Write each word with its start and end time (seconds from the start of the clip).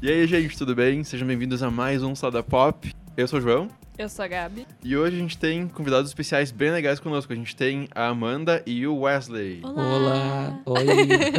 E 0.00 0.10
aí, 0.10 0.26
gente, 0.26 0.56
tudo 0.56 0.74
bem? 0.74 1.04
Sejam 1.04 1.26
bem-vindos 1.26 1.62
a 1.62 1.70
mais 1.70 2.02
um 2.02 2.14
Sada 2.14 2.42
Pop. 2.42 2.92
Eu 3.16 3.28
sou 3.28 3.38
o 3.38 3.42
João 3.42 3.68
Eu 3.98 4.08
sou 4.08 4.24
a 4.24 4.28
Gabi. 4.28 4.64
e 4.84 4.96
hoje 4.96 5.16
a 5.16 5.18
gente 5.18 5.36
tem 5.36 5.66
convidados 5.66 6.08
especiais 6.08 6.52
bem 6.52 6.70
legais 6.70 7.00
conosco. 7.00 7.32
A 7.32 7.36
gente 7.36 7.56
tem 7.56 7.88
a 7.92 8.06
Amanda 8.06 8.62
e 8.64 8.86
o 8.86 9.00
Wesley. 9.00 9.60
Olá! 9.64 10.56
Oi! 10.64 10.86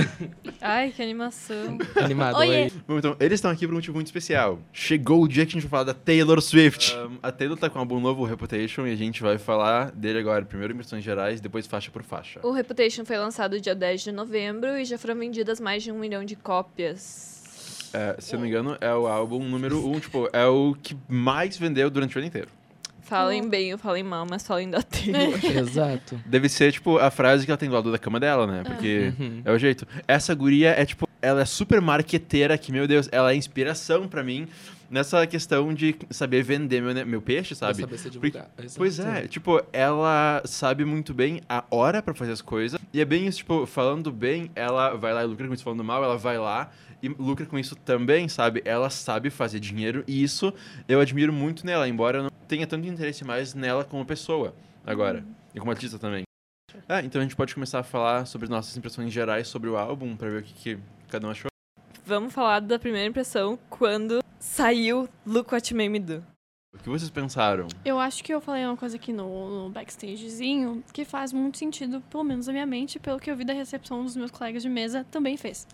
Ai, 0.59 0.91
que 0.91 1.01
animação. 1.01 1.77
Animado, 1.95 2.35
Oiê. 2.39 2.63
oi! 2.63 2.73
Bom, 2.85 2.97
então, 2.97 3.15
eles 3.17 3.35
estão 3.35 3.49
aqui 3.49 3.65
por 3.65 3.71
um 3.71 3.77
motivo 3.77 3.95
muito 3.95 4.07
especial. 4.07 4.59
Chegou 4.73 5.23
o 5.23 5.27
dia 5.27 5.45
que 5.45 5.51
a 5.51 5.53
gente 5.53 5.61
vai 5.61 5.69
falar 5.69 5.83
da 5.85 5.93
Taylor 5.93 6.41
Swift. 6.41 6.93
Ahn, 6.97 7.17
a 7.23 7.31
Taylor 7.31 7.57
tá 7.57 7.69
com 7.69 7.77
um 7.77 7.81
álbum 7.81 8.01
novo, 8.01 8.23
o 8.23 8.25
Reputation, 8.25 8.85
e 8.85 8.91
a 8.91 8.97
gente 8.97 9.21
vai 9.21 9.37
falar 9.37 9.91
dele 9.91 10.19
agora. 10.19 10.43
Primeiro 10.43 10.73
impressões 10.73 11.01
gerais, 11.01 11.39
depois 11.39 11.65
faixa 11.65 11.89
por 11.89 12.03
faixa. 12.03 12.41
O 12.43 12.51
Reputation 12.51 13.05
foi 13.05 13.17
lançado 13.17 13.57
dia 13.61 13.73
10 13.73 14.01
de 14.01 14.11
novembro 14.11 14.77
e 14.77 14.83
já 14.83 14.97
foram 14.97 15.15
vendidas 15.15 15.61
mais 15.61 15.81
de 15.81 15.93
um 15.93 15.97
milhão 15.97 16.25
de 16.25 16.35
cópias. 16.35 17.38
É, 17.93 18.15
se 18.19 18.33
eu 18.35 18.37
não 18.39 18.43
me 18.45 18.49
engano, 18.49 18.77
é 18.79 18.93
o 18.93 19.07
álbum 19.07 19.39
número 19.43 19.85
um, 19.87 19.99
tipo, 19.99 20.29
é 20.31 20.45
o 20.45 20.75
que 20.81 20.95
mais 21.07 21.57
vendeu 21.57 21.89
durante 21.89 22.15
o 22.15 22.19
ano 22.19 22.27
inteiro. 22.27 22.47
Falem 23.01 23.49
bem 23.49 23.71
ou 23.73 23.79
falem 23.79 24.03
mal, 24.03 24.25
mas 24.29 24.45
falem 24.45 24.69
da 24.69 24.83
Taylor. 24.83 25.39
Exato. 25.43 26.21
Deve 26.27 26.47
ser, 26.47 26.71
tipo, 26.71 26.99
a 26.99 27.09
frase 27.09 27.43
que 27.43 27.49
ela 27.51 27.57
tem 27.57 27.67
do 27.67 27.73
lado 27.73 27.91
da 27.91 27.97
cama 27.97 28.19
dela, 28.19 28.45
né? 28.45 28.61
Porque 28.63 29.11
Uhum. 29.19 29.41
é 29.43 29.51
o 29.51 29.57
jeito. 29.57 29.87
Essa 30.07 30.35
guria 30.35 30.69
é, 30.79 30.85
tipo, 30.85 31.07
ela 31.19 31.41
é 31.41 31.45
super 31.45 31.81
marqueteira 31.81 32.55
que, 32.55 32.71
meu 32.71 32.87
Deus, 32.87 33.09
ela 33.11 33.31
é 33.31 33.35
inspiração 33.35 34.07
pra 34.07 34.23
mim 34.23 34.47
nessa 34.91 35.25
questão 35.25 35.73
de 35.73 35.95
saber 36.11 36.43
vender 36.43 36.81
meu, 36.83 37.05
meu 37.05 37.21
peixe, 37.21 37.55
Pra 37.55 37.67
sabe? 37.69 37.81
saber 37.81 37.97
se 37.97 38.09
divulgar. 38.11 38.47
Pois 38.77 38.99
é, 38.99 39.27
tipo, 39.27 39.59
ela 39.73 40.41
sabe 40.45 40.85
muito 40.85 41.11
bem 41.11 41.41
a 41.49 41.63
hora 41.71 42.03
pra 42.03 42.13
fazer 42.13 42.31
as 42.33 42.41
coisas. 42.43 42.79
E 42.93 43.01
é 43.01 43.05
bem 43.05 43.25
isso, 43.25 43.39
tipo, 43.39 43.65
falando 43.65 44.11
bem, 44.11 44.51
ela 44.55 44.93
vai 44.95 45.13
lá 45.15 45.23
e 45.23 45.27
lucra 45.27 45.47
com 45.47 45.53
isso, 45.55 45.63
falando 45.63 45.83
mal, 45.83 46.03
ela 46.03 46.17
vai 46.17 46.37
lá 46.37 46.69
e 47.01 47.09
lucra 47.09 47.45
com 47.45 47.57
isso 47.57 47.75
também, 47.75 48.27
sabe? 48.27 48.61
Ela 48.65 48.89
sabe 48.89 49.29
fazer 49.29 49.59
dinheiro 49.59 50.03
e 50.07 50.23
isso 50.23 50.53
eu 50.87 50.99
admiro 50.99 51.31
muito 51.31 51.65
nela, 51.65 51.87
embora 51.87 52.19
eu 52.19 52.23
não 52.23 52.29
tenha 52.47 52.67
tanto 52.67 52.87
interesse 52.87 53.23
mais 53.23 53.53
nela 53.53 53.83
como 53.83 54.05
pessoa 54.05 54.55
agora. 54.85 55.23
E 55.53 55.59
como 55.59 55.71
artista 55.71 55.97
também. 55.97 56.23
Ah, 56.87 57.01
então 57.01 57.19
a 57.21 57.23
gente 57.23 57.35
pode 57.35 57.53
começar 57.53 57.79
a 57.79 57.83
falar 57.83 58.25
sobre 58.25 58.49
nossas 58.49 58.75
impressões 58.77 59.11
gerais 59.11 59.47
sobre 59.47 59.69
o 59.69 59.77
álbum, 59.77 60.15
pra 60.15 60.29
ver 60.29 60.41
o 60.41 60.43
que, 60.43 60.53
que 60.53 60.79
cada 61.07 61.27
um 61.27 61.31
achou. 61.31 61.49
Vamos 62.05 62.33
falar 62.33 62.59
da 62.59 62.79
primeira 62.79 63.07
impressão 63.07 63.57
quando 63.69 64.23
saiu 64.39 65.07
Look 65.25 65.53
What 65.53 65.71
You 65.71 65.77
Made 65.77 65.89
Me 65.89 65.99
Do. 65.99 66.25
O 66.73 66.77
que 66.77 66.89
vocês 66.89 67.09
pensaram? 67.09 67.67
Eu 67.83 67.99
acho 67.99 68.23
que 68.23 68.33
eu 68.33 68.39
falei 68.39 68.63
uma 68.63 68.77
coisa 68.77 68.95
aqui 68.95 69.11
no, 69.11 69.63
no 69.63 69.69
backstagezinho 69.69 70.83
que 70.93 71.03
faz 71.03 71.33
muito 71.33 71.57
sentido, 71.57 71.99
pelo 72.09 72.23
menos 72.23 72.45
na 72.47 72.53
minha 72.53 72.65
mente, 72.65 72.99
pelo 72.99 73.19
que 73.19 73.29
eu 73.29 73.35
vi 73.35 73.43
da 73.43 73.53
recepção 73.53 74.03
dos 74.03 74.15
meus 74.15 74.29
colegas 74.29 74.61
de 74.61 74.69
mesa, 74.69 75.05
também 75.09 75.35
fez. 75.35 75.67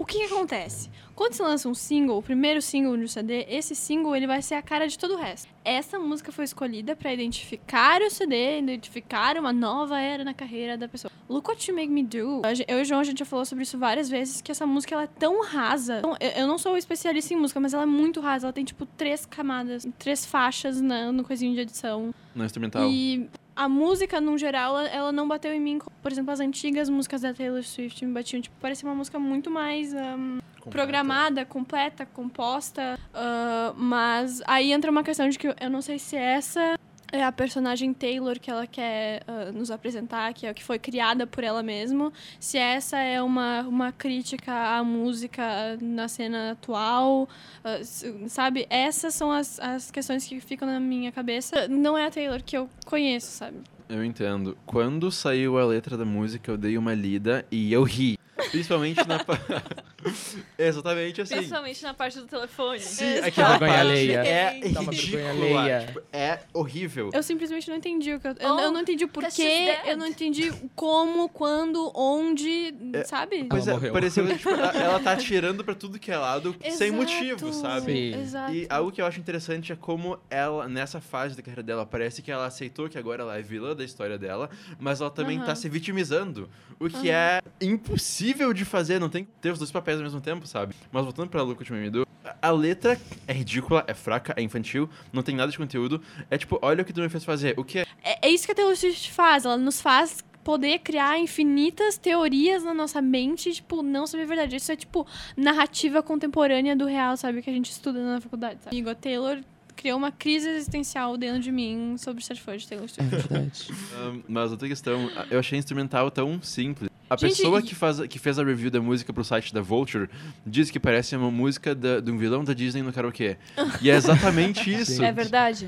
O 0.00 0.04
que, 0.06 0.16
que 0.26 0.32
acontece? 0.32 0.88
Quando 1.14 1.34
se 1.34 1.42
lança 1.42 1.68
um 1.68 1.74
single, 1.74 2.16
o 2.16 2.22
primeiro 2.22 2.62
single 2.62 2.96
do 2.96 3.06
CD, 3.06 3.44
esse 3.50 3.74
single 3.74 4.16
ele 4.16 4.26
vai 4.26 4.40
ser 4.40 4.54
a 4.54 4.62
cara 4.62 4.88
de 4.88 4.98
todo 4.98 5.12
o 5.12 5.16
resto. 5.18 5.46
Essa 5.62 5.98
música 5.98 6.32
foi 6.32 6.46
escolhida 6.46 6.96
pra 6.96 7.12
identificar 7.12 8.00
o 8.00 8.08
CD, 8.10 8.60
identificar 8.60 9.36
uma 9.36 9.52
nova 9.52 10.00
era 10.00 10.24
na 10.24 10.32
carreira 10.32 10.78
da 10.78 10.88
pessoa. 10.88 11.12
Look 11.28 11.46
What 11.50 11.70
You 11.70 11.76
Make 11.76 11.90
Me 11.92 12.02
Do. 12.02 12.40
Eu 12.66 12.78
e 12.78 12.80
o 12.80 12.84
João, 12.86 13.00
a 13.00 13.04
gente 13.04 13.18
já 13.18 13.26
falou 13.26 13.44
sobre 13.44 13.64
isso 13.64 13.76
várias 13.76 14.08
vezes, 14.08 14.40
que 14.40 14.50
essa 14.50 14.64
música 14.66 14.94
ela 14.94 15.04
é 15.04 15.06
tão 15.06 15.44
rasa. 15.44 15.98
Então, 15.98 16.16
eu- 16.18 16.30
Eu 16.30 16.46
não 16.46 16.56
sou 16.56 16.78
especialista 16.78 17.34
em 17.34 17.36
música, 17.36 17.60
mas 17.60 17.74
ela 17.74 17.82
é 17.82 17.86
muito 17.86 18.20
rasa. 18.20 18.46
Ela 18.46 18.52
tem, 18.54 18.64
tipo, 18.64 18.86
três 18.86 19.26
camadas, 19.26 19.86
três 19.98 20.24
faixas 20.24 20.80
na- 20.80 21.12
no 21.12 21.22
coisinho 21.24 21.52
de 21.54 21.60
edição. 21.60 22.14
No 22.34 22.42
instrumental? 22.42 22.88
E 22.90 23.28
a 23.64 23.68
música, 23.68 24.20
no 24.20 24.38
geral, 24.38 24.78
ela, 24.78 25.12
não 25.12 25.28
bateu 25.28 25.52
em 25.52 25.60
mim. 25.60 25.78
Por 26.02 26.10
exemplo, 26.10 26.32
as 26.32 26.40
antigas 26.40 26.88
músicas 26.88 27.20
da 27.20 27.34
Taylor 27.34 27.62
Swift 27.62 28.04
me 28.06 28.12
batiam. 28.12 28.40
Tipo, 28.40 28.56
parecia 28.60 28.88
uma 28.88 28.94
música 28.94 29.18
muito 29.18 29.50
mais 29.50 29.94
ahn, 29.94 30.38
Completa. 30.56 30.70
programada, 30.70 31.44
completa, 31.44 32.06
composta. 32.06 32.98
ah, 33.12 33.74
mas 33.76 34.40
aí 34.46 34.72
entra 34.72 34.90
uma 34.90 35.02
questão 35.02 35.28
de 35.28 35.38
que 35.38 35.46
eu- 35.48 35.54
eu 35.60 35.68
não 35.68 35.82
sei 35.82 35.98
se 35.98 36.16
essa 36.16 36.78
é 37.12 37.24
a 37.24 37.32
personagem 37.32 37.92
Taylor 37.92 38.38
que 38.38 38.50
ela 38.50 38.66
quer 38.66 39.22
ah, 39.26 39.50
nos 39.52 39.70
apresentar, 39.70 40.32
que 40.32 40.46
é 40.46 40.50
o 40.50 40.54
que 40.54 40.62
foi 40.64 40.78
criada 40.78 41.26
por 41.26 41.42
ela 41.44 41.62
mesma. 41.62 42.12
Se 42.38 42.56
essa 42.58 42.98
é 42.98 43.20
uma, 43.22 43.62
uma 43.62 43.92
crítica 43.92 44.52
à 44.52 44.84
música 44.84 45.42
na 45.80 46.06
cena 46.08 46.52
atual, 46.52 47.28
s- 47.64 48.28
sabe? 48.28 48.66
Essas 48.70 49.14
são 49.14 49.30
as, 49.30 49.58
as 49.60 49.90
questões 49.90 50.24
que 50.26 50.40
ficam 50.40 50.66
na 50.68 50.78
minha 50.80 51.10
cabeça. 51.10 51.66
Não 51.68 51.96
é 51.98 52.06
a 52.06 52.10
Taylor 52.10 52.42
que 52.42 52.56
eu 52.56 52.68
conheço, 52.86 53.32
sabe? 53.32 53.58
Eu 53.88 54.04
entendo. 54.04 54.56
Quando 54.64 55.10
saiu 55.10 55.58
a 55.58 55.64
letra 55.64 55.96
da 55.96 56.04
música, 56.04 56.50
eu 56.50 56.56
dei 56.56 56.78
uma 56.78 56.94
lida 56.94 57.44
e 57.50 57.72
eu 57.72 57.82
ri. 57.82 58.16
Principalmente 58.50 59.00
na. 59.06 59.20
Exatamente 60.58 61.20
assim. 61.20 61.34
Principalmente 61.36 61.82
na 61.82 61.94
parte 61.94 62.18
do 62.18 62.26
telefone. 62.26 62.80
Sim, 62.80 63.18
aquela 63.18 63.50
Vergonha 63.58 63.72
parte 63.72 63.80
alheia. 63.88 64.18
é 64.24 64.52
ridícula. 64.60 64.90
vergonha 64.92 65.30
alheia. 65.30 65.86
Tipo, 65.86 66.02
é 66.12 66.38
horrível. 66.52 67.10
Eu 67.12 67.22
simplesmente 67.22 67.68
não 67.68 67.76
entendi 67.76 68.14
o 68.14 68.20
que 68.20 68.28
eu. 68.28 68.32
Eu, 68.38 68.50
Oh, 68.54 68.60
eu 68.60 68.72
não 68.72 68.80
entendi 68.80 69.04
o 69.04 69.08
porquê, 69.08 69.78
eu 69.86 69.96
não 69.96 70.06
entendi 70.06 70.52
como, 70.74 71.28
quando, 71.28 71.92
onde, 71.94 72.74
É, 72.92 73.04
sabe? 73.04 73.44
Pois 73.48 73.62
Ela 73.66 73.70
é, 73.70 73.74
morreu. 73.78 73.92
pareceu 73.92 74.26
que 74.26 74.36
tipo, 74.36 74.50
ela 74.50 74.98
tá 75.00 75.12
atirando 75.12 75.62
pra 75.64 75.74
tudo 75.74 75.98
que 75.98 76.10
é 76.10 76.16
lado 76.18 76.54
sem 76.62 76.88
Exato, 76.88 76.92
motivo, 76.94 77.52
sabe? 77.52 77.92
Sim. 78.14 78.20
Exato. 78.20 78.52
E 78.54 78.66
algo 78.68 78.90
que 78.90 79.00
eu 79.00 79.06
acho 79.06 79.20
interessante 79.20 79.72
é 79.72 79.76
como 79.76 80.18
ela, 80.28 80.68
nessa 80.68 81.00
fase 81.00 81.36
da 81.36 81.42
carreira 81.42 81.62
dela, 81.62 81.86
parece 81.86 82.22
que 82.22 82.30
ela 82.30 82.46
aceitou 82.46 82.88
que 82.88 82.98
agora 82.98 83.22
ela 83.22 83.38
é 83.38 83.42
vilã 83.42 83.74
da 83.76 83.84
história 83.84 84.18
dela, 84.18 84.50
mas 84.78 85.00
ela 85.00 85.10
também 85.10 85.36
Aham. 85.38 85.46
tá 85.46 85.54
se 85.54 85.68
vitimizando. 85.68 86.48
O 86.78 86.88
que 86.88 87.10
é 87.10 87.40
impossível 87.60 88.29
de 88.54 88.64
fazer, 88.64 88.98
não 88.98 89.08
tem 89.08 89.24
que 89.24 89.30
ter 89.40 89.50
os 89.52 89.58
dois 89.58 89.70
papéis 89.70 89.98
ao 89.98 90.04
mesmo 90.04 90.20
tempo, 90.20 90.46
sabe? 90.46 90.74
Mas 90.92 91.04
voltando 91.04 91.28
pra 91.28 91.42
Luca 91.42 91.64
de 91.64 91.72
Mimidu, 91.72 92.06
a 92.24 92.48
a 92.48 92.50
letra 92.50 92.98
é 93.26 93.32
ridícula, 93.32 93.84
é 93.86 93.92
fraca, 93.94 94.32
é 94.36 94.42
infantil, 94.42 94.88
não 95.12 95.22
tem 95.22 95.34
nada 95.36 95.50
de 95.52 95.58
conteúdo. 95.58 96.00
É 96.30 96.38
tipo, 96.38 96.58
olha 96.62 96.82
o 96.82 96.84
que 96.84 96.92
tu 96.92 97.00
me 97.00 97.08
fez 97.08 97.24
fazer. 97.24 97.54
O 97.58 97.64
que 97.64 97.80
é 97.80 97.86
É, 98.02 98.28
é 98.28 98.30
isso 98.30 98.46
que 98.46 98.52
a 98.52 98.54
Taylor 98.54 98.74
Swift 98.76 99.10
faz. 99.12 99.44
Ela 99.44 99.56
nos 99.58 99.80
faz 99.82 100.24
poder 100.42 100.78
criar 100.78 101.18
infinitas 101.18 101.98
teorias 101.98 102.62
na 102.64 102.72
nossa 102.72 103.02
mente, 103.02 103.52
tipo, 103.52 103.82
não 103.82 104.06
saber 104.06 104.22
a 104.22 104.26
verdade. 104.26 104.56
Isso 104.56 104.72
é, 104.72 104.76
tipo, 104.76 105.06
narrativa 105.36 106.02
contemporânea 106.02 106.74
do 106.76 106.86
real, 106.86 107.16
sabe? 107.16 107.42
Que 107.42 107.50
a 107.50 107.52
gente 107.52 107.70
estuda 107.70 108.02
na 108.02 108.20
faculdade, 108.20 108.60
sabe? 108.62 108.74
Amigo, 108.76 108.88
a 108.90 108.94
Taylor 108.94 109.38
criou 109.76 109.96
uma 109.98 110.12
crise 110.12 110.48
existencial 110.48 111.16
dentro 111.16 111.40
de 111.40 111.50
mim 111.52 111.96
sobre 111.98 112.22
ser 112.24 112.36
fã 112.36 112.56
de 112.56 112.66
Taylor 112.68 112.84
É 112.86 112.88
Swift. 112.88 113.16
verdade. 113.16 113.68
Ahn, 113.96 114.20
mas 114.28 114.50
outra 114.50 114.68
questão, 114.68 115.10
eu 115.30 115.38
achei 115.38 115.56
a 115.56 115.58
instrumental 115.58 116.10
tão 116.10 116.40
simples. 116.42 116.90
A 117.10 117.16
Gente, 117.16 117.36
pessoa 117.38 117.58
e- 117.58 117.62
que, 117.64 117.74
faz, 117.74 118.00
que 118.06 118.18
fez 118.20 118.38
a 118.38 118.44
review 118.44 118.70
da 118.70 118.80
música 118.80 119.12
pro 119.12 119.24
site 119.24 119.52
da 119.52 119.60
Vulture 119.60 120.08
diz 120.46 120.70
que 120.70 120.78
parece 120.78 121.16
uma 121.16 121.28
música 121.30 121.74
da- 121.74 121.98
de 121.98 122.08
um 122.10 122.16
vilão 122.16 122.44
da 122.44 122.54
Disney 122.54 122.82
no 122.82 122.92
karaokê. 122.92 123.36
E 123.82 123.90
é 123.90 123.94
exatamente 123.96 124.70
isso. 124.72 125.02
É 125.02 125.10
verdade. 125.10 125.66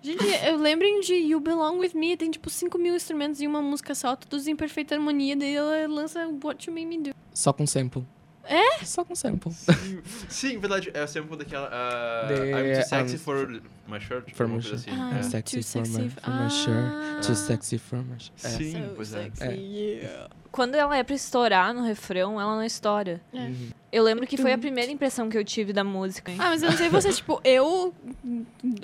Gente, 0.00 0.24
eu 0.46 0.56
lembrem 0.56 1.00
de 1.00 1.14
You 1.14 1.40
Belong 1.40 1.78
With 1.80 1.90
Me, 1.94 2.16
tem, 2.16 2.30
tipo, 2.30 2.48
5 2.48 2.78
mil 2.78 2.94
instrumentos 2.94 3.40
em 3.40 3.46
uma 3.48 3.60
música 3.60 3.92
só, 3.94 4.14
todos 4.14 4.46
em 4.46 4.54
perfeita 4.54 4.94
harmonia, 4.94 5.36
daí 5.36 5.54
ela 5.56 5.86
lança 5.88 6.28
What 6.44 6.70
You 6.70 6.74
Made 6.74 6.86
Me 6.86 6.98
Do. 7.02 7.10
Só 7.34 7.52
com 7.52 7.66
sample. 7.66 8.06
É? 8.44 8.82
Só 8.84 9.04
com 9.04 9.14
sample. 9.16 9.52
Sim, 9.52 9.98
sim, 10.28 10.58
verdade. 10.58 10.90
É 10.94 11.06
sempre 11.06 11.36
daquela. 11.36 11.68
ah, 11.72 12.28
The- 12.28 12.50
I'm 12.52 12.80
too 12.80 12.88
sexy 12.88 13.16
um, 13.16 13.18
for 13.18 13.60
my 13.88 13.98
shirt. 14.00 14.30
for 14.34 14.46
my 14.48 14.60
shirt. 14.60 14.74
assim. 14.74 14.90
Ah, 14.92 15.18
É. 15.18 15.22
Sexy 15.22 15.56
too 15.58 15.62
for 15.64 15.80
my- 15.80 15.86
sexy. 15.86 16.08
for 16.20 16.34
my 16.34 16.50
shirt. 16.50 16.92
Ah. 16.94 17.20
Too 17.20 17.34
sexy 17.34 17.78
for 17.78 17.98
my 17.98 18.18
sh- 18.18 18.30
É. 18.44 18.48
Sim, 18.48 18.72
So 18.72 18.92
pois 18.96 19.14
é. 19.14 19.22
sexy, 19.24 19.44
É. 19.44 19.52
yeah. 19.54 20.28
Quando 20.50 20.74
ela 20.74 20.96
é 20.96 21.02
pra 21.02 21.14
estourar 21.14 21.74
no 21.74 21.82
refrão, 21.82 22.40
ela 22.40 22.56
não 22.56 22.64
estoura. 22.64 23.20
É. 23.34 23.38
Uhum. 23.38 23.68
Eu 23.92 24.02
lembro 24.02 24.26
que 24.26 24.36
foi 24.36 24.52
a 24.52 24.58
primeira 24.58 24.90
impressão 24.92 25.28
que 25.30 25.36
eu 25.38 25.44
tive 25.44 25.72
da 25.72 25.82
música. 25.84 26.30
Ah, 26.38 26.48
mas 26.50 26.62
eu 26.62 26.70
não 26.70 26.76
sei 26.76 26.88
você, 26.90 27.10
tipo, 27.12 27.40
eu, 27.42 27.94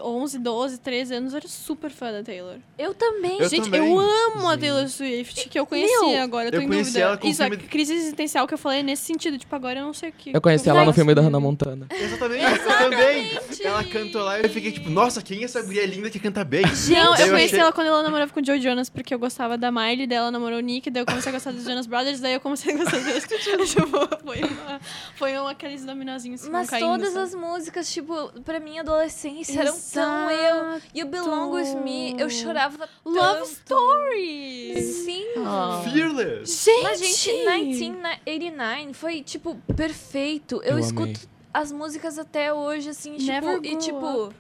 11, 0.00 0.38
12, 0.38 0.78
13 0.78 1.14
anos, 1.14 1.34
era 1.34 1.47
super 1.47 1.91
fã 1.91 2.10
da 2.12 2.22
Taylor. 2.22 2.56
Eu 2.78 2.94
também. 2.94 3.38
Eu 3.41 3.48
Gente, 3.48 3.64
também. 3.64 3.81
eu 3.81 3.98
amo 3.98 4.48
a 4.48 4.54
Sim. 4.54 4.60
Taylor 4.60 4.88
Swift, 4.88 5.49
que 5.49 5.58
eu 5.58 5.67
conhecia 5.67 6.00
Meu, 6.00 6.23
agora, 6.23 6.49
eu 6.49 6.52
tô 6.52 6.56
eu 6.58 6.62
em 6.62 6.69
conheci 6.69 6.90
dúvida. 6.93 7.05
ela 7.06 7.17
com 7.19 7.26
o 7.26 7.31
Isso, 7.31 7.43
a 7.43 7.46
filme- 7.49 7.62
crise 7.64 7.93
existencial 7.94 8.46
que 8.46 8.55
eu 8.55 8.58
falei 8.58 8.81
é 8.81 8.82
nesse 8.82 9.02
sentido, 9.05 9.37
tipo, 9.38 9.55
agora 9.55 9.79
eu 9.81 9.84
não 9.84 9.93
sei 9.94 10.08
o 10.11 10.12
que. 10.12 10.31
Eu 10.34 10.40
conheci 10.40 10.69
ela 10.69 10.84
no 10.84 10.93
filme 10.93 11.14
da 11.14 11.20
Hannah 11.23 11.40
Montana. 11.40 11.87
Exatamente, 11.90 12.44
eu 12.44 12.79
também. 12.79 13.31
Ela 13.64 13.84
cantou 13.84 14.23
lá 14.23 14.38
e 14.38 14.43
eu 14.44 14.49
fiquei 14.50 14.73
tipo, 14.73 14.88
nossa, 14.94 15.20
quem 15.23 15.43
é 15.43 15.44
essa 15.44 15.61
guria 15.62 15.85
linda 15.87 16.08
que 16.08 16.19
canta 16.19 16.44
bem? 16.44 16.62
Não, 16.88 17.14
eu 17.17 17.26
Eu 17.26 17.32
conheci 17.32 17.46
achei- 17.55 17.58
ela 17.61 17.73
quando 17.73 17.88
ela 17.88 18.02
namorava 18.02 18.32
com 18.32 18.41
o 18.41 18.44
Joe 18.44 18.61
Jonas, 18.61 18.88
porque 18.88 19.12
eu 19.14 19.19
gostava 19.19 19.58
da 19.58 19.70
Miley, 19.70 20.06
daí 20.06 20.19
ela 20.19 20.31
namorou 20.31 20.58
o 20.58 20.61
Nick, 20.62 20.91
daí 20.91 21.02
eu 21.02 21.06
comecei 21.06 21.31
a 21.31 21.32
gostar 21.35 21.52
dos 21.52 21.64
Jonas 21.64 21.87
Brothers, 21.87 22.20
daí 22.20 22.35
eu 22.35 22.41
comecei 22.41 22.75
a 22.75 22.76
gostar 22.79 22.99
deles. 22.99 23.25
tipo, 23.70 23.88
foi 24.25 24.43
uma, 24.43 24.81
foi 25.17 25.38
uma 25.38 25.50
aqueles 25.50 25.85
dominozinhos 25.85 26.43
que 26.44 26.50
Mas 26.50 26.70
caindo, 26.70 26.87
todas 26.87 27.12
sabe? 27.12 27.25
as 27.26 27.35
músicas, 27.35 27.93
tipo, 27.93 28.31
pra 28.43 28.58
minha 28.61 28.81
adolescência 28.82 29.61
eram 29.61 29.76
tão 29.93 30.31
eu. 30.31 30.81
You 30.94 31.06
Belong 31.06 31.50
With 31.52 31.75
Me, 31.82 32.14
eu 32.19 32.31
chorava 32.31 32.88
Love 33.05 33.20
tanto. 33.41 33.50
Story! 33.50 34.75
Sim. 34.82 35.25
Fearless. 35.93 36.64
Gente! 36.64 36.82
Mas, 36.82 36.99
gente, 37.00 37.31
1989 37.32 38.93
foi, 38.94 39.23
tipo, 39.23 39.56
perfeito. 39.76 40.56
Eu, 40.62 40.73
Eu 40.73 40.79
escuto 40.79 41.02
amei. 41.05 41.17
as 41.52 41.73
músicas 41.73 42.19
até 42.19 42.52
hoje, 42.52 42.91
assim, 42.91 43.17
tipo, 43.17 43.31
Never 43.31 43.61
e 43.62 43.76
tipo. 43.76 44.32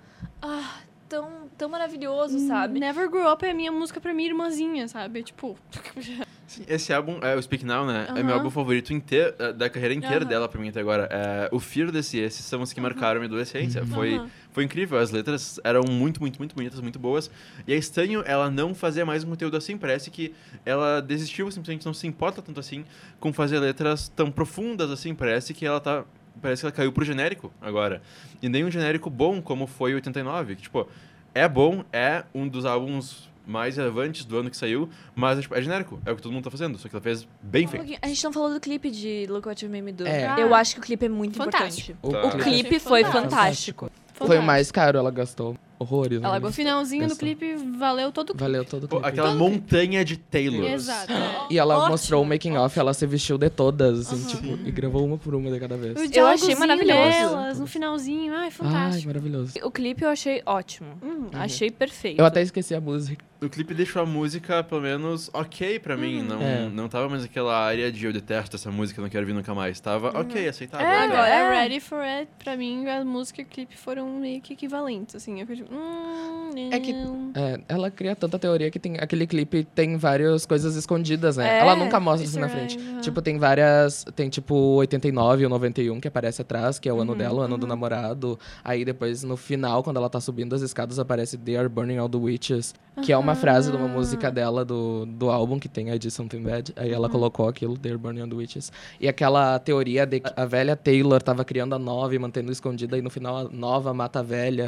Ah, 0.46 0.80
tão, 1.08 1.48
tão 1.56 1.70
maravilhoso, 1.70 2.38
sabe? 2.46 2.78
Never 2.78 3.08
Grow 3.08 3.32
Up 3.32 3.42
é 3.46 3.50
a 3.50 3.54
minha 3.54 3.72
música 3.72 3.98
pra 3.98 4.12
minha 4.12 4.28
irmãzinha, 4.28 4.86
sabe? 4.86 5.22
Tipo, 5.22 5.56
Sim, 6.46 6.64
esse 6.68 6.92
álbum, 6.92 7.18
é, 7.22 7.34
o 7.34 7.42
Speak 7.42 7.64
Now, 7.64 7.86
né? 7.86 8.06
É 8.14 8.22
meu 8.22 8.34
álbum 8.34 8.50
favorito 8.50 8.92
inteiro, 8.92 9.34
é, 9.38 9.54
da 9.54 9.70
carreira 9.70 9.94
inteira 9.94 10.18
Aham. 10.18 10.28
dela 10.28 10.48
pra 10.48 10.60
mim 10.60 10.68
até 10.68 10.80
agora. 10.80 11.08
É, 11.10 11.48
o 11.50 11.58
Fearless 11.58 12.14
e 12.14 12.20
esses 12.20 12.44
são 12.44 12.60
os 12.60 12.74
que 12.74 12.80
marcaram 12.80 13.16
a 13.16 13.20
minha 13.20 13.26
adolescência. 13.26 13.86
Foi, 13.86 14.16
Aham. 14.16 14.28
foi 14.50 14.64
incrível, 14.64 14.98
as 14.98 15.10
letras 15.10 15.58
eram 15.64 15.82
muito, 15.88 16.20
muito, 16.20 16.38
muito 16.38 16.54
bonitas, 16.54 16.78
muito 16.80 16.98
boas. 16.98 17.30
E 17.66 17.72
é 17.72 17.76
estranho 17.76 18.22
ela 18.26 18.50
não 18.50 18.74
fazer 18.74 19.04
mais 19.04 19.24
um 19.24 19.30
conteúdo 19.30 19.56
assim. 19.56 19.78
Parece 19.78 20.10
que 20.10 20.34
ela 20.66 21.00
desistiu, 21.00 21.50
simplesmente 21.50 21.86
não 21.86 21.94
se 21.94 22.06
importa 22.06 22.42
tanto 22.42 22.60
assim 22.60 22.84
com 23.18 23.32
fazer 23.32 23.58
letras 23.58 24.10
tão 24.10 24.30
profundas 24.30 24.90
assim. 24.90 25.14
Parece 25.14 25.54
que 25.54 25.64
ela 25.64 25.80
tá. 25.80 26.04
Parece 26.40 26.62
que 26.62 26.66
ela 26.66 26.72
caiu 26.72 26.92
pro 26.92 27.04
genérico 27.04 27.52
agora. 27.60 28.02
E 28.42 28.48
nem 28.48 28.64
um 28.64 28.70
genérico 28.70 29.08
bom 29.08 29.40
como 29.40 29.66
foi 29.66 29.94
89. 29.94 30.56
Que, 30.56 30.62
tipo, 30.62 30.86
é 31.34 31.48
bom, 31.48 31.84
é 31.92 32.24
um 32.34 32.46
dos 32.48 32.64
álbuns 32.64 33.28
mais 33.46 33.76
relevantes 33.76 34.24
do 34.24 34.38
ano 34.38 34.50
que 34.50 34.56
saiu, 34.56 34.88
mas 35.14 35.38
tipo, 35.38 35.54
é 35.54 35.60
genérico, 35.60 36.00
é 36.06 36.10
o 36.12 36.16
que 36.16 36.22
todo 36.22 36.32
mundo 36.32 36.44
tá 36.44 36.50
fazendo, 36.50 36.78
só 36.78 36.88
que 36.88 36.94
ela 36.96 37.02
fez 37.02 37.28
bem 37.42 37.66
feito. 37.66 37.98
A 38.00 38.08
gente 38.08 38.24
não 38.24 38.32
falou 38.32 38.50
do 38.54 38.58
clipe 38.58 38.90
de 38.90 39.26
Look 39.28 39.46
What 39.46 39.62
You 39.62 39.70
Made 39.70 39.82
Me 39.82 39.92
Do. 39.92 40.06
É. 40.06 40.34
Eu 40.42 40.54
acho 40.54 40.74
que 40.74 40.80
o 40.80 40.82
clipe 40.82 41.04
é 41.04 41.08
muito 41.10 41.36
Fantástico. 41.36 41.92
importante. 41.92 42.26
O 42.26 42.30
Tá. 42.30 42.36
O 42.38 42.40
clipe 42.42 42.62
clipe 42.62 42.78
foi 42.80 43.02
Fantástico. 43.04 43.30
fantástico. 43.30 43.90
foi 44.14 44.38
o 44.38 44.42
mais 44.42 44.70
caro, 44.72 44.96
ela 44.96 45.10
gastou 45.10 45.58
horrores. 45.78 46.18
Ela 46.22 46.32
né? 46.32 46.38
O 46.38 46.40
gostou. 46.40 46.52
finalzinho 46.52 47.08
do 47.08 47.16
clipe 47.16 47.54
valeu 47.78 48.10
todo 48.12 48.30
o 48.30 48.32
clipe. 48.32 48.42
Valeu 48.42 48.64
todo 48.64 48.84
o 48.84 48.88
Pô, 48.88 48.96
clipe. 48.96 49.08
aquela 49.08 49.28
Todo 49.30 49.38
montanha 49.38 50.04
de 50.04 50.16
Taylor. 50.16 50.64
Exato. 50.70 51.12
é. 51.12 51.34
E 51.50 51.58
ela 51.58 51.76
Ótimo. 51.76 51.90
mostrou 51.90 52.22
o 52.22 52.26
making 52.26 52.56
off, 52.56 52.78
ela 52.78 52.94
se 52.94 53.06
vestiu 53.06 53.36
de 53.36 53.50
todas, 53.50 54.00
assim, 54.12 54.16
Aham. 54.16 54.56
tipo, 54.56 54.68
e 54.68 54.72
gravou 54.72 55.04
uma 55.04 55.18
por 55.18 55.34
uma 55.34 55.50
de 55.50 55.60
cada 55.60 55.76
vez. 55.76 55.94
O 56.00 56.04
Eu 56.18 56.26
achei 56.26 56.54
maravilhoso. 56.54 56.94
delas, 57.10 57.60
no 57.60 57.66
finalzinho, 57.66 58.32
ai, 58.34 58.44
Ai, 58.44 58.50
fantástico. 58.50 59.06
maravilhoso. 59.08 59.52
O 59.62 59.70
clipe 59.70 60.02
eu 60.02 60.08
achei 60.08 60.42
ótimo. 60.46 60.88
Uhum. 61.02 61.28
Achei 61.34 61.70
perfeito. 61.70 62.18
Eu 62.18 62.24
até 62.24 62.40
esqueci 62.40 62.74
a 62.74 62.80
música. 62.80 63.22
O 63.44 63.48
clipe 63.50 63.74
deixou 63.74 64.02
a 64.02 64.06
música, 64.06 64.62
pelo 64.64 64.80
menos, 64.80 65.30
ok 65.32 65.78
pra 65.78 65.96
mim. 65.96 66.22
Não, 66.22 66.40
É. 66.40 66.68
não 66.68 66.88
tava 66.88 67.08
mais 67.08 67.24
aquela 67.24 67.56
área 67.56 67.90
de 67.92 68.06
eu 68.06 68.12
detesto 68.12 68.56
essa 68.56 68.70
música, 68.70 69.00
não 69.02 69.08
quero 69.08 69.26
vir 69.26 69.32
nunca 69.34 69.54
mais. 69.54 69.78
Tava 69.80 70.18
ok, 70.18 70.48
aceitável. 70.48 70.86
É. 70.86 71.04
Agora, 71.04 71.28
é. 71.28 71.60
Ready 71.62 71.80
for 71.80 71.98
It, 72.00 72.28
pra 72.42 72.56
mim, 72.56 72.86
a 72.88 73.04
música 73.04 73.40
e 73.40 73.44
o 73.44 73.46
clipe 73.46 73.76
foram 73.76 74.08
meio 74.20 74.40
que 74.40 74.52
equivalentes, 74.54 75.14
assim. 75.14 75.40
Eu 75.40 75.46
fiquei 75.46 75.62
tipo, 75.64 75.74
hum, 75.74 76.50
É 76.72 76.78
que-. 76.80 76.94
É, 77.34 77.60
ela 77.68 77.90
cria 77.90 78.14
tanta 78.14 78.38
teoria 78.38 78.70
que 78.70 78.78
tem 78.78 78.96
aquele 78.98 79.26
clipe 79.26 79.64
tem 79.74 79.96
várias 79.96 80.46
coisas 80.46 80.76
escondidas, 80.76 81.36
né? 81.36 81.58
É, 81.58 81.60
ela 81.60 81.74
nunca 81.76 81.98
mostra 82.00 82.26
assim 82.26 82.38
easter 82.38 82.40
na 82.42 82.48
frente. 82.48 82.78
egg, 82.78 82.88
aham. 82.92 83.00
Tipo, 83.00 83.20
tem 83.22 83.38
várias. 83.38 84.04
Tem 84.14 84.28
tipo 84.28 84.54
89 84.76 85.44
ou 85.44 85.50
91 85.50 86.00
que 86.00 86.08
aparece 86.08 86.42
atrás, 86.42 86.78
que 86.78 86.88
é 86.88 86.92
o 86.92 87.00
ano 87.00 87.12
Uhum, 87.12 87.18
dela, 87.18 87.40
o 87.40 87.42
ano 87.42 87.58
do 87.58 87.66
namorado. 87.66 88.38
Aí 88.64 88.84
depois, 88.84 89.22
no 89.22 89.36
final, 89.36 89.82
quando 89.82 89.96
ela 89.96 90.08
tá 90.08 90.20
subindo 90.20 90.54
as 90.54 90.62
escadas, 90.62 90.98
aparece 90.98 91.36
They 91.36 91.56
Are 91.56 91.68
Burning 91.68 91.98
All 91.98 92.08
the 92.08 92.16
Witches, 92.18 92.74
que 93.02 93.12
é 93.12 93.16
uma 93.18 93.33
frase 93.34 93.70
de 93.70 93.76
uma 93.76 93.88
música 93.88 94.30
dela 94.30 94.64
do, 94.64 95.06
do 95.06 95.30
álbum 95.30 95.58
que 95.58 95.68
tem 95.68 95.90
I 95.90 95.98
Did 95.98 96.10
Something 96.10 96.42
Bad. 96.42 96.72
Aí 96.76 96.92
ela 96.92 97.08
colocou 97.08 97.48
aquilo, 97.48 97.76
They 97.76 97.92
Are 97.92 98.00
Burning 98.00 98.20
All 98.22 98.28
the 98.28 98.34
Witches. 98.34 98.72
E 99.00 99.08
aquela 99.08 99.58
teoria 99.58 100.06
de 100.06 100.20
que 100.20 100.32
a 100.36 100.44
velha 100.44 100.76
Taylor 100.76 101.22
tava 101.22 101.44
criando 101.44 101.74
a 101.74 101.78
nova 101.78 102.14
e 102.14 102.18
mantendo 102.18 102.50
escondida, 102.52 102.96
e 102.98 103.02
no 103.02 103.10
final 103.10 103.36
a 103.36 103.44
nova 103.44 103.92
mata 103.94 104.20
a 104.20 104.22
velha. 104.22 104.66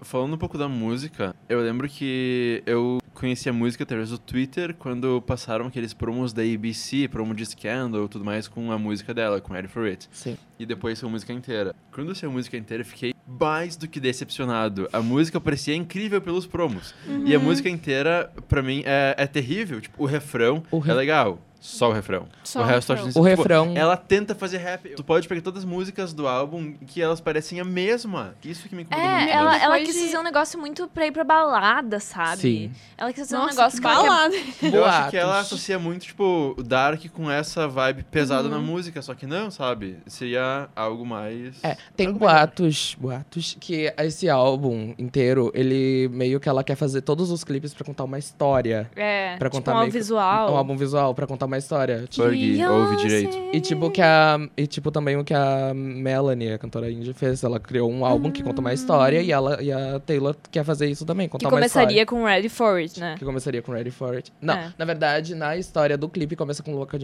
Falando 0.00 0.34
um 0.34 0.38
pouco 0.38 0.56
da 0.56 0.68
música, 0.68 1.34
eu 1.48 1.60
lembro 1.60 1.88
que 1.88 2.62
eu 2.64 2.98
conheci 3.14 3.48
a 3.48 3.52
música 3.52 3.82
através 3.82 4.10
do 4.10 4.18
Twitter 4.18 4.74
quando 4.78 5.20
passaram 5.22 5.66
aqueles 5.66 5.92
promos 5.92 6.32
da 6.32 6.42
ABC, 6.42 7.08
promo 7.08 7.34
de 7.34 7.44
Scandal 7.44 8.04
e 8.04 8.08
tudo 8.08 8.24
mais, 8.24 8.46
com 8.46 8.70
a 8.70 8.78
música 8.78 9.12
dela, 9.12 9.40
com 9.40 9.52
Ready 9.52 9.66
for 9.66 9.86
It. 9.86 10.08
Sim. 10.12 10.36
E 10.58 10.64
depois 10.64 10.98
saiu 10.98 11.08
a 11.08 11.12
música 11.12 11.32
inteira. 11.32 11.74
Quando 11.90 12.14
saiu 12.14 12.30
a 12.30 12.32
música 12.32 12.56
inteira, 12.56 12.82
eu 12.82 12.86
fiquei 12.86 13.12
mais 13.28 13.76
do 13.76 13.86
que 13.86 14.00
decepcionado. 14.00 14.88
A 14.92 15.00
música 15.02 15.38
parecia 15.40 15.74
incrível 15.74 16.20
pelos 16.20 16.46
promos. 16.46 16.94
E 17.26 17.34
a 17.34 17.38
música 17.38 17.68
inteira, 17.68 18.32
pra 18.48 18.62
mim, 18.62 18.82
é, 18.86 19.14
é 19.18 19.26
terrível. 19.26 19.80
Tipo, 19.80 20.02
o 20.02 20.06
refrão 20.06 20.62
O 20.70 20.78
é 20.78 20.80
ref- 20.86 20.96
legal. 20.96 21.38
Só 21.60 21.90
o 21.90 21.92
refrão. 21.92 22.26
Só 22.44 22.60
o 22.60 22.62
o 22.62 22.64
resto 22.64 22.92
refrão. 22.92 23.08
acho 23.08 23.18
O 23.18 23.22
tipo, 23.24 23.42
refrão. 23.42 23.72
Ela 23.76 23.96
tenta 23.96 24.34
fazer 24.34 24.58
rap. 24.58 24.90
Tu 24.94 25.02
pode 25.04 25.26
pegar 25.26 25.40
todas 25.42 25.64
as 25.64 25.68
músicas 25.68 26.12
do 26.12 26.26
álbum 26.28 26.74
que 26.86 27.02
elas 27.02 27.20
parecem 27.20 27.58
a 27.60 27.64
mesma. 27.64 28.34
Isso 28.44 28.68
que 28.68 28.74
me 28.76 28.82
incomoda 28.82 29.06
muito. 29.08 29.28
É, 29.28 29.32
ela, 29.32 29.50
mesmo. 29.50 29.64
ela 29.64 29.74
Depois 29.78 29.88
quis 29.88 29.94
de- 29.96 30.06
fazer 30.06 30.18
um 30.18 30.22
negócio 30.22 30.58
muito 30.58 30.88
pra 30.88 31.06
ir 31.06 31.12
pra 31.12 31.24
balada, 31.24 31.98
sabe? 32.00 32.40
Sim. 32.40 32.70
Ela 32.96 33.12
quis 33.12 33.22
fazer 33.28 33.36
um 33.36 33.40
Nossa, 33.46 33.54
negócio 33.56 33.80
que 33.80 33.86
que 33.86 33.92
ela 33.92 34.02
quer- 34.02 34.08
balada. 34.08 34.76
Eu 34.76 34.84
acho 34.84 35.10
que 35.10 35.16
ela 35.16 35.40
associa 35.40 35.78
muito, 35.78 36.02
tipo, 36.06 36.54
o 36.56 36.62
Dark 36.62 37.02
com 37.12 37.28
essa 37.30 37.66
vibe 37.66 38.04
pesada 38.04 38.44
Uhum. 38.44 38.50
na 38.54 38.58
música, 38.60 39.02
só 39.02 39.14
que 39.14 39.26
não, 39.26 39.50
sabe? 39.50 39.98
Seria 40.06 40.68
algo 40.76 41.04
mais. 41.04 41.56
É, 41.64 41.76
tem 41.96 42.06
Algo 42.06 42.20
boatos, 42.20 42.96
boatos 43.00 43.56
que 43.58 43.92
esse 43.98 44.28
álbum 44.28 44.94
inteiro, 44.96 45.50
ele 45.54 46.08
meio 46.12 46.38
que 46.38 46.48
ela 46.48 46.62
quer 46.62 46.76
fazer 46.76 47.02
todos 47.02 47.30
os 47.32 47.42
clipes 47.42 47.74
pra 47.74 47.84
contar 47.84 48.04
uma 48.04 48.18
história. 48.18 48.88
É, 48.94 49.36
Pra 49.38 49.48
tipo 49.50 49.58
contar 49.60 49.74
um 49.76 49.80
meio 49.80 49.90
visual. 49.92 50.52
Um 50.52 50.56
álbum 50.56 50.76
visual 50.76 51.14
pra 51.14 51.26
contar 51.26 51.47
uma 51.48 51.58
história. 51.58 52.06
Tipo, 52.08 52.28
Fergie, 52.28 52.64
ouve 52.64 52.96
direito. 52.96 53.36
E 53.52 53.60
tipo 53.60 53.90
que 53.90 54.00
a 54.00 54.38
e 54.56 54.66
tipo 54.66 54.90
também 54.92 55.16
o 55.16 55.24
que 55.24 55.34
a 55.34 55.72
Melanie, 55.74 56.52
a 56.52 56.58
cantora 56.58 56.88
indie 56.90 57.12
fez, 57.12 57.42
ela 57.42 57.58
criou 57.58 57.90
um 57.90 58.04
álbum 58.04 58.30
que 58.30 58.42
conta 58.42 58.60
uma 58.60 58.72
história 58.72 59.20
e 59.20 59.32
ela 59.32 59.60
e 59.62 59.72
a 59.72 59.98
Taylor 60.00 60.36
quer 60.50 60.64
fazer 60.64 60.86
isso 60.88 61.04
também, 61.04 61.26
Que 61.26 61.32
contar 61.32 61.46
uma 61.48 61.56
começaria 61.56 62.02
história. 62.02 62.06
com 62.06 62.24
Ready 62.24 62.48
for 62.48 62.76
It, 62.78 63.00
né? 63.00 63.16
Que 63.18 63.24
começaria 63.24 63.60
com 63.62 63.72
Ready 63.72 63.90
for 63.90 64.14
It. 64.14 64.32
Não, 64.40 64.54
É. 64.54 64.72
na 64.78 64.84
verdade, 64.84 65.34
na 65.34 65.56
história 65.56 65.98
do 65.98 66.08
clipe 66.08 66.36
começa 66.36 66.62
com 66.62 66.74
Look 66.76 66.94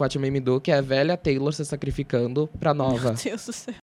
What- 0.00 0.16
You 0.16 0.20
Made 0.20 0.30
Me 0.30 0.40
Do, 0.40 0.60
que 0.60 0.70
é 0.70 0.76
a 0.76 0.80
velha 0.80 1.16
Taylor 1.16 1.52
se 1.52 1.64
sacrificando 1.64 2.48
pra 2.60 2.72
nova, 2.72 3.08
Meu 3.12 3.14
Deus 3.24 3.46
do 3.46 3.52
céu. 3.52 3.74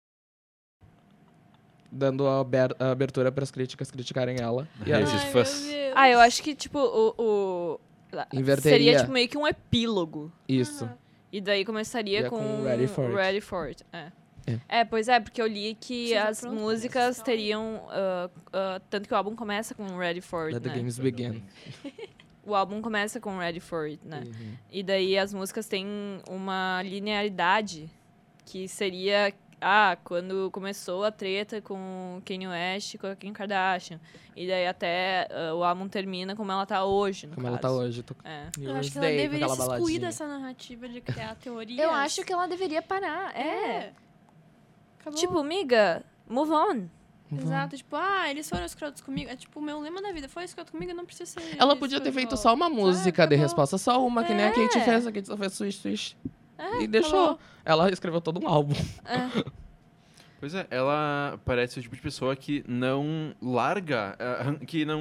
dando 1.92 2.26
a 2.28 2.40
aber- 2.40 2.76
a 2.80 2.92
abertura 2.92 3.32
pras 3.32 3.52
críticas 3.52 3.92
criticarem 3.92 4.38
ela. 4.40 4.68
E 4.86 4.92
esses 4.92 5.24
fãs. 5.24 5.68
Ah, 5.94 6.10
eu 6.10 6.20
acho 6.22 6.42
que, 6.42 6.56
tipo, 6.56 6.80
o... 6.80 7.14
o... 7.18 7.80
Inverteria. 8.34 8.78
Seria, 8.78 9.00
tipo, 9.00 9.12
meio 9.12 9.28
que 9.28 9.38
um 9.38 9.48
epílogo. 9.48 10.32
Isso. 10.48 10.90
E 11.32 11.40
daí 11.40 11.64
começaria 11.64 12.22
Ia 12.22 12.30
com, 12.30 12.38
com 12.38 12.64
Ready 12.64 12.88
for 12.88 13.06
It. 13.06 13.16
Ready 13.16 13.42
for 13.42 13.68
It, 13.68 13.86
é. 13.94 14.12
É. 14.48 14.80
É, 14.80 14.86
pois 14.86 15.08
é, 15.08 15.20
porque 15.20 15.42
eu 15.42 15.48
li 15.48 15.76
que 15.80 16.08
Seja 16.08 16.24
as 16.28 16.42
pronto, 16.42 16.60
músicas 16.60 17.08
pessoal. 17.10 17.26
teriam... 17.26 17.88
ah, 17.90 18.30
ah, 18.52 18.82
tanto 18.90 19.08
que 19.08 19.14
o 19.14 19.18
álbum 19.18 19.36
começa 19.36 19.76
com 19.76 19.86
Ready 19.98 20.22
for 20.22 20.46
It, 20.46 20.56
Let 20.56 20.64
the 20.64 20.70
né? 20.70 20.76
games 20.76 21.00
begin. 21.00 21.44
O 22.44 22.56
álbum 22.56 22.82
começa 22.82 23.20
com 23.20 23.38
Ready 23.38 23.60
for 23.60 23.86
It, 23.86 24.00
né? 24.04 24.24
Uhum. 24.26 24.54
E 24.72 24.82
daí 24.82 25.16
as 25.16 25.32
músicas 25.32 25.68
têm 25.68 25.86
uma 26.28 26.82
linearidade 26.84 27.88
que 28.46 28.68
seria 28.68 29.32
ah, 29.62 29.98
quando 30.04 30.50
começou 30.52 31.04
a 31.04 31.12
treta 31.12 31.62
com 31.62 32.22
Kanye 32.26 32.48
West 32.48 32.96
e 32.96 32.98
com 32.98 33.08
a 33.08 33.16
Kim 33.16 33.32
Kardashian. 33.32 34.00
E 34.36 34.48
daí 34.48 34.66
até 34.68 35.28
ah, 35.32 35.54
o 35.54 35.64
álbum 35.64 35.88
termina 35.88 36.36
como 36.36 36.52
ela 36.52 36.66
tá 36.66 36.84
hoje, 36.84 37.28
no 37.28 37.36
Como 37.36 37.48
ela 37.48 37.58
tá 37.58 37.68
caso. 37.68 37.80
hoje. 37.80 38.04
Tô... 38.04 38.16
É. 38.24 38.48
Eu 38.60 38.76
acho 38.76 38.92
que 38.92 38.98
ela 38.98 39.08
deveria 39.08 39.48
se 39.50 39.62
excluir 39.62 40.00
dessa 40.00 40.28
narrativa 40.28 40.90
de 40.90 41.00
criar 41.02 41.36
teorias. 41.40 41.80
Eu 41.80 41.92
acho 41.92 42.24
que 42.24 42.34
ela 42.34 42.48
deveria 42.48 42.82
parar. 42.82 43.36
É. 43.36 43.94
Acabou. 45.00 45.20
Tipo, 45.20 45.44
miga, 45.44 46.04
move 46.28 46.52
on. 46.52 46.88
Exato, 47.34 47.78
tipo, 47.78 47.96
ah, 47.96 48.30
eles 48.30 48.50
foram 48.50 48.66
escrotos 48.66 49.02
comigo. 49.02 49.30
É 49.30 49.36
tipo, 49.38 49.58
o 49.60 49.64
meu 49.64 49.80
lema 49.80 50.02
da 50.02 50.12
vida 50.12 50.28
foi 50.28 50.44
escroto 50.44 50.70
comigo, 50.72 50.92
eu 50.92 50.96
não 50.96 51.06
preciso 51.06 51.32
ser. 51.40 51.56
Ela 51.58 51.78
podia 51.78 52.02
ter 52.02 52.12
feito 52.12 52.36
só 52.36 52.54
uma 52.54 52.70
música 52.70 53.26
de 53.26 53.36
acabou. 53.36 53.38
resposta, 53.38 53.78
só 53.78 54.06
uma, 54.06 54.24
que 54.26 54.34
nem 54.34 54.46
a 54.46 54.50
É. 54.50 54.52
Kate 54.52 54.82
fez. 54.82 55.08
A 55.08 55.12
Kate 55.14 55.28
só 55.28 55.38
fez 55.38 55.54
swish, 55.54 55.78
swish. 55.78 56.18
É, 56.62 56.82
e 56.84 56.88
deixou. 56.88 57.20
acabou. 57.24 57.40
Ela 57.66 57.92
escreveu 57.92 58.22
todo 58.22 58.44
um 58.44 58.48
álbum. 58.48 58.76
É. 59.06 59.52
Pois 60.42 60.56
é, 60.56 60.66
ela 60.72 61.40
parece 61.46 61.78
o 61.78 61.82
tipo 61.84 61.96
de 61.96 62.02
pessoa 62.02 62.36
que 62.36 62.64
não 62.68 63.32
larga, 63.40 64.18
ran- 64.44 64.56
que 64.58 64.84
não 64.84 65.00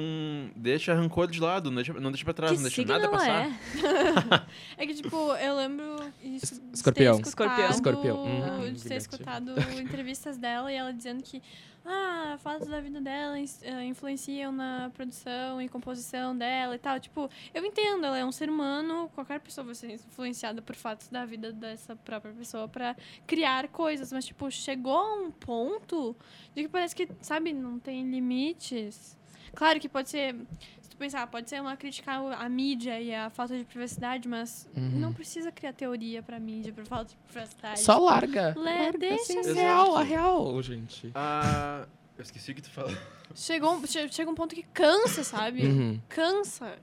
deixa 0.55 0.93
rancor 0.93 1.25
de 1.31 1.39
lado, 1.39 1.71
não 1.71 1.77
deixa, 1.77 1.93
não 1.99 2.11
deixa 2.11 2.23
pra 2.23 2.31
trás, 2.35 2.51
que 2.51 2.57
não 2.57 2.63
deixa 2.65 2.85
nada 2.85 3.09
passar. 3.09 3.47
é? 3.47 3.51
É 4.77 4.85
que, 4.85 4.93
tipo, 4.93 5.15
eu 5.37 5.55
lembro 5.55 5.95
isso, 6.23 6.61
de 6.61 6.75
Escorpião. 6.77 7.15
ter 7.19 7.27
escutado, 7.27 7.71
Escorpião. 7.71 8.23
Escorpião. 8.23 8.59
Uhum, 8.59 8.71
de 8.73 8.83
ter 8.83 8.95
escutado 8.97 9.51
entrevistas 9.79 10.37
dela 10.37 10.71
e 10.71 10.75
ela 10.75 10.93
dizendo 10.93 11.23
que 11.23 11.41
ah, 11.83 12.37
fatos 12.39 12.67
da 12.67 12.79
vida 12.79 13.01
dela 13.01 13.39
eh, 13.39 13.83
influenciam 13.85 14.51
na 14.51 14.91
produção 14.93 15.61
e 15.61 15.67
composição 15.67 16.37
dela 16.37 16.75
e 16.75 16.79
tal. 16.79 16.99
Tipo, 16.99 17.29
eu 17.53 17.65
entendo, 17.65 18.05
ela 18.05 18.17
é 18.17 18.25
um 18.25 18.31
ser 18.31 18.49
humano, 18.49 19.09
qualquer 19.15 19.39
pessoa 19.39 19.65
vai 19.65 19.75
ser 19.75 19.93
influenciada 19.93 20.61
por 20.61 20.75
fatos 20.75 21.07
da 21.07 21.25
vida 21.25 21.51
dessa 21.51 21.95
própria 21.95 22.33
pessoa 22.33 22.67
pra 22.67 22.95
criar 23.25 23.67
coisas, 23.69 24.11
mas, 24.11 24.25
tipo, 24.25 24.49
chegou 24.51 24.95
a 24.95 25.15
um 25.15 25.31
ponto 25.31 26.15
de 26.53 26.63
que 26.63 26.69
parece 26.69 26.95
que, 26.95 27.09
sabe, 27.21 27.51
não 27.51 27.79
tem 27.79 28.09
limites. 28.09 29.17
Claro 29.55 29.79
que 29.79 29.89
pode 29.89 30.09
ser, 30.09 30.35
pensar, 31.01 31.25
pode 31.27 31.49
ser 31.49 31.61
uma 31.61 31.75
crítica 31.75 32.11
à 32.13 32.47
mídia 32.47 32.99
e 33.01 33.13
à 33.13 33.29
falta 33.29 33.57
de 33.57 33.63
privacidade, 33.65 34.27
mas 34.27 34.69
Uhum. 34.75 34.99
não 34.99 35.11
precisa 35.13 35.51
criar 35.51 35.73
teoria 35.73 36.21
pra 36.23 36.39
mídia 36.39 36.71
por 36.71 36.85
falta 36.85 37.11
de 37.11 37.17
privacidade. 37.31 37.79
Só 37.81 37.97
larga. 37.99 38.53
Lé, 38.57 38.83
larga, 38.83 38.97
deixa 38.99 39.23
assim, 39.39 39.43
ser. 39.43 39.53
real, 39.53 39.95
a 39.97 40.03
real, 40.03 40.61
gente. 40.61 41.11
Ah, 41.15 41.85
eu 42.17 42.21
esqueci 42.23 42.51
o 42.51 42.55
que 42.55 42.61
tu 42.61 42.69
falou. 42.69 42.95
Chegou, 43.35 43.81
che- 43.87 44.09
chega 44.09 44.29
um 44.29 44.35
ponto 44.35 44.53
que 44.55 44.63
cansa, 44.73 45.23
sabe? 45.23 45.65
Uhum. 45.65 45.99
Cansa. 46.09 46.77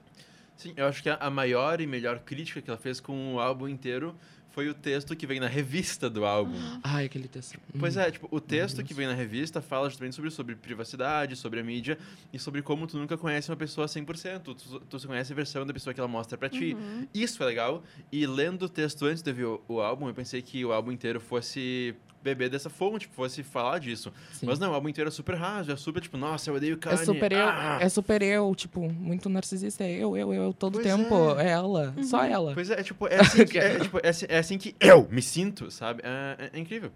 Sim, 0.57 0.73
eu 0.77 0.87
acho 0.87 1.03
que 1.03 1.09
a 1.11 1.31
maior 1.31 1.81
e 1.81 1.87
melhor 1.87 2.19
crítica 2.21 2.61
que 2.61 2.69
ela 2.69 2.79
fez 2.79 2.99
com 3.01 3.35
o 3.35 3.41
álbum 3.41 3.69
inteiro 3.69 4.17
foi 4.51 4.69
o 4.69 4.75
texto 4.75 5.15
que 5.15 5.27
vem 5.27 5.39
na 5.39 5.47
revista 5.47 6.09
do 6.11 6.25
álbum. 6.25 6.59
Ai, 6.83 7.05
aquele 7.05 7.29
texto. 7.29 7.59
Pois 7.79 7.97
é, 7.97 8.11
tipo, 8.11 8.29
o 8.31 8.41
texto 8.41 8.83
que 8.83 8.95
vem 8.95 9.07
na 9.07 9.15
revista 9.15 9.61
fala 9.63 9.89
justamente 9.89 10.15
sobre, 10.15 10.31
sobre 10.31 10.57
privacidade, 10.57 11.37
sobre 11.37 11.61
a 11.61 11.63
mídia 11.63 11.99
e 12.33 12.39
sobre 12.39 12.63
como 12.63 12.87
tu 12.87 12.99
nunca 12.99 13.17
conhece 13.17 13.51
uma 13.51 13.57
pessoa 13.57 13.87
100%. 13.87 14.41
Tu, 14.41 14.55
tu 14.81 14.99
só 14.99 15.07
conhece 15.07 15.33
a 15.33 15.37
versão 15.37 15.67
da 15.67 15.73
pessoa 15.73 15.95
que 15.95 16.01
ela 16.01 16.09
mostra 16.09 16.37
pra 16.37 16.49
ti. 16.49 16.77
Isso 17.15 17.43
é 17.43 17.47
legal. 17.47 17.83
E 18.11 18.27
lendo 18.27 18.65
o 18.65 18.69
texto 18.69 19.05
antes 19.07 19.23
de 19.23 19.33
ver 19.33 19.45
o, 19.45 19.63
o 19.69 19.81
álbum, 19.81 20.09
eu 20.09 20.15
pensei 20.15 20.43
que 20.43 20.65
o 20.65 20.73
álbum 20.73 20.93
inteiro 20.93 21.21
fosse 21.21 21.95
beber 22.23 22.51
dessa 22.51 22.69
fonte, 22.69 23.07
fosse 23.09 23.43
falar 23.43 23.79
disso. 23.79 24.13
Sim. 24.33 24.47
Mas 24.47 24.59
não, 24.59 24.71
o 24.73 24.75
álbum 24.75 24.89
inteiro 24.89 25.09
é 25.09 25.11
super 25.11 25.35
raso, 25.37 25.71
é 25.73 25.77
super 25.77 26.01
tipo, 26.01 26.17
nossa, 26.17 26.51
eu 26.51 26.55
odeio 26.57 26.77
Kanye. 26.77 27.01
É 27.01 27.05
super 27.05 27.33
eu, 27.33 27.49
ah! 27.49 27.79
é 27.81 27.89
super 27.89 28.23
eu, 28.23 28.55
tipo, 28.55 28.81
muito 28.93 29.29
narcisista. 29.29 29.85
É 29.85 29.93
eu, 29.93 30.17
eu, 30.17 30.33
eu, 30.35 30.53
todo 30.53 30.75
Pois 30.75 30.85
tempo. 30.87 31.39
é. 31.39 31.47
É, 31.47 31.51
ela, 31.51 31.95
só 32.03 32.25
ela. 32.25 32.55
Pois 32.55 32.71
é, 32.71 32.81
é 32.81 32.83
tipo, 32.83 33.07
é 33.07 33.21
assim, 33.21 33.45
que, 33.47 33.59
é, 33.59 33.79
tipo, 33.81 34.01
é, 34.03 34.09
assim- 34.09 34.27
é 34.29 34.39
assim 34.39 34.59
que 34.59 34.75
eu 34.81 35.07
me 35.11 35.23
sinto, 35.23 35.71
sabe? 35.71 36.03
É, 36.05 36.45
é- 36.47 36.51
é 36.57 36.59
incrível. 36.61 36.91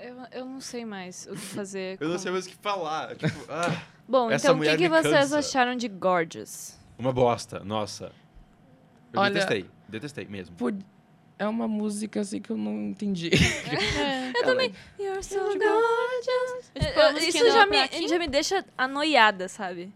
Eu, 0.00 0.16
eu 0.32 0.44
não 0.44 0.60
sei 0.60 0.84
mais 0.84 1.26
o 1.26 1.30
que 1.30 1.38
fazer. 1.38 1.96
Eu 2.00 2.08
não 2.08 2.18
sei 2.18 2.30
mais 2.30 2.44
o 2.46 2.48
que 2.50 2.56
falar. 2.56 3.16
Tipo, 3.16 3.38
ah, 3.48 3.82
Bom, 4.06 4.30
Essa 4.30 4.48
então 4.48 4.58
o 4.58 4.62
que, 4.62 4.76
que 4.76 4.88
vocês 4.88 5.14
cansa. 5.14 5.38
acharam 5.38 5.76
de 5.76 5.88
Gorgeous? 5.88 6.78
uma 6.98 7.12
bosta, 7.12 7.60
nossa. 7.60 8.12
Eu 9.12 9.20
Olha- 9.20 9.32
detestei, 9.32 9.70
detestei 9.88 10.26
mesmo. 10.26 10.54
Pô, 10.56 10.70
É 11.38 11.46
uma 11.48 11.66
música 11.66 12.20
assim 12.20 12.40
que 12.40 12.50
eu 12.50 12.56
não 12.56 12.72
entendi. 12.90 13.30
É. 13.30 14.32
Eu 14.38 14.44
também. 14.44 14.72
You're 14.98 15.22
so 15.22 15.34
Tipo, 15.50 15.64
gorgeous. 15.64 16.70
É 16.74 17.12
tipo 17.14 17.18
isso 17.18 17.46
já 17.52 17.66
me, 17.66 18.08
já 18.08 18.18
me 18.18 18.28
deixa 18.28 18.64
anoiada, 18.76 19.48
sabe? 19.48 19.92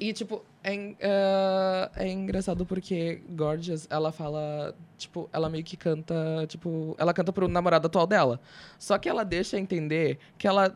E, 0.00 0.12
tipo, 0.12 0.44
é, 0.66 0.74
en- 0.74 0.96
é, 0.98 1.90
é 1.94 2.08
engraçado 2.10 2.66
porque 2.66 3.22
Gorgeous, 3.30 3.86
ela 3.88 4.10
fala, 4.10 4.74
tipo, 4.98 5.28
ela 5.32 5.48
meio 5.48 5.62
que 5.62 5.76
canta, 5.76 6.14
tipo, 6.48 6.94
ela 6.98 7.14
canta 7.14 7.32
pro 7.32 7.46
namorado 7.46 7.86
atual 7.86 8.06
dela. 8.06 8.40
Só 8.78 8.98
que 8.98 9.08
ela 9.08 9.24
deixa 9.24 9.58
entender 9.58 10.18
que 10.36 10.46
ela, 10.48 10.74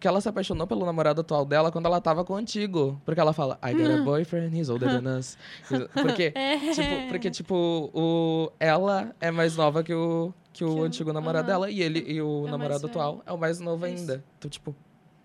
que 0.00 0.08
ela 0.08 0.20
se 0.20 0.28
apaixonou 0.28 0.66
pelo 0.66 0.84
namorado 0.84 1.20
atual 1.20 1.44
dela 1.44 1.70
quando 1.70 1.86
ela 1.86 2.00
tava 2.00 2.24
com 2.24 2.32
o 2.32 2.36
antigo. 2.36 3.00
Porque 3.04 3.20
ela 3.20 3.32
fala, 3.32 3.58
I 3.64 3.72
got 3.74 3.90
a 4.00 4.02
boyfriend, 4.02 4.58
he's 4.58 4.68
older 4.68 4.88
than 5.00 5.18
us. 5.18 5.38
Porque, 5.94 6.32
É. 6.34 6.58
tipo, 6.72 7.08
porque, 7.08 7.30
tipo, 7.30 7.90
o, 7.94 8.50
ela 8.58 9.14
é 9.20 9.30
mais 9.30 9.56
nova 9.56 9.84
que 9.84 9.94
o, 9.94 10.32
que 10.52 10.64
o 10.64 10.74
Que 10.74 10.80
antigo 10.82 11.12
namorado 11.12 11.48
aham. 11.50 11.60
dela 11.60 11.70
e 11.70 11.80
ele 11.80 12.00
e 12.10 12.20
o 12.20 12.40
mais 12.40 12.50
namorado 12.50 12.86
atual 12.86 13.22
é 13.24 13.32
o 13.32 13.38
mais 13.38 13.60
novo 13.60 13.86
Isso. 13.86 14.00
ainda. 14.00 14.24
Então, 14.38 14.50
tipo, 14.50 14.74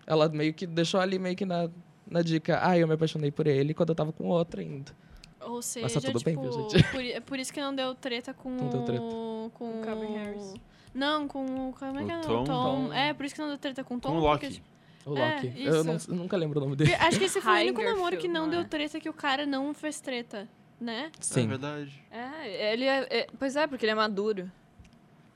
ela 0.06 0.28
meio 0.28 0.54
que 0.54 0.66
deixou 0.66 1.00
ali 1.00 1.18
meio 1.18 1.34
que 1.34 1.44
na, 1.44 1.68
na 2.14 2.22
dica. 2.22 2.58
Ah, 2.62 2.78
eu 2.78 2.86
me 2.88 2.94
apaixonei 2.94 3.30
por 3.30 3.46
ele 3.46 3.74
quando 3.74 3.90
eu 3.90 3.94
tava 3.94 4.12
com 4.12 4.24
outro 4.28 4.60
ainda. 4.60 4.92
Ou 5.40 5.60
seja, 5.60 5.84
Mas 5.84 5.92
tá 5.92 6.00
tudo 6.00 6.18
tipo, 6.18 6.24
bem, 6.24 6.40
viu, 6.40 6.52
gente? 6.70 6.82
Por, 6.90 7.04
é 7.04 7.20
por 7.20 7.38
isso 7.38 7.52
que 7.52 7.60
não 7.60 7.74
deu 7.74 7.94
treta 7.94 8.32
com 8.32 8.50
Não 8.50 8.68
deu 8.70 8.82
treta. 8.82 9.02
o... 9.02 9.50
Com 9.52 9.78
o 9.80 9.82
Calvin 9.84 10.14
Harris. 10.14 10.54
Não, 10.94 11.28
com 11.28 11.68
o... 11.68 11.72
Como 11.74 11.98
é 12.00 12.04
que 12.04 12.10
O 12.10 12.14
é? 12.14 12.20
Tom? 12.20 12.44
Tom. 12.44 12.86
Tom. 12.86 12.92
É, 12.94 13.12
por 13.12 13.26
isso 13.26 13.34
que 13.34 13.40
não 13.42 13.48
deu 13.48 13.58
treta 13.58 13.84
com 13.84 13.96
o 13.96 14.00
Tom. 14.00 14.08
Com 14.12 14.18
o 14.18 14.20
porque, 14.22 14.46
Loki. 14.46 14.54
tipo, 14.54 15.10
O 15.10 15.18
É, 15.18 15.34
Loki. 15.34 15.46
isso. 15.48 15.68
eu, 15.68 15.84
não- 15.84 15.98
eu 16.08 16.14
nunca 16.14 16.36
lembro 16.36 16.58
o 16.60 16.62
nome 16.64 16.76
dele. 16.76 16.94
Acho 16.94 17.18
que 17.18 17.24
esse 17.26 17.40
foi 17.42 17.52
o 17.52 17.56
único 17.62 17.82
namoro 17.82 18.16
que 18.16 18.26
não 18.28 18.42
não 18.44 18.50
deu 18.50 18.60
é? 18.60 18.64
treta 18.64 18.98
que 18.98 19.08
o 19.08 19.12
cara 19.12 19.44
não 19.44 19.74
fez 19.74 20.00
treta, 20.00 20.48
né? 20.80 21.10
É 21.18 21.22
Sim. 21.22 21.46
verdade. 21.48 22.02
É, 22.10 22.72
ele 22.72 22.84
é, 22.86 23.06
é- 23.10 23.26
Pois 23.38 23.54
é, 23.54 23.66
porque 23.66 23.84
ele 23.84 23.92
é 23.92 23.94
maduro. 23.96 24.50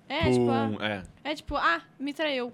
É, 0.08 0.30
tipo, 0.32 0.48
ah, 0.48 0.70
Pum, 0.72 0.82
é. 0.82 1.02
é 1.22 1.34
tipo, 1.34 1.54
ah, 1.56 1.82
me 2.00 2.14
traiu. 2.14 2.50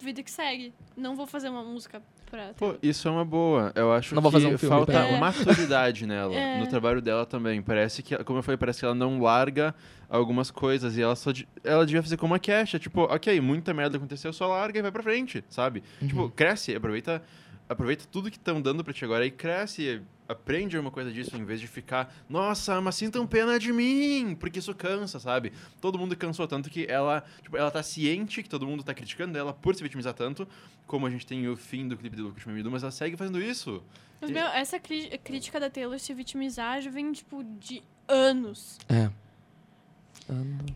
Vida 0.00 0.20
que 0.20 0.30
segue. 0.32 0.74
Não 0.96 1.14
vou 1.14 1.28
fazer 1.28 1.48
uma 1.48 1.62
música 1.62 2.02
pra... 2.32 2.54
Pô, 2.54 2.74
isso 2.82 3.06
é 3.06 3.10
uma 3.10 3.24
boa. 3.24 3.70
Eu 3.76 3.92
acho 3.92 4.14
Não 4.14 4.22
vou 4.22 4.30
que 4.32 4.36
fazer 4.38 4.52
um 4.52 4.58
filme 4.58 4.74
falta 4.74 4.90
pra 4.92 5.06
ela. 5.06 5.18
maturidade 5.18 6.06
nela. 6.06 6.32
É. 6.34 6.58
No 6.58 6.66
trabalho 6.66 7.00
dela 7.02 7.24
também. 7.26 7.60
Parece 7.62 8.02
que, 8.02 8.16
como 8.24 8.38
eu 8.38 8.42
falei, 8.42 8.56
parece 8.56 8.80
que 8.80 8.84
ela 8.84 8.94
não 8.94 9.20
larga 9.20 9.74
algumas 10.08 10.50
coisas. 10.50 10.96
E 10.96 11.02
ela 11.02 11.14
só. 11.14 11.30
de- 11.30 11.46
Ela 11.62 11.84
devia 11.86 12.02
fazer 12.02 12.16
como 12.16 12.34
a 12.34 12.38
Kesha. 12.38 12.78
Tipo, 12.78 13.02
ok, 13.02 13.40
muita 13.40 13.72
merda 13.74 13.96
aconteceu, 13.98 14.32
só 14.32 14.46
larga 14.48 14.78
e 14.78 14.82
vai 14.82 14.90
pra 14.90 15.02
frente, 15.02 15.44
sabe? 15.48 15.82
Tipo, 16.00 16.28
cresce, 16.30 16.74
aproveita. 16.74 17.22
Aproveita 17.68 18.04
tudo 18.10 18.30
que 18.30 18.36
estão 18.36 18.60
dando 18.60 18.82
pra 18.84 18.92
ti 18.92 19.04
agora 19.04 19.24
e 19.24 19.30
cresce. 19.30 20.02
Aprende 20.28 20.76
alguma 20.76 20.90
coisa 20.90 21.12
disso 21.12 21.36
em 21.36 21.44
vez 21.44 21.60
de 21.60 21.66
ficar, 21.66 22.14
nossa, 22.28 22.80
mas 22.80 22.94
sintam 22.94 23.26
pena 23.26 23.58
de 23.58 23.72
mim, 23.72 24.36
porque 24.38 24.60
isso 24.60 24.74
cansa, 24.74 25.18
sabe? 25.18 25.52
Todo 25.80 25.98
mundo 25.98 26.16
cansou 26.16 26.46
tanto 26.46 26.70
que 26.70 26.86
ela, 26.88 27.24
tipo, 27.42 27.56
ela 27.56 27.70
tá 27.70 27.82
ciente 27.82 28.42
que 28.42 28.48
todo 28.48 28.66
mundo 28.66 28.82
tá 28.82 28.94
criticando 28.94 29.36
ela 29.36 29.52
por 29.52 29.74
se 29.74 29.82
vitimizar 29.82 30.14
tanto, 30.14 30.48
como 30.86 31.06
a 31.06 31.10
gente 31.10 31.26
tem 31.26 31.46
o 31.48 31.56
fim 31.56 31.86
do 31.88 31.96
clipe 31.96 32.16
do 32.16 32.24
Lucas 32.24 32.44
Mimidu, 32.46 32.70
mas 32.70 32.82
ela 32.82 32.92
segue 32.92 33.16
fazendo 33.16 33.42
isso. 33.42 33.82
Mas, 34.20 34.30
meu, 34.30 34.46
essa 34.46 34.78
crítica 34.78 35.58
da 35.58 35.68
Taylor 35.68 35.98
se 35.98 36.14
vitimizar 36.14 36.80
já 36.80 36.90
vem, 36.90 37.12
tipo, 37.12 37.42
de 37.58 37.82
anos. 38.06 38.78
É. 38.88 39.10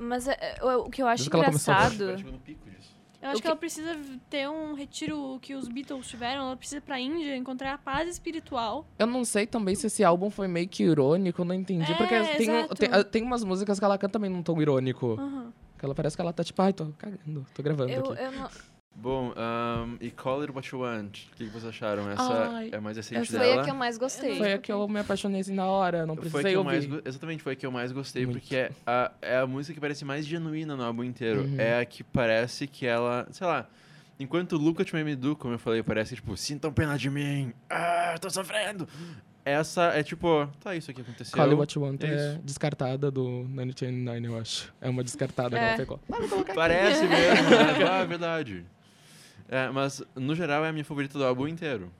Mas 0.01 0.27
é- 0.27 0.37
é- 0.41 0.65
o 0.65 0.87
o 0.87 0.91
que 0.91 1.01
eu 1.01 1.07
acho 1.07 1.19
Desde 1.23 1.31
que 1.31 1.37
ela 1.37 1.45
começou 1.47 1.73
engraçado. 1.73 2.41
Pico 2.45 2.69
disso. 2.69 2.96
Eu 3.27 3.31
acho 3.31 3.39
O 3.39 3.43
que... 3.43 3.49
ela 3.49 3.57
precisa 3.57 3.99
ter 4.31 4.49
um 4.49 4.75
retiro 4.75 5.39
que 5.43 5.55
os 5.55 5.67
Beatles 5.69 6.07
tiveram. 6.09 6.43
Ela 6.47 6.57
precisa 6.57 6.79
ir 6.79 6.81
pra 6.83 6.99
Índia 7.01 7.37
encontrar 7.37 7.75
a 7.75 7.79
paz 7.79 8.09
espiritual. 8.09 8.87
Eu 8.99 9.07
não 9.07 9.25
sei 9.25 9.47
também 9.47 9.75
se 9.75 9.89
esse 9.89 10.05
álbum 10.05 10.31
foi 10.31 10.47
meio 10.47 10.69
que 10.69 10.85
irônico, 10.85 11.45
não 11.45 11.55
entendi. 11.55 11.91
É, 11.91 11.95
porque 11.97 12.15
tem, 12.37 12.51
um- 12.51 12.69
tem, 12.69 12.89
ah, 12.93 13.05
tem 13.05 13.23
umas 13.23 13.43
músicas 13.43 13.79
que 13.79 13.85
ela 13.85 13.99
canta 13.99 14.13
também 14.13 14.31
num 14.31 14.43
tom 14.43 14.61
irônico. 14.63 15.17
Aham. 15.19 15.53
Que 15.79 15.85
ela 15.85 15.95
parece 15.95 16.17
que 16.17 16.23
ela 16.23 16.33
tá 16.33 16.43
tipo, 16.43 16.63
ai, 16.63 16.73
tô 16.73 16.87
cagando, 16.97 17.45
tô 17.53 17.63
gravando 17.63 17.91
Eu, 17.93 18.13
aqui. 18.13 18.23
eu 18.23 18.33
não- 18.33 18.49
Bom, 18.99 19.33
um, 19.37 19.97
e 20.01 20.11
Call 20.11 20.41
It 20.41 20.53
What 20.53 20.75
You 20.75 20.81
Want, 20.81 21.27
o 21.33 21.37
que, 21.37 21.45
que 21.45 21.51
vocês 21.51 21.67
acharam? 21.67 22.11
Essa 22.11 22.51
Ai, 22.51 22.71
é 22.73 22.77
a 22.77 22.81
mais 22.81 22.97
recente 22.97 23.21
essa 23.21 23.39
foi 23.39 23.47
dela. 23.47 23.61
a 23.61 23.65
que 23.65 23.71
eu 23.71 23.75
mais 23.75 23.99
gostei. 23.99 24.39
Foi 24.39 24.53
a 24.55 24.59
que 24.59 24.73
eu 24.73 24.89
me 24.89 25.01
apaixonei 25.01 25.43
assim 25.43 25.55
na 25.55 25.67
hora, 25.67 26.07
não 26.07 26.15
Foi 26.15 26.23
precisei 26.23 26.51
que 26.53 26.57
eu 26.57 26.61
ouvir. 26.65 26.89
mais, 26.89 27.03
exatamente, 27.05 27.43
foi 27.43 27.53
a 27.53 27.57
que 27.57 27.67
eu 27.67 27.71
mais 27.71 27.93
gostei, 27.93 28.25
Muito. 28.25 28.41
porque 28.41 28.57
é 28.57 28.71
a, 28.87 29.13
é 29.21 29.39
a 29.39 29.47
música 29.47 29.75
que 29.75 29.81
parece 29.81 30.03
mais 30.05 30.27
genuína 30.27 30.75
no 30.77 30.83
álbum 30.83 31.05
inteiro. 31.05 31.43
Uhum. 31.43 31.61
É 31.61 31.79
a 31.79 31.85
que 31.85 32.03
parece 32.03 32.67
que 32.67 32.87
ela, 32.87 33.29
sei 33.31 33.47
lá, 33.47 33.69
enquanto 34.19 34.55
o 34.55 34.59
Luca 34.59 34.83
Me 35.05 35.15
Do, 35.15 35.37
como 35.37 35.53
eu 35.55 35.59
falei, 35.59 35.83
parece 35.83 36.15
tipo, 36.15 36.35
sintam 36.37 36.73
pena 36.73 36.97
de 36.97 37.11
mim, 37.11 37.53
ah, 37.69 38.15
tô 38.19 38.31
sofrendo. 38.31 38.89
Essa 39.45 39.93
é 39.95 40.03
tipo, 40.03 40.49
tá, 40.59 40.75
isso 40.75 40.91
aqui 40.91 41.03
aconteceu. 41.03 41.37
Call 41.37 41.51
It 41.51 41.55
What 41.55 41.79
You 41.79 41.85
Want 41.85 42.03
é 42.03 42.07
é, 42.35 42.41
descartada 42.43 43.13
do 43.13 43.47
999, 43.49 44.27
eu 44.27 44.39
acho. 44.41 44.75
É 44.81 44.89
uma 44.89 45.05
descartada 45.05 45.51
que 45.51 45.63
É. 45.63 45.69
ela 45.69 45.77
pegou. 45.77 46.01
Parece 46.55 47.05
mesmo, 47.07 47.51
né? 47.51 47.57
Ah, 47.89 48.01
é 48.01 48.07
verdade. 48.07 48.65
É, 49.49 49.69
mas, 49.71 50.03
no 50.15 50.35
geral, 50.35 50.65
é 50.65 50.69
a 50.69 50.73
minha 50.73 50.85
favorita 50.85 51.19
do 51.19 51.25
álbum 51.25 51.47
inteiro. 51.47 51.93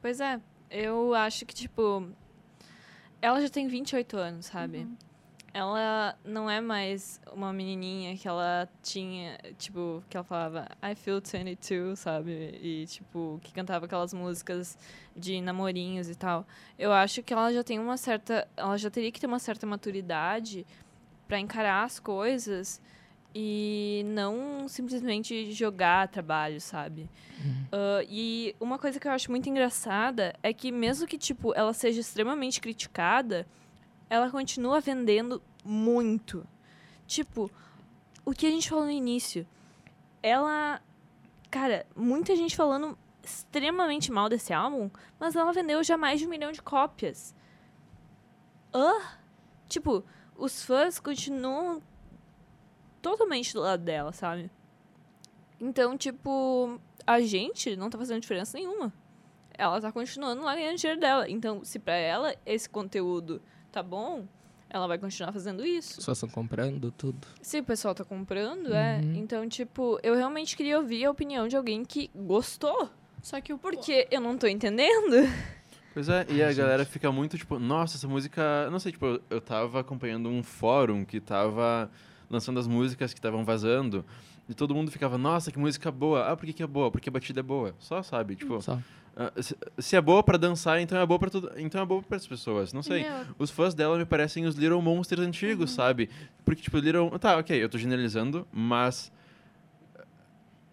Pois 0.00 0.20
é, 0.20 0.40
eu 0.70 1.14
acho 1.14 1.44
que, 1.44 1.54
tipo. 1.54 2.08
Ela 3.20 3.40
já 3.40 3.48
tem 3.48 3.66
28 3.66 4.16
anos, 4.16 4.46
sabe? 4.46 4.86
Ela 5.52 6.16
não 6.24 6.48
é 6.48 6.60
mais 6.60 7.20
uma 7.32 7.52
menininha 7.52 8.16
que 8.16 8.28
ela 8.28 8.68
tinha, 8.80 9.36
tipo, 9.58 10.04
que 10.08 10.16
ela 10.16 10.22
falava 10.22 10.68
I 10.80 10.94
feel 10.94 11.20
22, 11.20 11.98
sabe? 11.98 12.56
E, 12.62 12.86
tipo, 12.86 13.40
que 13.42 13.52
cantava 13.52 13.86
aquelas 13.86 14.14
músicas 14.14 14.78
de 15.16 15.40
namorinhos 15.40 16.08
e 16.08 16.14
tal. 16.14 16.46
Eu 16.78 16.92
acho 16.92 17.24
que 17.24 17.32
ela 17.32 17.52
já 17.52 17.64
tem 17.64 17.80
uma 17.80 17.96
certa. 17.96 18.46
Ela 18.56 18.76
já 18.76 18.88
teria 18.88 19.10
que 19.10 19.18
ter 19.18 19.26
uma 19.26 19.40
certa 19.40 19.66
maturidade 19.66 20.64
pra 21.26 21.40
encarar 21.40 21.82
as 21.82 21.98
coisas 21.98 22.80
e 23.34 24.02
não 24.06 24.68
simplesmente 24.68 25.52
jogar 25.52 26.08
trabalho, 26.08 26.60
sabe? 26.60 27.08
Ah, 27.72 28.04
e 28.08 28.54
uma 28.60 28.78
coisa 28.78 28.98
que 28.98 29.06
eu 29.06 29.12
acho 29.12 29.30
muito 29.30 29.48
engraçada 29.48 30.34
é 30.42 30.52
que 30.52 30.72
mesmo 30.72 31.06
que, 31.06 31.18
tipo, 31.18 31.54
ela 31.54 31.72
seja 31.72 32.00
extremamente 32.00 32.60
criticada, 32.60 33.46
ela 34.10 34.30
continua 34.30 34.80
vendendo 34.80 35.42
muito. 35.64 36.46
Tipo, 37.06 37.50
o 38.24 38.32
que 38.32 38.46
a 38.46 38.50
gente 38.50 38.68
falou 38.68 38.84
no 38.84 38.90
início. 38.90 39.46
Ela. 40.22 40.80
Cara, 41.50 41.86
muita 41.96 42.36
gente 42.36 42.56
falando 42.56 42.98
extremamente 43.22 44.10
mal 44.12 44.28
desse 44.28 44.52
álbum, 44.52 44.90
mas 45.18 45.34
ela 45.34 45.52
vendeu 45.52 45.82
já 45.82 45.96
mais 45.96 46.20
de 46.20 46.26
um 46.26 46.30
milhão 46.30 46.52
de 46.52 46.60
cópias. 46.60 47.34
Hã? 48.74 49.00
Tipo, 49.68 50.04
os 50.36 50.62
fãs 50.62 50.98
continuam 50.98 51.82
totalmente 53.02 53.52
do 53.54 53.60
lado 53.60 53.82
dela, 53.82 54.12
sabe? 54.12 54.50
Então, 55.60 55.96
tipo, 55.96 56.80
a 57.06 57.20
gente 57.20 57.74
não 57.76 57.90
tá 57.90 57.98
fazendo 57.98 58.20
diferença 58.20 58.56
nenhuma. 58.56 58.92
Ela 59.56 59.80
tá 59.80 59.90
continuando 59.90 60.42
lá 60.42 60.54
ganhando 60.54 60.76
dinheiro 60.76 61.00
dela. 61.00 61.28
Então, 61.28 61.64
se 61.64 61.78
pra 61.78 61.94
ela 61.94 62.34
esse 62.46 62.68
conteúdo 62.68 63.42
tá 63.72 63.82
bom, 63.82 64.24
ela 64.70 64.86
vai 64.86 64.98
continuar 64.98 65.32
fazendo 65.32 65.64
isso. 65.66 65.90
As 65.92 65.96
pessoas 65.96 66.18
estão 66.18 66.28
comprando 66.28 66.92
tudo. 66.92 67.26
Se 67.42 67.58
o 67.58 67.64
pessoal 67.64 67.92
tá 67.94 68.04
comprando, 68.04 68.72
é. 68.72 69.00
Uhum. 69.02 69.14
Então, 69.16 69.48
tipo, 69.48 69.98
eu 70.02 70.14
realmente 70.14 70.56
queria 70.56 70.78
ouvir 70.78 71.04
a 71.04 71.10
opinião 71.10 71.48
de 71.48 71.56
alguém 71.56 71.84
que 71.84 72.08
gostou. 72.14 72.88
Só 73.20 73.40
que 73.40 73.52
o 73.52 73.58
Porque 73.58 74.06
eu 74.12 74.20
não 74.20 74.36
tô 74.38 74.46
entendendo. 74.46 75.16
Pois 75.94 76.08
é, 76.08 76.24
e 76.28 76.40
a 76.40 76.52
galera 76.52 76.84
fica 76.84 77.10
muito 77.10 77.36
tipo, 77.36 77.58
nossa, 77.58 77.96
essa 77.96 78.06
música. 78.06 78.70
Não 78.70 78.78
sei, 78.78 78.92
tipo, 78.92 79.04
eu- 79.06 79.22
eu 79.30 79.40
tava 79.40 79.80
acompanhando 79.80 80.28
um 80.28 80.44
fórum 80.44 81.04
que 81.04 81.18
tava 81.18 81.90
lançando 82.30 82.58
as 82.60 82.66
músicas 82.66 83.12
que 83.12 83.18
estavam 83.18 83.44
vazando. 83.44 84.04
E 84.48 84.54
todo 84.54 84.74
mundo 84.74 84.90
ficava, 84.90 85.18
nossa, 85.18 85.52
que 85.52 85.58
música 85.58 85.90
boa. 85.90 86.30
Ah, 86.30 86.36
por 86.36 86.46
que, 86.46 86.52
que 86.54 86.62
é 86.62 86.66
boa? 86.66 86.90
Porque 86.90 87.08
a 87.08 87.12
batida 87.12 87.40
é 87.40 87.42
boa. 87.42 87.74
Só, 87.78 88.02
sabe? 88.02 88.34
Tipo, 88.34 88.60
Só. 88.62 88.78
Ah, 89.14 89.32
se, 89.42 89.56
se 89.78 89.96
é 89.96 90.00
boa 90.00 90.22
pra 90.22 90.38
dançar, 90.38 90.80
então 90.80 90.96
é 90.98 91.04
boa 91.04 91.18
pra 91.18 91.28
tudo, 91.28 91.50
então 91.56 91.82
é 91.82 91.84
boa 91.84 92.00
para 92.02 92.16
as 92.16 92.26
pessoas. 92.26 92.72
Não 92.72 92.82
sei. 92.82 93.02
Meu, 93.02 93.26
Os 93.38 93.50
fãs 93.50 93.74
dela 93.74 93.98
me 93.98 94.04
parecem 94.04 94.46
os 94.46 94.54
Little 94.54 94.80
Monsters 94.80 95.20
antigos, 95.20 95.72
sabe? 95.72 96.08
Porque, 96.44 96.62
tipo, 96.62 96.78
Little. 96.78 97.10
Tá, 97.18 97.36
ok, 97.36 97.62
eu 97.62 97.68
tô 97.68 97.76
generalizando, 97.76 98.46
mas. 98.52 99.10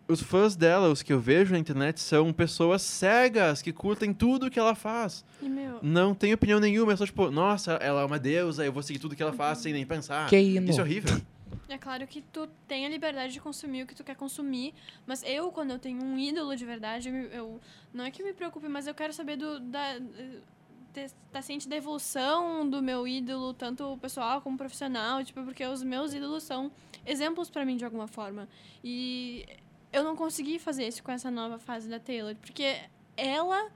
Os 0.08 0.22
fãs 0.22 0.56
dela, 0.56 0.88
os 0.90 1.02
que 1.02 1.12
eu 1.12 1.20
vejo 1.20 1.52
na 1.52 1.58
internet, 1.58 2.00
são 2.00 2.32
pessoas 2.32 2.84
cegas 2.84 3.64
que 3.64 3.74
curtem 3.74 4.14
tudo 4.14 4.52
que 4.52 4.60
ela 4.60 4.76
faz. 4.76 5.26
e 5.42 5.50
meu, 5.50 5.80
Não 5.82 6.14
tem 6.14 6.32
opinião 6.32 6.60
nenhuma, 6.60 6.94
é 6.94 6.96
só 6.96 7.06
tipo, 7.08 7.32
nossa, 7.32 7.72
ela 7.74 8.02
é 8.02 8.06
uma 8.06 8.20
deusa, 8.20 8.64
eu 8.64 8.72
vou 8.72 8.84
seguir 8.84 9.00
tudo 9.00 9.16
que 9.16 9.24
ela 9.24 9.34
faz 9.34 9.58
sem 9.58 9.74
nem 9.74 9.84
pensar. 9.86 10.30
Que 10.30 10.40
hino. 10.40 10.70
Isso 10.70 10.80
é 10.80 10.84
horrível. 10.84 11.20
É 11.68 11.78
claro 11.80 12.06
que 12.06 12.22
tu 12.22 12.48
tem 12.68 12.86
a 12.86 12.90
liberdade 12.90 13.34
de 13.34 13.42
consumir 13.42 13.84
o 13.84 13.88
que 13.88 13.96
tu 13.96 14.04
quer 14.04 14.16
consumir, 14.16 14.74
mas 15.08 15.24
eu, 15.24 15.52
quando 15.52 15.72
eu 15.72 15.80
tenho 15.80 16.04
um 16.04 16.18
ídolo 16.18 16.56
de 16.56 16.64
verdade, 16.66 17.10
eu, 17.10 17.16
eu- 17.16 17.62
não 17.94 18.06
é 18.06 18.12
que 18.12 18.24
me 18.24 18.34
preocupe, 18.34 18.68
mas 18.68 18.86
eu 18.86 18.94
quero 18.94 19.12
saber 19.14 19.36
do, 19.36 19.60
da, 19.60 19.98
de- 19.98 21.10
tá 21.32 21.42
ciente 21.42 21.68
da 21.68 21.76
evolução 21.76 22.70
do 22.70 22.82
meu 22.82 23.08
ídolo, 23.08 23.54
tanto 23.54 23.98
pessoal 23.98 24.42
como 24.42 24.58
profissional, 24.58 25.24
tipo, 25.24 25.44
porque 25.44 25.66
os 25.66 25.82
meus 25.84 26.14
ídolos 26.14 26.44
são 26.44 26.72
exemplos 27.06 27.50
pra 27.50 27.66
mim 27.66 27.78
de 27.78 27.84
alguma 27.86 28.08
forma. 28.08 28.48
E 28.84 29.46
eu 29.92 30.04
não 30.04 30.16
consegui 30.16 30.60
fazer 30.60 30.88
isso 30.88 31.04
com 31.04 31.12
essa 31.12 31.32
nova 31.32 31.58
fase 31.58 31.90
da 31.90 32.00
Taylor, 32.00 32.36
porque 32.36 32.80
ela 33.18 33.70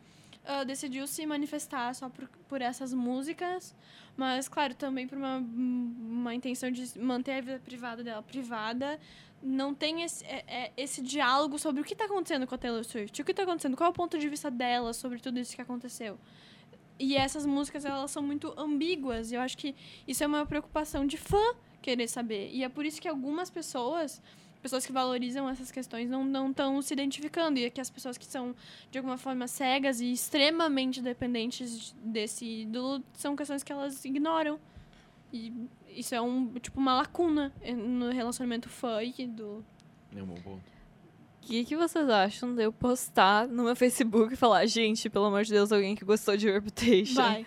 ah, 0.45 0.63
decidiu 0.63 1.07
se 1.07 1.25
manifestar 1.25 1.93
só 1.95 2.07
por, 2.09 2.27
por 2.47 2.61
essas 2.61 2.93
músicas, 2.93 3.75
mas, 4.19 4.49
claro, 4.49 4.75
também 4.75 5.07
por 5.07 5.17
uma, 5.17 5.37
uma 5.37 6.35
intenção 6.35 6.69
de 6.69 6.99
manter 6.99 7.31
a 7.31 7.41
vida 7.41 7.61
privada 7.63 8.03
dela 8.03 8.21
privada. 8.21 8.99
Não 9.41 9.73
tem 9.73 10.01
esse, 10.01 10.25
é- 10.25 10.43
é- 10.45 10.71
esse 10.75 11.01
diálogo 11.01 11.57
sobre 11.57 11.81
o 11.81 11.85
que 11.85 11.93
está 11.93 12.03
acontecendo 12.03 12.45
com 12.45 12.53
a 12.53 12.57
Taylor 12.57 12.83
Swift, 12.83 13.21
o 13.21 13.23
que 13.23 13.31
está 13.31 13.43
acontecendo, 13.43 13.77
qual 13.77 13.87
é 13.87 13.91
o 13.91 13.93
ponto 13.93 14.19
de 14.19 14.27
vista 14.27 14.51
dela 14.51 14.91
sobre 14.91 15.19
tudo 15.21 15.39
isso 15.39 15.55
que 15.55 15.61
aconteceu. 15.61 16.19
E 16.99 17.15
essas 17.15 17.45
músicas, 17.45 17.85
elas 17.85 18.11
são 18.11 18.21
muito 18.21 18.53
ambíguas, 18.57 19.31
e 19.31 19.35
eu 19.35 19.41
acho 19.41 19.57
que 19.57 19.73
isso 20.05 20.21
é 20.21 20.27
uma 20.27 20.45
preocupação 20.45 21.07
de 21.07 21.15
fã 21.15 21.55
querer 21.81 22.09
saber. 22.09 22.49
E 22.51 22.61
é 22.61 22.67
por 22.67 22.85
isso 22.85 23.01
que 23.01 23.07
algumas 23.07 23.49
pessoas, 23.49 24.21
pessoas 24.61 24.85
que 24.85 24.91
valorizam 24.91 25.49
essas 25.49 25.71
questões, 25.71 26.09
não 26.09 26.49
estão 26.49 26.81
se 26.81 26.93
identificando. 26.93 27.59
E 27.59 27.65
é 27.65 27.69
que 27.69 27.81
as 27.81 27.89
pessoas 27.89 28.17
que 28.17 28.25
são, 28.25 28.55
de 28.91 28.97
alguma 28.97 29.17
forma, 29.17 29.47
cegas 29.47 30.01
e 30.01 30.11
extremamente 30.11 31.01
dependentes 31.01 31.95
desse 32.03 32.45
ídolo, 32.61 33.03
são 33.13 33.35
questões 33.35 33.63
que 33.63 33.71
elas 33.71 34.03
ignoram. 34.05 34.59
E 35.31 35.53
isso 35.89 36.15
é 36.15 36.21
um, 36.21 36.53
tipo, 36.55 36.79
uma 36.79 36.95
lacuna 36.95 37.53
no 37.75 38.11
relacionamento 38.11 38.69
fã 38.69 39.03
e 39.03 39.27
do... 39.27 39.63
É 40.15 40.21
um 40.21 40.25
bom 40.25 40.35
ponto. 40.35 40.79
O 41.43 41.51
que, 41.51 41.63
que 41.65 41.75
vocês 41.75 42.07
acham 42.09 42.53
de 42.53 42.63
eu 42.63 42.71
postar 42.71 43.47
no 43.47 43.63
meu 43.63 43.75
Facebook 43.75 44.33
e 44.33 44.37
falar, 44.37 44.65
gente, 44.65 45.09
pelo 45.09 45.25
amor 45.25 45.43
de 45.43 45.51
Deus, 45.51 45.71
alguém 45.71 45.95
que 45.95 46.05
gostou 46.05 46.37
de 46.37 46.49
Reputation? 46.51 47.15
Vai, 47.15 47.45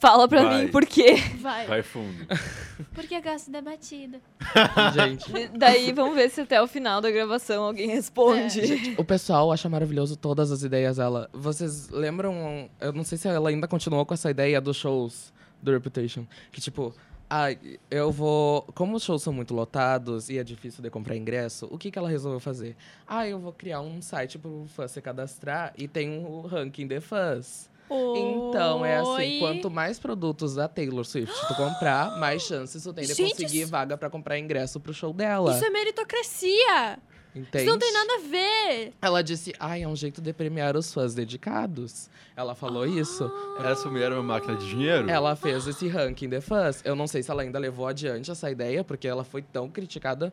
Fala 0.00 0.26
pra 0.26 0.42
Vai. 0.42 0.64
mim 0.64 0.68
por 0.70 0.86
quê. 0.86 1.16
vai. 1.40 1.66
Vai 1.66 1.82
fundo. 1.82 2.26
Porque 2.94 3.14
eu 3.14 3.22
gosto 3.22 3.50
da 3.50 3.60
batida. 3.60 4.18
Gente, 4.94 5.48
Daí 5.56 5.92
vamos 5.92 6.14
ver 6.14 6.30
se 6.30 6.40
até 6.40 6.60
o 6.60 6.66
final 6.66 7.02
da 7.02 7.10
gravação 7.10 7.64
alguém 7.64 7.86
responde. 7.88 8.94
o 8.96 9.04
pessoal 9.04 9.52
acha 9.52 9.68
maravilhoso 9.68 10.16
todas 10.16 10.50
as 10.50 10.62
ideias 10.62 10.96
dela. 10.96 11.28
Vocês 11.34 11.90
lembram? 11.90 12.70
Eu 12.80 12.92
não 12.94 13.04
sei 13.04 13.18
se 13.18 13.28
ela 13.28 13.50
ainda 13.50 13.68
continuou 13.68 14.06
com 14.06 14.14
essa 14.14 14.30
ideia 14.30 14.58
dos 14.60 14.78
shows 14.78 15.32
do 15.62 15.70
Reputation. 15.70 16.26
Que 16.50 16.60
tipo, 16.62 16.94
ah, 17.28 17.48
eu 17.90 18.10
vou. 18.10 18.62
Como 18.74 18.96
os 18.96 19.04
shows 19.04 19.22
são 19.22 19.32
muito 19.32 19.54
lotados 19.54 20.28
e 20.30 20.38
é 20.38 20.42
difícil 20.42 20.82
de 20.82 20.90
comprar 20.90 21.14
ingresso, 21.14 21.68
o 21.70 21.76
que, 21.78 21.90
que 21.90 21.98
ela 21.98 22.08
resolveu 22.08 22.40
fazer? 22.40 22.74
Ah, 23.06 23.28
eu 23.28 23.38
vou 23.38 23.52
criar 23.52 23.80
um 23.82 24.00
site 24.02 24.38
pro 24.38 24.64
fã 24.66 24.88
se 24.88 25.00
cadastrar 25.00 25.72
e 25.78 25.86
tem 25.86 26.10
um 26.10 26.40
ranking 26.40 26.86
de 26.88 27.00
fãs. 27.00 27.69
Então, 27.90 28.84
é 28.84 28.98
assim, 28.98 29.38
quanto 29.40 29.70
mais 29.70 29.98
produtos 29.98 30.54
da 30.54 30.68
Taylor 30.68 31.04
Swift 31.04 31.34
tu 31.48 31.54
comprar, 31.54 32.18
mais 32.18 32.42
chances 32.42 32.82
tu 32.82 32.92
tem 32.92 33.04
de 33.04 33.14
Gente, 33.14 33.30
conseguir 33.32 33.62
isso- 33.62 33.70
vaga 33.70 33.96
pra 33.96 34.08
comprar 34.08 34.38
ingresso 34.38 34.78
pro 34.78 34.94
show 34.94 35.12
dela. 35.12 35.52
Isso 35.54 35.64
é 35.64 35.70
meritocracia! 35.70 36.98
Entende? 37.32 37.58
Isso 37.64 37.70
não 37.72 37.78
tem 37.78 37.92
nada 37.92 38.12
a 38.16 38.18
ver! 38.28 38.92
Ela 39.00 39.22
disse, 39.22 39.52
ai, 39.60 39.82
é 39.84 39.88
um 39.88 39.94
jeito 39.94 40.20
de 40.20 40.32
premiar 40.32 40.76
os 40.76 40.92
fãs 40.92 41.14
dedicados. 41.14 42.10
Ela 42.36 42.56
falou 42.56 42.84
isso. 42.84 43.30
Essa 43.62 43.88
mulher 43.88 44.10
é 44.10 44.14
uma 44.14 44.22
máquina 44.22 44.56
de 44.56 44.68
dinheiro? 44.68 45.08
Ela 45.08 45.36
fez 45.36 45.64
esse 45.68 45.86
ranking 45.86 46.28
de 46.28 46.40
fãs. 46.40 46.82
Eu 46.84 46.96
não 46.96 47.06
sei 47.06 47.22
se 47.22 47.30
ela 47.30 47.42
ainda 47.42 47.56
levou 47.58 47.86
adiante 47.86 48.32
essa 48.32 48.50
ideia, 48.50 48.82
porque 48.82 49.06
ela 49.06 49.22
foi 49.22 49.42
tão 49.42 49.68
criticada. 49.68 50.32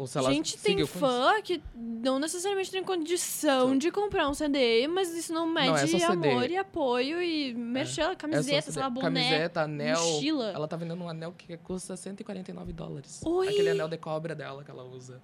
Ou 0.00 0.06
se 0.06 0.16
ela 0.16 0.32
Gente, 0.32 0.56
tem 0.56 0.86
fã 0.86 1.42
que 1.42 1.62
não 1.76 2.18
necessariamente 2.18 2.70
tem 2.70 2.82
condição 2.82 3.76
de 3.76 3.90
comprar 3.90 4.30
um 4.30 4.32
CD, 4.32 4.88
mas 4.88 5.12
isso 5.14 5.30
não 5.30 5.46
mede 5.46 5.68
Não 5.68 5.76
é 5.76 6.04
amor 6.04 6.50
e 6.50 6.56
apoio 6.56 7.20
e 7.22 7.52
merchan, 7.52 8.12
É 8.12 8.16
camiseta, 8.16 8.62
CD. 8.62 8.72
sei 8.72 8.82
lá, 8.82 8.88
boné, 8.88 9.04
Camiseta, 9.28 9.60
anel. 9.60 10.00
mochila. 10.00 10.52
Ela 10.52 10.66
tá 10.66 10.74
vendendo 10.74 11.04
um 11.04 11.08
anel 11.10 11.34
que 11.36 11.54
custa 11.58 11.98
149 11.98 12.72
dólares. 12.72 13.20
Oi! 13.22 13.48
Aquele 13.48 13.68
anel 13.68 13.88
de 13.88 13.98
cobra 13.98 14.34
dela 14.34 14.64
que 14.64 14.70
ela 14.70 14.84
usa. 14.84 15.20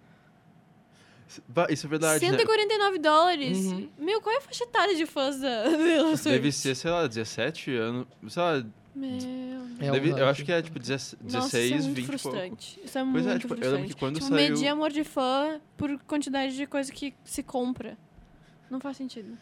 Isso 1.71 1.87
é 1.87 1.89
verdade, 1.89 2.23
né? 2.23 2.37
149 2.37 2.99
dólares. 2.99 3.57
Uhum. 3.57 3.89
Meu, 3.97 4.21
qual 4.21 4.35
é 4.35 4.39
a 4.39 4.43
faixa 4.43 4.65
etária 4.65 4.95
de 4.95 5.07
fãs 5.07 5.41
da? 5.41 5.65
Deve 6.23 6.53
ser, 6.53 6.75
sei 6.77 6.91
lá, 6.91 7.07
17 7.07 7.75
anos. 7.75 8.07
Sei 8.29 8.43
lá, 8.43 8.63
Meu... 8.97 9.67
É 9.79 9.91
deve- 9.91 10.11
eu 10.11 10.27
acho 10.27 10.43
que 10.45 10.51
é 10.51 10.63
tipo 10.63 10.79
16, 10.79 11.33
Nossa, 11.35 11.61
isso 11.61 11.75
é 11.75 11.79
muito 11.83 11.95
20 11.97 11.99
e 11.99 12.07
pouco. 12.07 12.19
frustrante. 12.19 12.81
Isso 12.83 12.99
é 12.99 13.03
Pois 13.03 13.13
muito 13.13 13.29
é, 13.29 13.39
tipo, 13.39 13.53
eu 13.55 13.57
frustrante. 13.59 13.75
lembro 13.77 13.89
que 13.95 14.01
quando 14.01 14.15
tipo, 14.17 14.29
saiu. 14.29 14.51
medir 14.53 14.69
amor 14.69 14.91
de 14.91 15.05
fã 15.05 15.61
por 15.77 15.99
quantidade 16.05 16.57
de 16.57 16.67
coisa 16.67 16.91
que 16.91 17.15
se 17.25 17.43
compra. 17.43 17.99
Não 18.71 18.81
faz 18.81 18.97
sentido. 18.97 19.37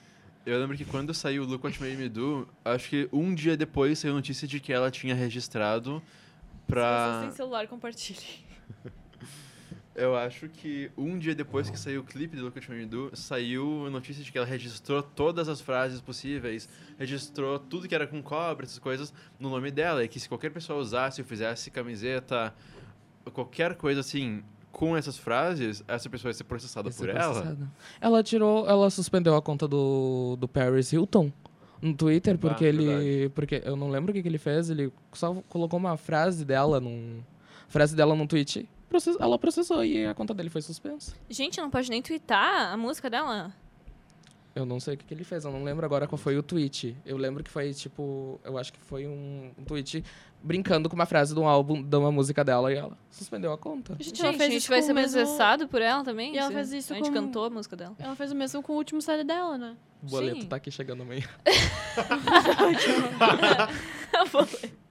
Eu 0.45 0.59
lembro 0.61 0.77
que 0.77 0.85
quando 0.85 1.15
saiu 1.15 1.45
o 1.45 1.47
Look 1.47 1.65
What 1.65 1.81
Made 1.81 1.97
Me 1.97 2.09
Do, 2.09 2.49
acho 2.65 2.89
que 2.91 3.09
um 3.13 3.33
dia 3.35 3.57
depois 3.57 3.99
saiu 4.01 4.13
notícia 4.13 4.47
de 4.49 4.59
que 4.61 4.73
ela 4.73 4.91
tinha 4.91 5.15
registrado 5.15 6.03
Se 6.03 6.67
pra. 6.67 7.13
vocês 7.21 7.27
têm 7.29 7.37
celular, 7.37 7.67
compartilhem. 7.69 8.21
Eu 9.95 10.17
acho 10.17 10.49
que 10.49 10.91
um 10.97 11.17
dia 11.17 11.35
depois 11.37 11.71
que 11.71 11.79
saiu 11.79 12.01
o 12.01 12.05
clipe 12.05 12.37
do 12.37 12.45
Look 12.45 12.57
Made 12.57 12.81
Me 12.81 12.87
Do, 12.87 13.11
saiu 13.15 13.87
a 13.87 13.91
notícia 13.91 14.25
de 14.25 14.33
que 14.33 14.37
ela 14.37 14.47
registrou 14.47 15.01
todas 15.03 15.49
as 15.49 15.61
frases 15.61 16.01
possíveis, 16.01 16.69
registrou 16.99 17.61
tudo 17.61 17.87
que 17.87 17.95
era 17.95 18.07
com 18.07 18.21
cobra, 18.21 18.67
essas 18.67 18.81
coisas, 18.81 19.15
no 19.39 19.49
nome 19.49 19.71
dela. 19.71 20.03
E 20.03 20.09
que 20.09 20.19
se 20.19 20.29
qualquer 20.29 20.51
pessoa 20.51 20.81
usasse 20.81 21.21
ou 21.21 21.27
fizesse 21.27 21.71
camiseta, 21.71 22.53
qualquer 23.33 23.77
coisa 23.77 24.01
assim, 24.01 24.43
com 24.73 24.97
essas 24.97 25.17
frases, 25.17 25.85
essa 25.87 26.11
pessoa 26.11 26.31
ia 26.31 26.35
ser 26.35 26.45
processada 26.45 26.89
Essa 26.89 26.99
por 26.99 27.09
é 27.09 27.13
ela. 27.13 27.33
processada. 27.33 27.73
Ela 28.01 28.23
tirou, 28.25 28.69
ela 28.69 28.91
suspendeu 28.91 29.37
a 29.37 29.43
conta 29.43 29.69
do, 29.69 30.37
do 30.41 30.49
Paris 30.49 30.93
Hilton 30.93 31.33
no 31.81 31.95
Twitter, 31.95 32.37
porque 32.37 32.65
ele. 32.65 32.87
verdade. 32.87 33.33
Porque 33.33 33.63
eu 33.65 33.77
não 33.77 33.89
lembro 33.91 34.11
o 34.11 34.15
que, 34.15 34.23
que 34.23 34.29
ele 34.29 34.39
fez, 34.39 34.71
ele 34.71 34.93
só 35.13 35.35
colocou 35.49 35.79
uma 35.79 35.97
frase 35.97 36.45
dela 36.45 36.81
num. 36.81 37.21
Frase 37.69 37.95
dela 37.95 38.15
num 38.17 38.27
tweet. 38.27 38.69
Process- 38.95 39.17
Ela 39.21 39.39
processou 39.39 39.85
e 39.85 40.07
a 40.07 40.15
conta 40.15 40.33
dele 40.33 40.49
foi 40.51 40.63
suspensa. 40.63 41.15
Gente, 41.29 41.61
não 41.61 41.69
pode 41.71 41.91
nem 41.91 42.01
twittar 42.01 42.73
a 42.73 42.77
música 42.77 43.11
dela? 43.11 43.53
Eu 44.55 44.65
não 44.65 44.79
sei 44.79 44.95
o 44.95 44.97
que, 44.97 45.05
que 45.05 45.13
ele 45.13 45.25
fez, 45.25 45.45
eu 45.45 45.51
não 45.51 45.65
lembro 45.65 45.85
agora 45.85 46.07
qual 46.07 46.17
foi 46.17 46.39
o 46.39 46.43
tweet. 46.43 46.97
Eu 47.05 47.17
lembro 47.17 47.43
que 47.43 47.51
foi 47.51 47.75
tipo. 47.75 48.39
Eu 48.45 48.57
acho 48.57 48.73
que 48.73 48.79
foi 48.79 49.05
um, 49.05 49.51
um 49.59 49.65
tweet 49.65 50.05
brincando 50.41 50.89
com 50.89 50.95
uma 50.95 51.07
frase 51.07 51.35
de 51.35 51.41
um 51.41 51.49
álbum, 51.49 51.83
de 51.83 51.97
uma 51.97 52.13
música 52.13 52.45
dela 52.45 52.73
e 52.73 52.77
ela 52.77 52.97
suspendeu 53.11 53.53
a 53.53 53.59
conta. 53.59 53.95
Gente, 53.95 54.05
Gente, 54.11 54.21
ela 54.23 54.31
a 54.31 54.35
fez 54.35 54.53
gente 54.53 54.61
isso 54.61 54.69
vai 54.69 54.79
com 54.79 54.87
ser 54.87 54.93
o 54.93 54.95
mesmo... 54.95 55.19
processado 55.19 55.67
por 55.67 55.83
ela 55.83 56.05
também? 56.05 56.35
E 56.35 56.39
ela 56.39 56.53
fez 56.53 56.73
isso 56.73 56.93
A 56.93 56.97
gente 56.97 57.09
com- 57.09 57.15
cantou 57.15 57.47
a 57.47 57.51
música 57.51 57.75
dela. 57.75 57.97
Ela 57.99 58.15
fez 58.15 58.31
o 58.31 58.37
mesmo 58.37 58.63
com 58.63 58.75
o 58.75 58.77
último 58.77 59.03
CD 59.03 59.25
dela, 59.25 59.59
né? 59.59 59.77
O 60.01 60.07
boleto 60.07 60.43
Sim. 60.43 60.47
tá 60.47 60.55
aqui 60.57 60.71
chegando 60.71 61.03
amanhã. 61.03 61.25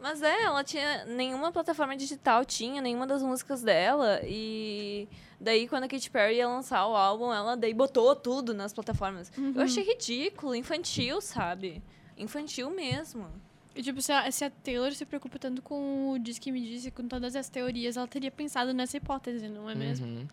Mas 0.00 0.22
é, 0.22 0.42
ela 0.44 0.64
tinha 0.64 1.04
nenhuma 1.04 1.52
plataforma 1.52 1.96
digital, 1.96 2.44
tinha 2.44 2.80
nenhuma 2.80 3.06
das 3.06 3.22
músicas 3.22 3.62
dela. 3.62 4.20
E 4.24 5.06
daí, 5.38 5.68
quando 5.68 5.84
a 5.84 5.88
Katy 5.88 6.10
Perry 6.10 6.36
ia 6.36 6.48
lançar 6.48 6.86
o 6.86 6.96
álbum, 6.96 7.32
ela 7.32 7.56
daí 7.56 7.74
botou 7.74 8.16
tudo 8.16 8.54
nas 8.54 8.72
plataformas. 8.72 9.30
Eu 9.54 9.60
achei 9.62 9.84
ridículo, 9.84 10.54
infantil, 10.54 11.20
sabe? 11.20 11.82
Infantil 12.16 12.70
mesmo. 12.70 13.26
E, 13.74 13.82
tipo, 13.82 14.00
se 14.02 14.10
a, 14.12 14.30
se 14.32 14.44
a 14.44 14.50
Taylor 14.50 14.90
se 14.92 15.04
preocupa 15.06 15.38
tanto 15.38 15.62
com 15.62 16.12
o 16.12 16.18
Diz 16.18 16.38
Que 16.38 16.50
Me 16.50 16.60
Disse, 16.60 16.90
com 16.90 17.06
todas 17.06 17.36
as 17.36 17.48
teorias, 17.48 17.96
ela 17.96 18.08
teria 18.08 18.30
pensado 18.30 18.72
nessa 18.74 18.96
hipótese, 18.96 19.48
não 19.48 19.68
é 19.70 19.74
mesmo? 19.74 20.06
Uhum. 20.06 20.26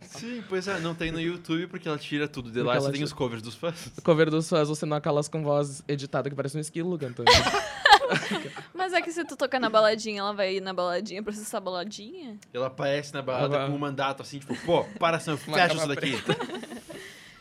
Sim, 0.00 0.42
pois 0.48 0.66
é, 0.66 0.80
não 0.80 0.94
tem 0.94 1.12
no 1.12 1.20
YouTube 1.20 1.68
porque 1.68 1.86
ela 1.86 1.98
tira 1.98 2.26
tudo 2.26 2.50
de 2.50 2.54
Porque 2.60 2.68
lá, 2.68 2.80
só 2.80 2.86
tem 2.86 2.94
tira- 2.94 3.04
os 3.04 3.12
covers 3.12 3.42
dos 3.42 3.54
fãs. 3.54 3.92
Cover 4.02 4.30
dos 4.30 4.48
fãs, 4.48 4.68
você 4.68 4.84
não 4.86 4.96
aquelas 4.96 5.28
com 5.28 5.42
voz 5.42 5.82
editada 5.86 6.28
que 6.28 6.34
parece 6.34 6.56
um 6.56 6.60
esquilo 6.60 6.98
cantando. 6.98 7.30
Mas 8.74 8.92
é 8.92 9.00
que 9.00 9.10
se 9.12 9.24
tu 9.24 9.36
tocar 9.36 9.58
na 9.60 9.68
baladinha, 9.70 10.20
ela 10.20 10.32
vai 10.32 10.56
ir 10.56 10.60
na 10.60 10.72
baladinha 10.72 11.22
processar 11.22 11.58
a 11.58 11.60
baladinha? 11.60 12.38
Ela 12.52 12.66
aparece 12.68 13.12
na 13.14 13.22
balada 13.22 13.56
Ela- 13.56 13.66
com 13.68 13.72
um 13.74 13.78
mandato 13.78 14.22
assim, 14.22 14.38
tipo, 14.38 14.54
pô, 14.64 14.84
para, 14.98 15.18
Uma 15.26 15.36
fecha 15.36 15.74
isso 15.74 15.88
daqui. 15.88 16.12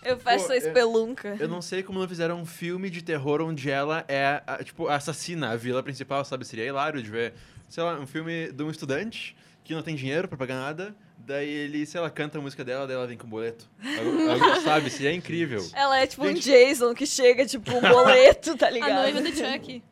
Eu 0.03 0.17
fecho 0.17 0.47
Pô, 0.47 0.53
essa 0.53 0.55
eu- 0.55 0.67
espelunca. 0.67 1.37
Eu 1.39 1.47
não 1.47 1.61
sei 1.61 1.83
como 1.83 1.99
não 1.99 2.07
fizeram 2.07 2.39
um 2.41 2.45
filme 2.45 2.89
de 2.89 3.03
terror 3.03 3.39
onde 3.39 3.69
ela 3.69 4.03
é, 4.07 4.41
a, 4.47 4.63
tipo, 4.63 4.87
a 4.87 4.95
assassina, 4.95 5.51
a 5.51 5.55
vila 5.55 5.83
principal, 5.83 6.25
sabe? 6.25 6.43
Seria 6.43 6.65
hilário 6.65 7.03
de 7.03 7.09
ver, 7.09 7.33
sei 7.69 7.83
lá, 7.83 7.99
um 7.99 8.07
filme 8.07 8.51
de 8.51 8.63
um 8.63 8.71
estudante 8.71 9.35
que 9.63 9.75
não 9.75 9.83
tem 9.83 9.95
dinheiro 9.95 10.27
pra 10.27 10.35
pagar 10.35 10.55
nada, 10.55 10.95
daí 11.19 11.47
ele, 11.47 11.85
sei 11.85 12.01
lá, 12.01 12.09
canta 12.09 12.39
a 12.39 12.41
música 12.41 12.63
dela, 12.65 12.87
daí 12.87 12.95
ela 12.95 13.05
vem 13.05 13.15
com 13.15 13.27
boleto. 13.27 13.69
Algo- 13.99 14.29
algo, 14.43 14.61
sabe? 14.61 15.05
É 15.05 15.13
incrível. 15.13 15.63
Ela 15.71 15.99
é 15.99 16.07
tipo 16.07 16.23
um 16.23 16.29
Gente- 16.29 16.49
Jason 16.49 16.95
que 16.95 17.05
chega, 17.05 17.45
tipo, 17.45 17.71
um 17.71 17.81
boleto, 17.81 18.57
tá 18.57 18.65
A 18.65 18.71
ligado? 18.71 18.93
noiva 19.03 19.21
do 19.21 19.27
Chuck. 19.27 19.83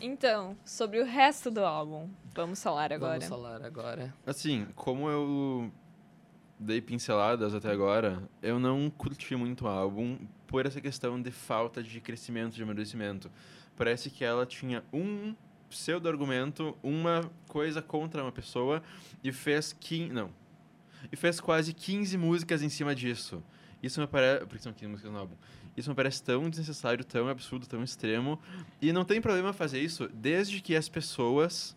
Então, 0.00 0.56
sobre 0.64 1.00
o 1.00 1.04
resto 1.04 1.50
do 1.50 1.64
álbum, 1.64 2.08
vamos 2.34 2.62
falar 2.62 2.92
agora. 2.92 3.20
Vamos 3.20 3.28
falar 3.28 3.62
agora. 3.62 4.14
Assim, 4.26 4.66
como 4.74 5.08
eu 5.08 5.72
dei 6.58 6.80
pinceladas 6.80 7.54
até 7.54 7.70
agora, 7.70 8.22
eu 8.42 8.58
não 8.58 8.88
curti 8.90 9.34
muito 9.36 9.64
o 9.64 9.68
álbum 9.68 10.18
por 10.46 10.66
essa 10.66 10.80
questão 10.80 11.20
de 11.20 11.30
falta 11.30 11.82
de 11.82 12.00
crescimento, 12.00 12.54
de 12.54 12.62
amadurecimento. 12.62 13.30
Parece 13.76 14.08
que 14.08 14.24
ela 14.24 14.46
tinha 14.46 14.84
um 14.92 15.34
pseudo-argumento, 15.68 16.76
uma 16.82 17.28
coisa 17.48 17.82
contra 17.82 18.22
uma 18.22 18.30
pessoa 18.30 18.82
e 19.22 19.32
fez 19.32 19.72
15... 19.72 20.12
Não. 20.12 20.30
E 21.10 21.16
fez 21.16 21.40
quase 21.40 21.74
15 21.74 22.16
músicas 22.16 22.62
em 22.62 22.68
cima 22.68 22.94
disso. 22.94 23.42
Isso 23.82 24.00
me 24.00 24.06
parece... 24.06 24.46
Porque 24.46 24.62
são 24.62 24.72
15 24.72 24.86
músicas 24.86 25.12
no 25.12 25.18
álbum. 25.18 25.34
Isso 25.76 25.90
me 25.90 25.96
parece 25.96 26.22
tão 26.22 26.48
desnecessário, 26.48 27.04
tão 27.04 27.28
absurdo, 27.28 27.66
tão 27.66 27.82
extremo. 27.82 28.38
E 28.80 28.92
não 28.92 29.04
tem 29.04 29.20
problema 29.20 29.52
fazer 29.52 29.80
isso 29.80 30.08
desde 30.12 30.60
que 30.60 30.74
as 30.76 30.88
pessoas... 30.88 31.76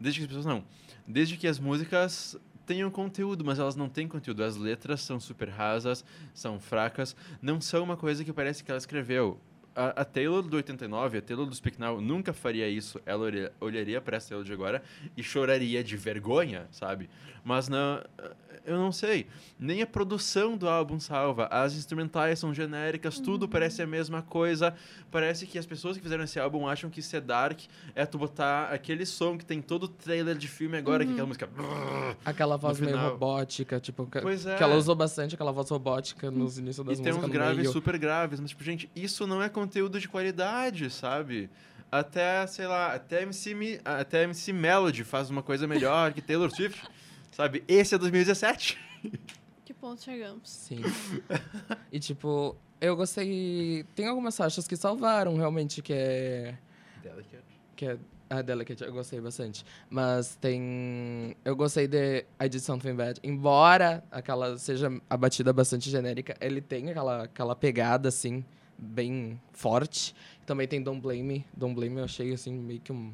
Desde 0.00 0.20
que 0.20 0.24
as 0.24 0.28
pessoas 0.28 0.46
não. 0.46 0.64
Desde 1.06 1.36
que 1.36 1.46
as 1.46 1.58
músicas 1.58 2.36
tenham 2.66 2.90
conteúdo, 2.90 3.44
mas 3.44 3.58
elas 3.58 3.76
não 3.76 3.88
têm 3.88 4.08
conteúdo. 4.08 4.42
As 4.42 4.56
letras 4.56 5.00
são 5.00 5.20
super 5.20 5.48
rasas, 5.48 6.04
são 6.34 6.58
fracas, 6.58 7.14
não 7.40 7.60
são 7.60 7.84
uma 7.84 7.96
coisa 7.96 8.24
que 8.24 8.32
parece 8.32 8.64
que 8.64 8.70
ela 8.70 8.78
escreveu. 8.78 9.38
A, 9.74 10.00
a 10.00 10.04
Taylor 10.04 10.42
do 10.42 10.56
89, 10.56 11.18
a 11.18 11.22
Taylor 11.22 11.46
do 11.46 11.54
Speak 11.54 11.78
Now, 11.78 12.00
nunca 12.00 12.32
faria 12.32 12.68
isso. 12.68 13.00
Ela 13.06 13.24
olha- 13.24 13.52
olharia 13.60 14.00
para 14.00 14.16
essa 14.16 14.30
Taylor 14.30 14.44
de 14.44 14.52
agora 14.52 14.82
e 15.16 15.22
choraria 15.22 15.84
de 15.84 15.96
vergonha, 15.96 16.66
sabe? 16.72 17.08
Mas 17.44 17.68
não, 17.68 18.02
eu 18.66 18.76
não 18.76 18.90
sei. 18.92 19.26
Nem 19.58 19.80
a 19.82 19.86
produção 19.86 20.56
do 20.56 20.68
álbum 20.68 21.00
salva. 21.00 21.46
As 21.50 21.74
instrumentais 21.74 22.38
são 22.38 22.52
genéricas, 22.52 23.18
tudo 23.18 23.48
parece 23.48 23.80
a 23.80 23.86
mesma 23.86 24.22
coisa. 24.22 24.74
Parece 25.10 25.46
que 25.46 25.58
as 25.58 25.64
pessoas 25.64 25.96
que 25.96 26.02
fizeram 26.02 26.24
esse 26.24 26.38
álbum 26.38 26.66
acham 26.68 26.90
que 26.90 27.00
ser 27.00 27.20
dark 27.20 27.60
é 27.94 28.04
tu 28.04 28.18
botar 28.18 28.64
aquele 28.72 29.06
som 29.06 29.38
que 29.38 29.44
tem 29.44 29.62
todo 29.62 29.84
o 29.84 29.88
trailer 29.88 30.36
de 30.36 30.48
filme 30.48 30.76
agora, 30.76 31.04
que 31.04 31.10
é 31.10 31.14
aquela 31.14 31.26
música. 31.26 31.48
Aquela 32.24 32.56
voz 32.56 32.80
meio 32.80 32.96
robótica, 32.98 33.80
tipo, 33.80 34.06
que, 34.06 34.20
Pois 34.20 34.44
é. 34.46 34.56
que 34.56 34.62
ela 34.62 34.74
usou 34.76 34.94
bastante 34.94 35.34
aquela 35.34 35.52
voz 35.52 35.70
robótica 35.70 36.30
nos 36.30 36.58
inícios 36.58 36.84
das 36.84 36.98
E 36.98 37.02
tem 37.02 37.12
músicas 37.12 37.30
uns 37.30 37.32
graves 37.32 37.56
meio. 37.58 37.72
super 37.72 37.98
graves, 37.98 38.40
mas, 38.40 38.50
tipo, 38.50 38.62
gente, 38.64 38.90
isso 38.94 39.26
não 39.26 39.42
é 39.42 39.48
conteúdo 39.48 39.98
de 40.00 40.08
qualidade, 40.08 40.90
sabe? 40.90 41.48
Até, 41.90 42.44
sei 42.48 42.66
lá, 42.66 42.94
até 42.94 43.22
MC, 43.22 43.80
até 43.84 44.24
MC 44.24 44.52
Melody 44.52 45.04
faz 45.04 45.30
uma 45.30 45.42
coisa 45.42 45.68
melhor 45.68 46.12
que 46.12 46.20
Taylor 46.20 46.50
Swift, 46.50 46.82
sabe? 47.36 47.62
Esse 47.68 47.94
é 47.94 47.98
2017. 47.98 48.78
Que 49.62 49.74
ponto 49.74 50.02
chegamos? 50.02 50.48
Sim. 50.48 50.80
e 51.92 52.00
tipo, 52.00 52.56
eu 52.80 52.96
gostei. 52.96 53.84
Tem 53.94 54.06
algumas 54.06 54.36
faixas 54.36 54.66
que 54.66 54.74
salvaram 54.74 55.36
realmente, 55.36 55.82
que 55.82 55.92
é. 55.92 56.56
Que 57.74 57.86
é. 57.86 57.98
A 58.28 58.42
Delicate, 58.42 58.82
eu 58.82 58.92
gostei 58.92 59.20
bastante. 59.20 59.64
Mas 59.90 60.34
tem. 60.36 61.36
Eu 61.44 61.54
gostei 61.54 61.86
de 61.86 62.24
I 62.42 62.48
Did 62.48 62.60
Something 62.60 62.94
Bad. 62.94 63.20
Embora 63.22 64.02
aquela 64.10 64.58
seja 64.58 64.90
a 65.08 65.16
batida 65.16 65.52
bastante 65.52 65.90
genérica, 65.90 66.36
ele 66.40 66.60
tem 66.60 66.90
aquela, 66.90 67.24
aquela 67.24 67.54
pegada, 67.54 68.08
assim, 68.08 68.44
bem 68.76 69.40
forte. 69.52 70.14
Também 70.44 70.66
tem 70.66 70.82
Don't 70.82 71.00
Blame 71.00 71.22
Me. 71.22 71.46
Don't 71.56 71.74
Blame 71.74 71.94
Me 71.94 72.00
eu 72.00 72.04
achei, 72.04 72.32
assim, 72.32 72.52
meio 72.52 72.80
que 72.80 72.92
um, 72.92 73.12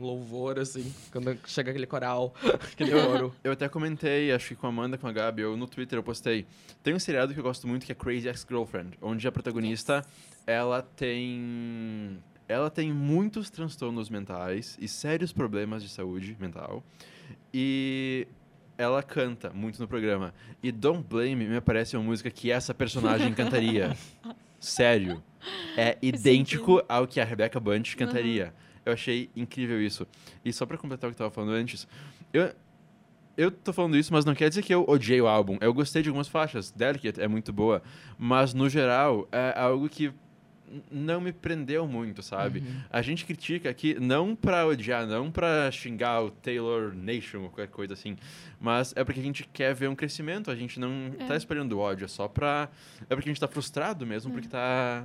um 0.00 0.06
louvor, 0.06 0.58
assim, 0.58 0.92
quando 1.12 1.36
chega 1.46 1.70
aquele 1.70 1.86
coral, 1.86 2.34
aquele 2.72 2.90
coro. 2.90 3.34
Eu 3.44 3.52
até 3.52 3.68
comentei, 3.68 4.32
acho 4.32 4.48
que 4.48 4.54
com 4.54 4.66
a 4.66 4.70
Amanda, 4.70 4.98
com 4.98 5.06
a 5.06 5.12
Gabi, 5.12 5.44
ou 5.44 5.56
no 5.56 5.66
Twitter 5.66 5.98
eu 5.98 6.02
postei. 6.02 6.46
Tem 6.82 6.94
um 6.94 6.98
seriado 6.98 7.32
que 7.32 7.40
eu 7.40 7.44
gosto 7.44 7.66
muito 7.68 7.86
que 7.86 7.92
é 7.92 7.94
Crazy 7.94 8.28
Ex-Girlfriend, 8.28 8.98
onde 9.00 9.26
a 9.26 9.32
protagonista, 9.32 10.04
ela 10.46 10.82
tem... 10.82 12.18
Ela 12.48 12.68
tem 12.68 12.92
muitos 12.92 13.48
transtornos 13.48 14.10
mentais 14.10 14.76
e 14.80 14.88
sérios 14.88 15.32
problemas 15.32 15.84
de 15.84 15.88
saúde 15.88 16.36
mental. 16.40 16.82
E 17.54 18.26
ela 18.76 19.02
canta 19.02 19.50
muito 19.50 19.78
no 19.78 19.86
programa. 19.86 20.34
E 20.62 20.72
Don't 20.72 21.06
Blame 21.08 21.36
Me 21.36 21.46
me 21.46 21.60
parece 21.60 21.96
uma 21.96 22.02
música 22.02 22.28
que 22.28 22.50
essa 22.50 22.74
personagem 22.74 23.32
cantaria. 23.34 23.96
Sério. 24.58 25.22
É 25.76 25.96
idêntico 26.02 26.82
ao 26.88 27.06
que 27.06 27.20
a 27.20 27.24
Rebecca 27.24 27.60
Bunch 27.60 27.96
cantaria. 27.96 28.52
Eu 28.84 28.92
achei 28.92 29.28
incrível 29.36 29.80
isso. 29.80 30.06
E 30.44 30.52
só 30.52 30.64
pra 30.66 30.76
completar 30.78 31.08
o 31.10 31.12
que 31.12 31.20
eu 31.20 31.26
tava 31.26 31.30
falando 31.34 31.52
antes, 31.52 31.86
eu, 32.32 32.52
eu 33.36 33.50
tô 33.50 33.72
falando 33.72 33.96
isso, 33.96 34.12
mas 34.12 34.24
não 34.24 34.34
quer 34.34 34.48
dizer 34.48 34.62
que 34.62 34.72
eu 34.74 34.84
odiei 34.88 35.20
o 35.20 35.26
álbum. 35.26 35.58
Eu 35.60 35.72
gostei 35.74 36.02
de 36.02 36.08
algumas 36.08 36.28
faixas. 36.28 36.70
Delicate 36.70 37.20
é 37.20 37.28
muito 37.28 37.52
boa. 37.52 37.82
Mas, 38.18 38.54
no 38.54 38.68
geral, 38.68 39.28
é 39.30 39.52
algo 39.58 39.88
que 39.88 40.12
não 40.88 41.20
me 41.20 41.32
prendeu 41.32 41.84
muito, 41.86 42.22
sabe? 42.22 42.62
A 42.90 43.02
gente 43.02 43.24
critica 43.24 43.68
aqui 43.68 43.98
não 43.98 44.36
pra 44.36 44.64
odiar, 44.66 45.04
não 45.04 45.28
pra 45.28 45.68
xingar 45.72 46.22
o 46.22 46.30
Taylor 46.30 46.94
Nation 46.94 47.40
ou 47.40 47.48
qualquer 47.50 47.66
coisa 47.68 47.94
assim. 47.94 48.16
Mas 48.60 48.92
é 48.96 49.02
porque 49.02 49.18
a 49.18 49.22
gente 49.22 49.48
quer 49.52 49.74
ver 49.74 49.88
um 49.88 49.96
crescimento. 49.96 50.48
A 50.50 50.54
gente 50.54 50.78
não 50.78 51.12
É. 51.18 51.24
tá 51.26 51.36
esperando 51.36 51.78
ódio. 51.78 52.04
É 52.04 52.08
só 52.08 52.28
pra... 52.28 52.68
É 53.08 53.14
porque 53.16 53.28
a 53.28 53.32
gente 53.32 53.40
tá 53.40 53.48
frustrado 53.48 54.06
mesmo, 54.06 54.32
porque 54.32 54.48
tá... 54.48 55.04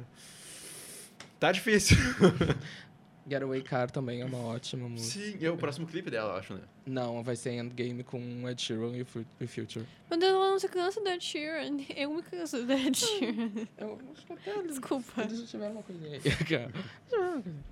Tá 1.39 1.51
difícil. 1.51 1.97
Getaway 3.27 3.61
Car 3.63 3.89
também 3.89 4.21
é 4.21 4.25
uma 4.25 4.37
ótima 4.37 4.87
música. 4.87 5.19
Sim, 5.19 5.43
é 5.43 5.49
o 5.49 5.57
próximo 5.57 5.87
clipe 5.87 6.11
dela, 6.11 6.33
eu 6.33 6.37
acho, 6.37 6.53
né? 6.53 6.61
Não, 6.85 7.23
vai 7.23 7.35
ser 7.35 7.53
Endgame 7.53 8.03
com 8.03 8.19
Ed 8.47 8.61
Sheeran 8.61 8.91
e 8.95 9.05
e 9.41 9.47
Future. 9.47 9.85
Meu 10.09 10.19
Deus, 10.19 10.33
ela 10.33 10.51
não 10.51 10.59
se 10.59 10.67
cansa 10.67 11.01
do 11.01 11.09
Ed 11.09 11.23
Sheeran. 11.23 11.77
Eu 11.95 12.13
me 12.13 12.21
canso 12.21 12.63
do 12.63 12.71
Ed 12.71 12.95
Sheeran. 12.97 13.51
Eu 13.77 13.99
acho 14.13 14.25
que 14.25 14.33
até 14.33 14.61
Desculpa. 14.63 15.23
eles 15.23 15.39
já 15.41 15.47
tiveram 15.47 15.71
uma 15.73 15.83
coisinha 15.83 16.11
aí. 16.11 16.21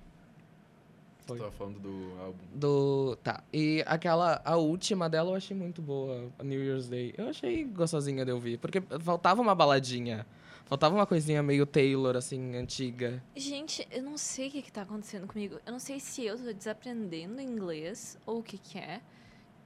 Tava 1.26 1.50
falando 1.52 1.78
do 1.78 2.20
álbum. 2.20 2.38
Do. 2.54 3.16
Tá. 3.22 3.42
E 3.52 3.82
aquela. 3.86 4.42
A 4.44 4.56
última 4.56 5.08
dela 5.08 5.30
eu 5.30 5.34
achei 5.36 5.56
muito 5.56 5.80
boa, 5.80 6.30
a 6.38 6.44
New 6.44 6.62
Year's 6.62 6.86
Day. 6.88 7.14
Eu 7.16 7.28
achei 7.28 7.64
gostosinha 7.64 8.26
de 8.26 8.32
ouvir. 8.32 8.58
Porque 8.58 8.82
faltava 9.00 9.40
uma 9.40 9.54
baladinha. 9.54 10.26
Faltava 10.66 10.94
uma 10.94 11.06
coisinha 11.06 11.42
meio 11.42 11.66
Taylor, 11.66 12.16
assim, 12.16 12.56
antiga. 12.56 13.22
Gente, 13.36 13.86
eu 13.90 14.02
não 14.02 14.16
sei 14.16 14.48
o 14.48 14.50
que, 14.50 14.62
que 14.62 14.72
tá 14.72 14.82
acontecendo 14.82 15.26
comigo. 15.26 15.60
Eu 15.66 15.72
não 15.72 15.78
sei 15.78 16.00
se 16.00 16.24
eu 16.24 16.38
tô 16.38 16.52
desaprendendo 16.52 17.40
inglês 17.40 18.18
ou 18.24 18.38
o 18.38 18.42
que 18.42 18.56
que 18.56 18.78
é. 18.78 19.00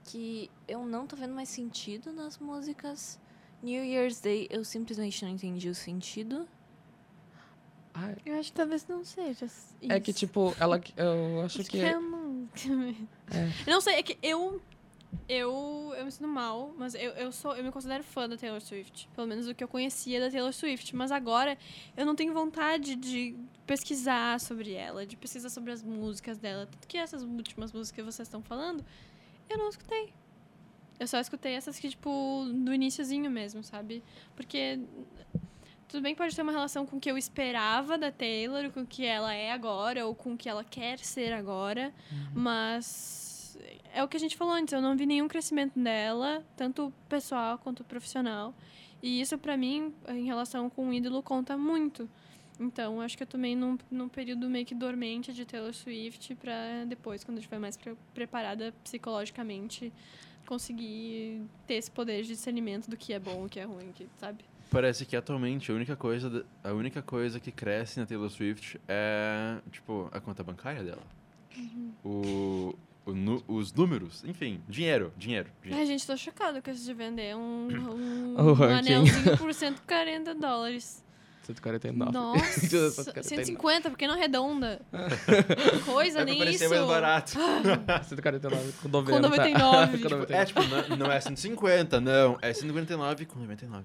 Que 0.05 0.51
eu 0.67 0.85
não 0.85 1.07
tô 1.07 1.15
vendo 1.15 1.35
mais 1.35 1.49
sentido 1.49 2.13
nas 2.13 2.39
músicas. 2.39 3.21
New 3.63 3.85
Year's 3.85 4.21
Day, 4.21 4.49
eu 4.51 4.65
simplesmente 4.65 5.25
não 5.25 5.31
entendi 5.31 5.69
o 5.69 5.75
sentido. 5.75 6.49
Ai, 7.95 8.17
Eu 8.25 8.39
acho 8.39 8.51
que 8.51 8.57
talvez 8.57 8.87
não 8.87 9.05
seja 9.05 9.47
isso. 9.47 9.75
é 9.89 9.99
que, 10.01 10.13
tipo, 10.13 10.55
ela. 10.61 10.81
Eu 10.97 11.43
acho 11.45 11.65
que. 11.65 11.79
eu 11.79 12.01
não... 12.01 12.49
É. 13.31 13.71
Eu 13.71 13.75
não 13.75 13.81
sei, 13.81 13.95
é 13.95 14.03
que 14.03 14.19
eu... 14.23 14.61
Eu, 15.29 15.92
eu 15.97 16.05
me 16.05 16.11
sinto 16.11 16.29
mal, 16.29 16.75
mas 16.77 16.94
eu, 16.94 17.12
eu 17.12 17.33
sou 17.33 17.55
eu 17.55 17.62
me 17.62 17.71
considero 17.71 18.03
fã 18.03 18.29
da 18.29 18.37
Taylor 18.37 18.61
Swift. 18.61 19.09
Pelo 19.14 19.27
menos 19.27 19.47
o 19.47 19.55
que 19.55 19.62
eu 19.62 19.68
conhecia 19.68 20.21
da 20.21 20.31
Taylor 20.31 20.53
Swift. 20.53 20.94
Mas 20.97 21.12
agora 21.12 21.57
eu 21.97 22.07
não 22.07 22.14
tenho 22.14 22.33
vontade 22.33 22.94
de 22.94 23.37
pesquisar 23.66 24.40
sobre 24.40 24.73
ela, 24.73 25.07
de 25.07 25.16
pesquisar 25.16 25.51
sobre 25.51 25.73
as 25.73 25.83
músicas 25.83 26.38
dela. 26.38 26.66
Tanto 26.66 26.87
que 26.87 26.97
essas 26.97 27.23
últimas 27.23 27.73
músicas 27.73 27.97
que 27.97 28.03
vocês 28.03 28.27
estão 28.27 28.42
falando, 28.42 28.85
eu 29.49 29.59
não 29.59 29.68
escutei. 29.68 30.12
Eu 30.99 31.07
só 31.07 31.21
escutei 31.21 31.53
essas 31.53 31.79
que, 31.79 31.90
tipo, 31.90 32.44
do 32.53 32.75
iniciozinho 32.75 33.31
mesmo, 33.31 33.62
sabe? 33.62 34.03
Porque 34.35 34.81
tudo 35.88 36.03
bem 36.03 36.14
que 36.14 36.18
pode 36.18 36.35
ter 36.35 36.42
uma 36.42 36.53
relação 36.53 36.85
com 36.85 36.97
o 36.97 37.01
que 37.01 37.11
eu 37.11 37.16
esperava 37.16 37.97
da 37.97 38.11
Taylor, 38.11 38.71
com 38.71 38.81
o 38.81 38.87
que 38.87 39.07
ela 39.07 39.33
é 39.33 39.53
agora, 39.53 40.07
ou 40.07 40.14
com 40.14 40.35
o 40.35 40.37
que 40.37 40.49
ela 40.49 40.64
quer 40.64 40.99
ser 40.99 41.33
agora. 41.33 41.94
Mas 42.35 43.28
é 43.92 44.03
o 44.03 44.09
que 44.09 44.16
a 44.16 44.21
gente 44.21 44.37
falou 44.37 44.55
antes, 44.55 44.73
eu 44.73 44.81
não 44.81 44.97
vi 44.97 45.07
nenhum 45.07 45.29
crescimento 45.29 45.79
dela, 45.79 46.44
tanto 46.57 46.92
pessoal 47.09 47.59
quanto 47.59 47.85
profissional. 47.85 48.55
E 49.03 49.21
isso, 49.21 49.38
pra 49.38 49.57
mim, 49.57 49.94
em 50.09 50.25
relação 50.25 50.68
com 50.68 50.88
o 50.88 50.92
ídolo, 50.92 51.23
conta 51.23 51.57
muito. 51.57 52.09
Então, 52.61 53.01
acho 53.01 53.16
que 53.16 53.23
eu 53.23 53.27
tomei 53.27 53.55
num, 53.55 53.79
num 53.88 54.09
período 54.09 54.51
meio 54.51 54.66
que 54.66 54.75
dormente 54.75 55.33
de 55.33 55.44
Taylor 55.44 55.73
Swift 55.73 56.35
pra 56.35 56.85
depois, 56.87 57.23
quando 57.23 57.37
eu 57.37 57.40
estiver 57.40 57.61
mais 57.61 57.77
pre- 57.77 57.94
preparada 58.12 58.75
psicologicamente, 58.83 59.92
conseguir 60.44 61.42
ter 61.66 61.75
esse 61.75 61.90
poder 61.90 62.23
de 62.23 62.29
discernimento 62.29 62.88
do 62.90 62.97
que 62.97 63.12
é 63.12 63.18
bom, 63.21 63.44
o 63.44 63.49
que 63.49 63.61
é 63.61 63.64
ruim, 63.64 63.92
que, 63.92 64.09
sabe? 64.18 64.44
Parece 64.71 65.07
que 65.07 65.14
atualmente 65.16 65.71
a 65.71 65.75
única 65.75 65.94
coisa, 65.94 66.44
a 66.64 66.73
única 66.73 67.01
coisa 67.01 67.38
que 67.38 67.53
cresce 67.53 68.01
na 68.01 68.07
Taylor 68.07 68.29
Swift 68.29 68.81
é, 68.88 69.59
tipo, 69.71 70.09
a 70.12 70.21
conta 70.21 70.42
bancária 70.42 70.83
dela. 70.83 71.03
O, 72.05 72.75
o 72.98 72.98
nu- 73.12 73.42
os 73.49 73.73
números, 73.73 74.23
enfim, 74.25 74.61
dinheiro, 74.68 75.12
dinheiro. 75.16 75.51
dinheiro. 75.62 75.81
Ai, 75.81 75.87
gente, 75.87 76.07
tô 76.07 76.16
chocada 76.16 76.61
com 76.62 76.71
isso 76.71 76.85
de 76.85 76.94
vender 76.94 77.37
um, 77.37 77.68
um, 77.71 78.35
O 78.37 78.51
um 78.51 78.53
ranking. 78.53 78.92
anelzinho 78.94 79.37
por 79.37 79.53
140 79.55 80.35
dólares. 80.35 81.05
149. 81.44 82.12
Nossa, 82.12 82.61
149. 82.61 83.23
150, 83.23 83.88
porque 83.90 84.07
não 84.07 84.14
arredonda. 84.14 84.83
Coisa, 85.87 86.21
É 86.21 86.25
nem 86.27 86.37
parecer 86.38 86.64
isso. 86.66 86.75
mais 86.75 86.87
barato. 86.87 87.31
149 88.05 88.73
com 88.83 88.88
90. 88.88 89.16
Com 89.16 89.23
99. 89.29 89.87
Com 89.92 89.97
tipo, 89.97 90.11
99. 90.11 90.35
É, 90.35 90.44
tipo, 90.44 90.61
não, 90.64 90.97
não 90.99 91.12
é 91.12 91.21
150, 91.21 92.01
não. 92.03 92.38
É 92.42 92.53
149 92.53 93.25
com 93.25 93.38
99. 93.38 93.85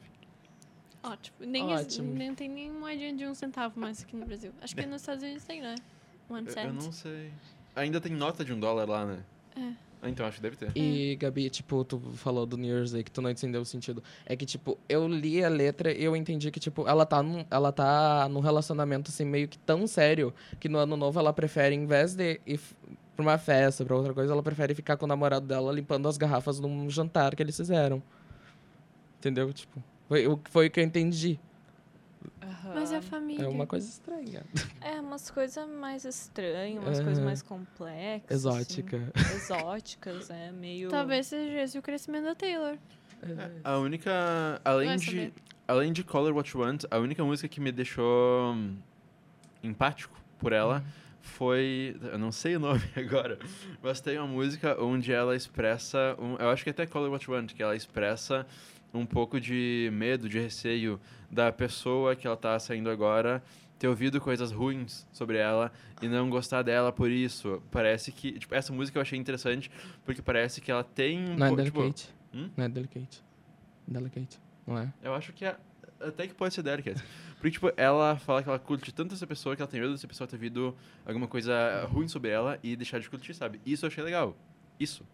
Ótimo. 1.04 1.38
Nem, 1.40 1.64
Ótimo. 1.74 2.14
nem 2.14 2.34
tem 2.36 2.50
nem 2.50 2.72
moedinha 2.72 3.14
de 3.14 3.26
um 3.26 3.34
centavo 3.34 3.80
mais 3.80 4.02
aqui 4.04 4.16
no 4.16 4.26
Brasil. 4.26 4.52
Acho 4.62 4.76
que 4.76 4.86
nos 4.86 5.02
Estados 5.02 5.24
Unidos 5.24 5.44
tem, 5.44 5.62
né? 5.62 5.76
One 6.30 6.48
Eu, 6.48 6.54
cent. 6.54 6.66
eu 6.68 6.74
não 6.74 6.92
sei. 6.92 7.32
Ainda 7.76 8.00
tem 8.00 8.12
nota 8.12 8.44
de 8.46 8.54
um 8.54 8.60
dólar 8.60 8.88
lá, 8.88 9.06
né? 9.06 9.20
É. 9.56 9.74
Ah, 10.02 10.10
Então 10.10 10.26
acho 10.26 10.36
que 10.38 10.44
deve 10.44 10.56
ter. 10.58 10.72
E, 10.76 11.16
Gabi, 11.16 11.50
tipo, 11.50 11.84
tu 11.86 11.98
falou 12.16 12.46
do 12.46 12.58
New 12.58 12.70
Year's 12.70 12.92
Day 12.92 13.04
que 13.04 13.10
tu 13.12 13.22
não 13.22 13.30
entendeu 13.30 13.62
o 13.62 13.66
sentido. 13.66 14.04
É 14.26 14.36
que, 14.36 14.46
tipo, 14.46 14.78
eu 14.90 15.08
li 15.08 15.44
a 15.44 15.48
letra 15.50 15.92
e 15.94 16.04
eu 16.04 16.16
entendi 16.16 16.52
que, 16.52 16.60
tipo, 16.60 16.88
ela 16.88 17.06
tá 17.06 17.24
num, 17.24 17.46
ela 17.50 17.72
tá 17.72 18.28
num 18.30 18.42
relacionamento, 18.42 19.10
assim, 19.10 19.24
meio 19.26 19.48
que 19.48 19.58
tão 19.58 19.88
sério 19.88 20.34
que 20.60 20.68
no 20.68 20.78
ano 20.78 20.98
novo 20.98 21.20
ela 21.20 21.32
prefere, 21.32 21.74
em 21.74 21.86
vez 21.86 22.16
de 22.16 22.40
ir 22.46 22.60
pra 23.16 23.24
uma 23.24 23.38
festa, 23.38 23.86
pra 23.86 23.96
outra 23.96 24.14
coisa, 24.14 24.34
ela 24.34 24.44
prefere 24.44 24.76
ficar 24.76 24.98
com 24.98 25.06
o 25.06 25.08
namorado 25.08 25.48
dela 25.48 25.72
limpando 25.72 26.08
as 26.08 26.18
garrafas 26.18 26.60
num 26.60 26.90
jantar 26.90 27.34
que 27.36 27.42
eles 27.42 27.56
fizeram. 27.56 28.04
Entendeu? 29.20 29.54
Tipo, 29.54 29.82
foi, 30.10 30.26
foi 30.50 30.68
o 30.68 30.72
que 30.72 30.80
eu 30.80 30.84
entendi. 30.84 31.40
Mas 32.74 32.92
é 32.92 32.98
a 32.98 33.02
família. 33.02 33.46
É 33.46 33.48
uma 33.48 33.68
coisa 33.68 33.88
estranha. 33.88 34.44
É, 34.82 35.00
umas 35.00 35.30
coisas 35.30 35.68
mais 35.68 36.06
estranhas, 36.06 36.84
umas 36.84 36.98
Aham. 36.98 37.06
coisas 37.06 37.24
mais 37.24 37.42
complexas. 37.42 38.32
Exótica. 38.32 39.12
assim. 39.16 39.36
Exóticas, 39.36 40.30
é 40.30 40.52
meio. 40.52 40.90
Talvez 40.90 41.28
seja 41.28 41.62
esse 41.62 41.78
o 41.78 41.82
crescimento 41.82 42.26
da 42.26 42.36
Taylor. 42.36 42.78
A 43.64 43.78
única. 43.78 44.62
Além 44.64 44.98
de. 44.98 45.34
Além 45.66 45.94
de 45.94 46.04
Color 46.04 46.34
What 46.34 46.56
You 46.56 46.62
Want, 46.62 46.84
a 46.92 46.98
única 46.98 47.24
música 47.24 47.48
que 47.48 47.62
me 47.62 47.72
deixou 47.72 48.54
hum, 48.54 48.76
empático 49.64 50.20
por 50.38 50.52
ela 50.52 50.84
foi. 51.22 51.98
Eu 52.12 52.20
não 52.20 52.32
sei 52.32 52.58
o 52.58 52.60
nome 52.60 52.82
agora, 52.96 53.40
mas 53.82 54.02
tem 54.02 54.18
uma 54.18 54.28
música 54.28 54.82
onde 54.84 55.12
ela 55.12 55.36
expressa. 55.36 56.16
Um, 56.20 56.36
eu 56.36 56.50
acho 56.50 56.64
que 56.64 56.70
até 56.70 56.86
Color 56.86 57.12
What 57.12 57.30
You 57.30 57.36
Want, 57.36 57.54
que 57.54 57.64
ela 57.64 57.76
expressa 57.76 58.46
um 58.94 59.06
pouco 59.06 59.40
de 59.40 59.90
medo, 59.94 60.30
de 60.30 60.40
receio 60.40 61.00
da 61.32 61.52
pessoa 61.52 62.16
que 62.16 62.28
ela 62.28 62.38
tá 62.38 62.58
saindo 62.60 62.90
agora 62.90 63.44
ter 63.80 63.88
ouvido 63.88 64.22
coisas 64.22 64.52
ruins 64.52 65.06
sobre 65.12 65.38
ela 65.38 65.72
e 66.02 66.08
não 66.08 66.30
gostar 66.30 66.62
dela 66.62 66.92
por 66.92 67.10
isso. 67.12 67.62
Parece 67.72 68.12
que. 68.12 68.40
Tipo, 68.40 68.56
essa 68.56 68.72
música 68.72 68.98
eu 68.98 69.02
achei 69.02 69.18
interessante 69.20 69.70
porque 70.06 70.22
parece 70.22 70.62
que 70.62 70.72
ela 70.72 70.84
tem 70.84 71.20
um 71.32 71.36
Não 71.36 71.48
é 71.48 71.50
po- 71.50 71.64
tipo, 71.64 71.80
delicate. 71.82 72.10
Hum? 72.34 72.50
Não 72.56 72.66
é 72.66 72.70
delicate. 72.70 73.24
Delicate. 73.88 74.40
Não 74.66 74.78
é? 74.78 74.94
eu 75.04 75.14
acho 75.14 75.34
que 75.34 75.44
é, 75.44 75.58
até 76.00 76.26
que 76.28 76.34
pode 76.34 76.54
ser 76.54 76.62
delicate. 76.64 77.04
Porque, 77.36 77.52
tipo, 77.52 77.74
ela 77.76 78.16
fala 78.16 78.42
que 78.42 78.48
ela 78.48 78.58
curte 78.60 78.94
tanto 78.94 79.14
essa 79.14 79.28
pessoa 79.28 79.54
que 79.56 79.62
ela 79.62 79.70
tem 79.70 79.82
medo 79.82 79.92
dessa 79.92 80.08
pessoa 80.08 80.26
ter 80.26 80.38
ouvido 80.38 80.74
alguma 81.06 81.28
coisa 81.28 81.86
ruim 81.92 82.08
sobre 82.08 82.30
ela 82.30 82.58
e 82.64 82.78
deixar 82.78 83.02
de 83.02 83.10
curtir, 83.10 83.34
sabe? 83.34 83.60
Isso 83.66 83.84
eu 83.86 83.88
achei 83.88 84.02
legal. 84.02 84.34
Isso. 84.80 85.06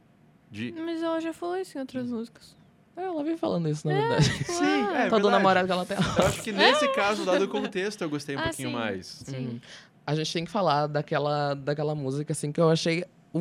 De. 0.52 0.72
Mas 0.74 1.02
ela 1.02 1.20
já 1.20 1.34
falou 1.34 1.58
isso 1.58 1.76
em 1.76 1.82
outras 1.82 2.08
músicas. 2.08 2.56
É, 2.97 3.04
ela 3.04 3.23
vem 3.23 3.38
falando 3.38 3.69
isso, 3.69 3.88
na 3.88 3.93
verdade. 3.93 4.23
Sim, 4.45 4.63
é, 4.63 5.10
Todo 5.10 5.23
verdade. 5.23 5.30
namorado 5.30 5.67
que 5.67 5.71
ela 5.71 5.86
tem. 5.86 5.97
Eu 6.17 6.25
acho 6.28 6.41
que 6.41 6.52
nesse 6.52 6.88
caso, 6.93 7.23
dado 7.25 7.43
o 7.45 7.47
contexto, 7.47 8.02
eu 8.02 8.10
gostei 8.10 8.36
um 8.36 8.39
Ah, 8.39 8.43
pouquinho 8.43 8.69
sim. 8.69 8.75
mais. 8.75 9.06
Sim. 9.25 9.38
Uhum. 9.47 9.60
A 10.06 10.15
gente 10.15 10.34
tem 10.34 10.43
que 10.45 10.52
falar 10.52 10.88
daquela, 10.88 11.54
daquela 11.54 11.93
música, 11.95 12.34
assim, 12.34 12.52
que 12.52 12.60
eu 12.60 12.69
achei 12.69 13.06
o, 13.32 13.39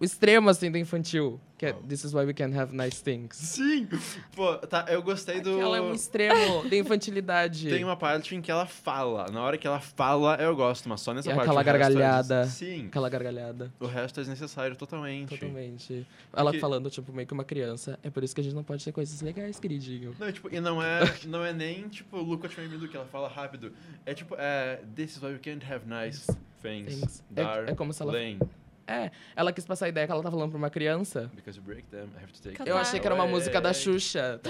o 0.00 0.04
extremo, 0.04 0.48
assim, 0.50 0.70
do 0.70 0.78
infantil. 0.78 1.40
Que 1.56 1.66
é? 1.66 1.72
This 1.72 2.02
is 2.02 2.12
why 2.12 2.24
we 2.24 2.34
can 2.34 2.50
have 2.58 2.74
nice 2.74 3.00
things. 3.00 3.36
Sim! 3.36 3.88
Pô, 4.34 4.56
tá, 4.58 4.84
eu 4.88 5.00
gostei 5.02 5.40
do. 5.40 5.54
Aquela 5.54 5.76
é 5.76 5.80
um 5.80 5.92
extremo 5.94 6.68
de 6.68 6.78
infantilidade. 6.78 7.68
Tem 7.70 7.84
uma 7.84 7.96
parte 7.96 8.34
em 8.34 8.40
que 8.42 8.50
ela 8.50 8.66
fala. 8.66 9.30
Na 9.30 9.40
hora 9.40 9.56
que 9.56 9.64
ela 9.66 9.78
fala, 9.78 10.34
eu 10.36 10.54
gosto, 10.56 10.88
mas 10.88 11.00
só 11.00 11.14
nessa 11.14 11.30
E 11.30 11.34
parte. 11.34 11.48
aquela 11.48 11.60
o 11.60 11.64
resto 11.64 11.76
é 11.76 11.78
des- 11.86 11.94
gargalhada. 11.96 12.46
Sim. 12.46 12.86
Aquela 12.86 13.08
gargalhada. 13.08 13.72
O 13.78 13.86
resto 13.86 14.18
é 14.18 14.22
desnecessário 14.24 14.74
totalmente. 14.74 15.28
Totalmente. 15.38 16.04
Ela 16.32 16.50
Porque- 16.50 16.58
falando, 16.58 16.90
tipo, 16.90 17.12
meio 17.12 17.26
que 17.28 17.32
uma 17.32 17.44
criança. 17.44 17.96
É 18.02 18.10
por 18.10 18.24
isso 18.24 18.34
que 18.34 18.40
a 18.40 18.44
gente 18.44 18.54
não 18.54 18.64
pode 18.64 18.84
ter 18.84 18.90
coisas 18.90 19.20
legais, 19.22 19.60
queridinho. 19.60 20.14
Não, 20.18 20.32
tipo, 20.32 20.52
e 20.52 20.60
não 20.60 20.82
é, 20.82 21.00
não 21.26 21.44
é 21.44 21.52
nem, 21.52 21.88
tipo, 21.88 22.16
look 22.16 22.42
what 22.42 22.56
you 22.56 22.62
made 22.64 22.74
me 22.74 22.80
do, 22.80 22.88
que 22.90 22.96
ela 22.96 23.06
fala 23.06 23.28
rápido. 23.28 23.72
É 24.04 24.12
tipo, 24.12 24.34
é, 24.36 24.80
this 24.96 25.12
is 25.16 25.22
why 25.22 25.28
we 25.32 25.38
can't 25.38 25.64
have 25.72 25.84
nice 25.86 26.26
things. 26.60 26.94
Things. 26.98 27.22
É- 27.36 27.70
é 27.70 27.74
como 27.76 27.92
se 27.92 28.02
ela- 28.02 28.10
Darling, 28.12 28.40
É, 28.86 29.10
ela 29.34 29.52
quis 29.52 29.64
passar 29.64 29.86
a 29.86 29.88
ideia 29.88 30.06
que 30.06 30.12
ela 30.12 30.22
tá 30.22 30.30
falando 30.30 30.50
pra 30.50 30.58
uma 30.58 30.70
criança. 30.70 31.30
Because 31.34 31.58
you 31.58 31.64
break 31.64 31.88
them, 31.88 32.08
I 32.18 32.22
have 32.22 32.32
to 32.32 32.42
take 32.42 32.68
Eu 32.68 32.76
achei 32.76 33.00
que 33.00 33.06
era 33.06 33.14
uma 33.14 33.26
música 33.26 33.60
da 33.60 33.72
Xuxa. 33.72 34.40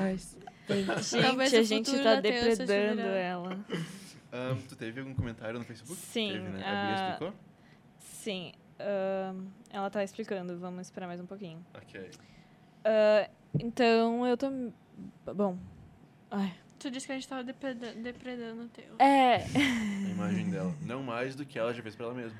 nice. 0.00 0.36
Gente, 0.68 1.22
Talvez 1.22 1.54
a 1.54 1.62
gente 1.62 2.02
tá 2.02 2.20
depredando 2.20 3.00
ela. 3.00 3.58
Ahn, 4.30 4.56
tu 4.68 4.76
teve 4.76 5.00
algum 5.00 5.14
comentário 5.14 5.58
no 5.58 5.64
Facebook? 5.64 5.98
Sim, 5.98 6.32
Teve, 6.32 6.48
né? 6.50 6.62
A 6.62 6.70
ah, 6.70 6.86
Bia 6.86 7.04
explicou? 7.06 7.34
Sim. 7.98 8.52
ahn, 8.78 9.46
ela 9.70 9.88
tá 9.88 10.04
explicando, 10.04 10.58
vamos 10.58 10.82
esperar 10.82 11.06
mais 11.06 11.20
um 11.20 11.26
pouquinho. 11.26 11.64
Ok. 11.74 12.10
Ah, 12.84 13.30
então, 13.58 14.26
eu 14.26 14.36
tô. 14.36 14.50
Bom. 15.34 15.56
Ai. 16.30 16.52
Tu 16.78 16.90
disse 16.90 17.06
que 17.06 17.12
a 17.12 17.14
gente 17.16 17.26
tava 17.28 17.42
depreda- 17.42 17.92
depredando 17.94 18.62
o 18.62 18.68
Taylor. 18.68 18.96
É. 19.00 19.44
A 20.06 20.10
imagem 20.10 20.48
dela. 20.50 20.74
Não 20.82 21.02
mais 21.02 21.34
do 21.34 21.44
que 21.44 21.58
ela 21.58 21.72
já 21.74 21.82
fez 21.82 21.96
pra 21.96 22.06
ela 22.06 22.14
mesma. 22.14 22.38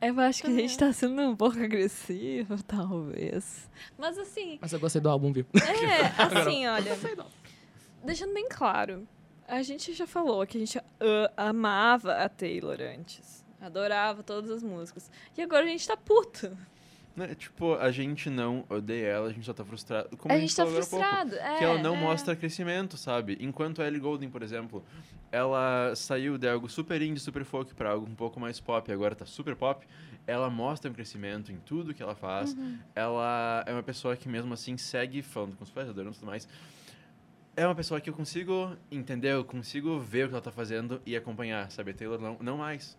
Eu 0.00 0.18
acho 0.20 0.40
que 0.42 0.46
a 0.48 0.50
Também 0.50 0.68
gente 0.68 0.78
tá 0.78 0.92
sendo 0.92 1.22
um 1.22 1.36
pouco 1.36 1.58
agressivo, 1.62 2.60
talvez. 2.64 3.70
Mas 3.96 4.18
assim, 4.18 4.58
Mas 4.60 4.72
eu 4.72 4.80
gostei 4.80 5.00
do 5.00 5.08
álbum, 5.08 5.32
viu? 5.32 5.46
é, 5.54 6.06
assim, 6.40 6.66
olha. 6.66 6.92
Deixando 8.04 8.34
bem 8.34 8.48
claro, 8.48 9.06
a 9.46 9.62
gente 9.62 9.92
já 9.92 10.06
falou 10.06 10.44
que 10.46 10.56
a 10.56 10.60
gente 10.60 10.78
ah, 10.78 11.32
amava 11.48 12.14
a 12.16 12.28
Taylor 12.28 12.78
antes. 12.80 13.44
Adorava 13.60 14.24
todas 14.24 14.50
as 14.50 14.62
músicas. 14.62 15.08
E 15.38 15.40
agora 15.40 15.64
a 15.64 15.68
gente 15.68 15.86
tá 15.86 15.96
puto. 15.96 16.56
Né, 17.14 17.34
Tipo, 17.34 17.74
a 17.74 17.90
gente 17.90 18.30
não 18.30 18.64
odeia 18.70 19.06
ela, 19.08 19.28
a 19.28 19.32
gente 19.32 19.44
só 19.44 19.52
tá 19.52 19.64
frustrado. 19.64 20.16
Como 20.16 20.32
a 20.32 20.36
a 20.36 20.40
gente 20.40 20.56
tá 20.56 20.62
há 20.62 20.66
pouco. 20.66 20.80
frustrado. 20.82 21.34
É, 21.34 21.58
que 21.58 21.64
ela 21.64 21.78
não 21.78 21.94
é. 21.94 21.98
mostra 22.00 22.34
crescimento, 22.34 22.96
sabe? 22.96 23.36
Enquanto 23.40 23.82
a 23.82 23.86
Ellie 23.86 24.00
Goulding, 24.00 24.30
por 24.30 24.42
exemplo, 24.42 24.82
ela 25.30 25.94
saiu 25.94 26.38
de 26.38 26.48
algo 26.48 26.68
super 26.70 27.02
indie, 27.02 27.20
super 27.20 27.44
folk 27.44 27.74
pra 27.74 27.90
algo 27.90 28.06
um 28.06 28.14
pouco 28.14 28.40
mais 28.40 28.58
pop, 28.60 28.90
e 28.90 28.94
agora 28.94 29.14
tá 29.14 29.26
super 29.26 29.54
pop, 29.54 29.86
ela 30.26 30.48
mostra 30.48 30.90
um 30.90 30.94
crescimento 30.94 31.52
em 31.52 31.56
tudo 31.56 31.92
que 31.92 32.02
ela 32.02 32.14
faz. 32.14 32.54
Uhum. 32.54 32.78
Ela 32.94 33.62
é 33.66 33.72
uma 33.72 33.82
pessoa 33.82 34.16
que 34.16 34.28
mesmo 34.28 34.54
assim 34.54 34.78
segue 34.78 35.20
falando 35.20 35.54
com 35.56 35.64
os 35.64 35.70
pais, 35.70 35.88
adorando 35.90 36.14
tudo 36.14 36.26
mais. 36.26 36.48
É 37.54 37.66
uma 37.66 37.74
pessoa 37.74 38.00
que 38.00 38.08
eu 38.08 38.14
consigo 38.14 38.74
entender, 38.90 39.32
eu 39.32 39.44
consigo 39.44 39.98
ver 40.00 40.24
o 40.24 40.28
que 40.28 40.34
ela 40.34 40.42
tá 40.42 40.50
fazendo 40.50 41.02
e 41.04 41.14
acompanhar, 41.14 41.70
sabe? 41.70 41.90
A 41.90 41.94
Taylor 41.94 42.18
não, 42.18 42.38
não 42.40 42.56
mais. 42.56 42.96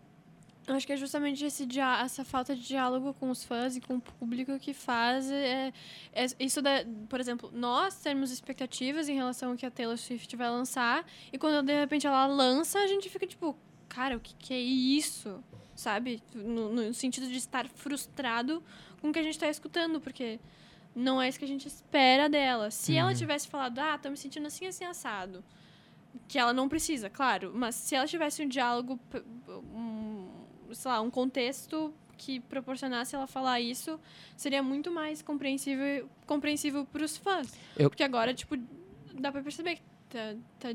Acho 0.67 0.87
que 0.87 0.93
é 0.93 0.97
justamente 0.97 1.43
esse 1.43 1.67
essa 2.01 2.23
falta 2.23 2.55
de 2.55 2.61
diálogo 2.65 3.13
com 3.15 3.29
os 3.29 3.43
fãs 3.43 3.75
e 3.75 3.81
com 3.81 3.95
o 3.95 4.01
público 4.01 4.57
que 4.59 4.73
faz 4.73 5.29
é, 5.29 5.73
é 6.13 6.25
isso 6.39 6.61
da, 6.61 6.85
por 7.09 7.19
exemplo, 7.19 7.51
nós 7.53 7.95
termos 8.01 8.31
expectativas 8.31 9.09
em 9.09 9.15
relação 9.15 9.51
ao 9.51 9.57
que 9.57 9.65
a 9.65 9.71
Taylor 9.71 9.97
Swift 9.97 10.33
vai 10.37 10.49
lançar 10.49 11.05
e 11.33 11.37
quando 11.37 11.65
de 11.65 11.77
repente 11.77 12.07
ela 12.07 12.25
lança, 12.27 12.79
a 12.79 12.87
gente 12.87 13.09
fica 13.09 13.27
tipo, 13.27 13.57
cara, 13.89 14.15
o 14.15 14.21
que, 14.21 14.33
que 14.35 14.53
é 14.53 14.59
isso? 14.59 15.43
Sabe? 15.75 16.21
No, 16.33 16.71
no 16.71 16.93
sentido 16.93 17.27
de 17.27 17.35
estar 17.37 17.67
frustrado 17.67 18.63
com 19.01 19.09
o 19.09 19.11
que 19.11 19.19
a 19.19 19.23
gente 19.23 19.37
tá 19.37 19.49
escutando, 19.49 19.99
porque 19.99 20.39
não 20.95 21.21
é 21.21 21.27
isso 21.27 21.39
que 21.39 21.45
a 21.45 21.47
gente 21.47 21.67
espera 21.67 22.29
dela. 22.29 22.71
Se 22.71 22.95
ela 22.95 23.09
Uhum. 23.09 23.17
tivesse 23.17 23.47
falado, 23.49 23.79
ah, 23.79 23.97
tô 23.97 24.09
me 24.09 24.15
sentindo 24.15 24.45
assim, 24.47 24.65
assim, 24.67 24.85
assado. 24.85 25.43
Que 26.27 26.37
ela 26.37 26.53
não 26.53 26.69
precisa, 26.69 27.09
claro. 27.09 27.51
Mas 27.55 27.73
se 27.73 27.95
ela 27.95 28.05
tivesse 28.05 28.43
um 28.43 28.47
diálogo, 28.47 28.99
um, 29.49 30.02
sei 30.75 30.91
lá, 30.91 31.01
um 31.01 31.09
contexto 31.09 31.93
que 32.17 32.39
proporcionasse 32.41 33.15
ela 33.15 33.27
falar 33.27 33.59
isso, 33.59 33.99
seria 34.37 34.61
muito 34.63 34.91
mais 34.91 35.21
compreensível, 35.21 36.07
compreensível 36.25 36.85
pros 36.85 37.17
fãs. 37.17 37.51
Eu- 37.77 37.89
Porque 37.89 38.03
agora, 38.03 38.33
tipo, 38.33 38.55
dá 39.13 39.31
pra 39.31 39.41
perceber 39.41 39.75
que 39.75 39.81
tá, 40.09 40.35
tá 40.59 40.69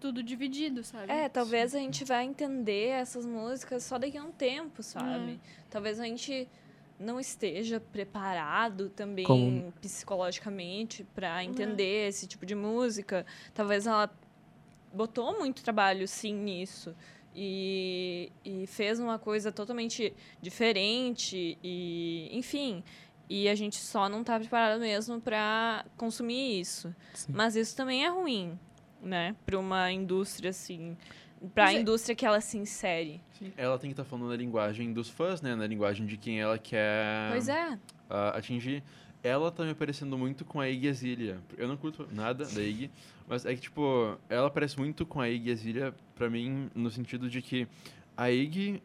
tudo 0.00 0.22
dividido, 0.22 0.82
sabe? 0.84 1.10
É, 1.10 1.28
talvez 1.28 1.74
a 1.74 1.78
gente 1.78 2.04
vai 2.04 2.24
entender 2.24 2.88
essas 2.88 3.26
músicas 3.26 3.82
só 3.82 3.98
daqui 3.98 4.16
a 4.16 4.22
um 4.22 4.30
tempo, 4.32 4.82
sabe? 4.82 5.32
É. 5.32 5.64
Talvez 5.70 5.98
a 6.00 6.04
gente 6.04 6.48
não 6.98 7.18
esteja 7.18 7.80
preparado 7.80 8.88
também 8.90 9.24
Como- 9.26 9.72
psicologicamente 9.80 11.04
pra 11.14 11.42
entender 11.44 12.08
esse 12.08 12.26
tipo 12.26 12.46
de 12.46 12.54
música. 12.54 13.26
Talvez 13.52 13.86
ela 13.86 14.08
botou 14.92 15.36
muito 15.38 15.62
trabalho 15.64 16.06
sim 16.06 16.32
nisso 16.32 16.94
e, 17.34 18.30
e 18.44 18.66
fez 18.66 18.98
uma 18.98 19.18
coisa 19.18 19.50
totalmente 19.50 20.14
diferente 20.40 21.58
e 21.62 22.28
enfim 22.32 22.82
e 23.28 23.48
a 23.48 23.54
gente 23.54 23.76
só 23.76 24.08
não 24.08 24.22
tá 24.22 24.38
preparado 24.38 24.80
mesmo 24.80 25.20
pra 25.20 25.84
consumir 25.96 26.60
isso 26.60 26.94
Sim. 27.14 27.32
mas 27.34 27.56
isso 27.56 27.76
também 27.76 28.04
é 28.04 28.08
ruim 28.08 28.58
né 29.02 29.34
para 29.44 29.58
uma 29.58 29.90
indústria 29.90 30.50
assim 30.50 30.96
para 31.54 31.66
a 31.66 31.74
é- 31.74 31.80
indústria 31.80 32.14
que 32.14 32.24
ela 32.24 32.40
se 32.40 32.56
insere 32.56 33.20
Ela 33.56 33.78
tem 33.78 33.90
que 33.90 33.92
estar 33.92 34.04
falando 34.04 34.30
na 34.30 34.36
linguagem 34.36 34.92
dos 34.94 35.10
fãs, 35.10 35.42
né? 35.42 35.54
Na 35.54 35.66
linguagem 35.66 36.06
de 36.06 36.16
quem 36.16 36.40
ela 36.40 36.58
quer 36.58 37.28
pois 37.30 37.48
é 37.50 37.78
ah, 38.08 38.30
atingir. 38.30 38.82
Ela 39.24 39.50
tá 39.50 39.64
me 39.64 39.74
parecendo 39.74 40.16
muito 40.16 40.44
com 40.44 40.60
a 40.60 40.68
Iggy 40.68 40.88
Azalea. 40.88 41.38
Eu 41.56 41.66
não 41.66 41.76
curto 41.76 42.06
nada 42.12 42.44
da 42.44 42.62
Iggy, 42.62 42.90
mas 43.26 43.44
é 43.46 43.54
que, 43.54 43.62
tipo, 43.62 44.16
ela 44.28 44.50
parece 44.50 44.78
muito 44.78 45.04
com 45.06 45.20
a 45.20 45.28
Iggy 45.28 45.50
Azalea 45.50 45.94
pra 46.14 46.28
mim, 46.30 46.70
no 46.74 46.90
sentido 46.90 47.28
de 47.30 47.40
que 47.42 47.66
a 48.16 48.30
Iggy 48.30 48.82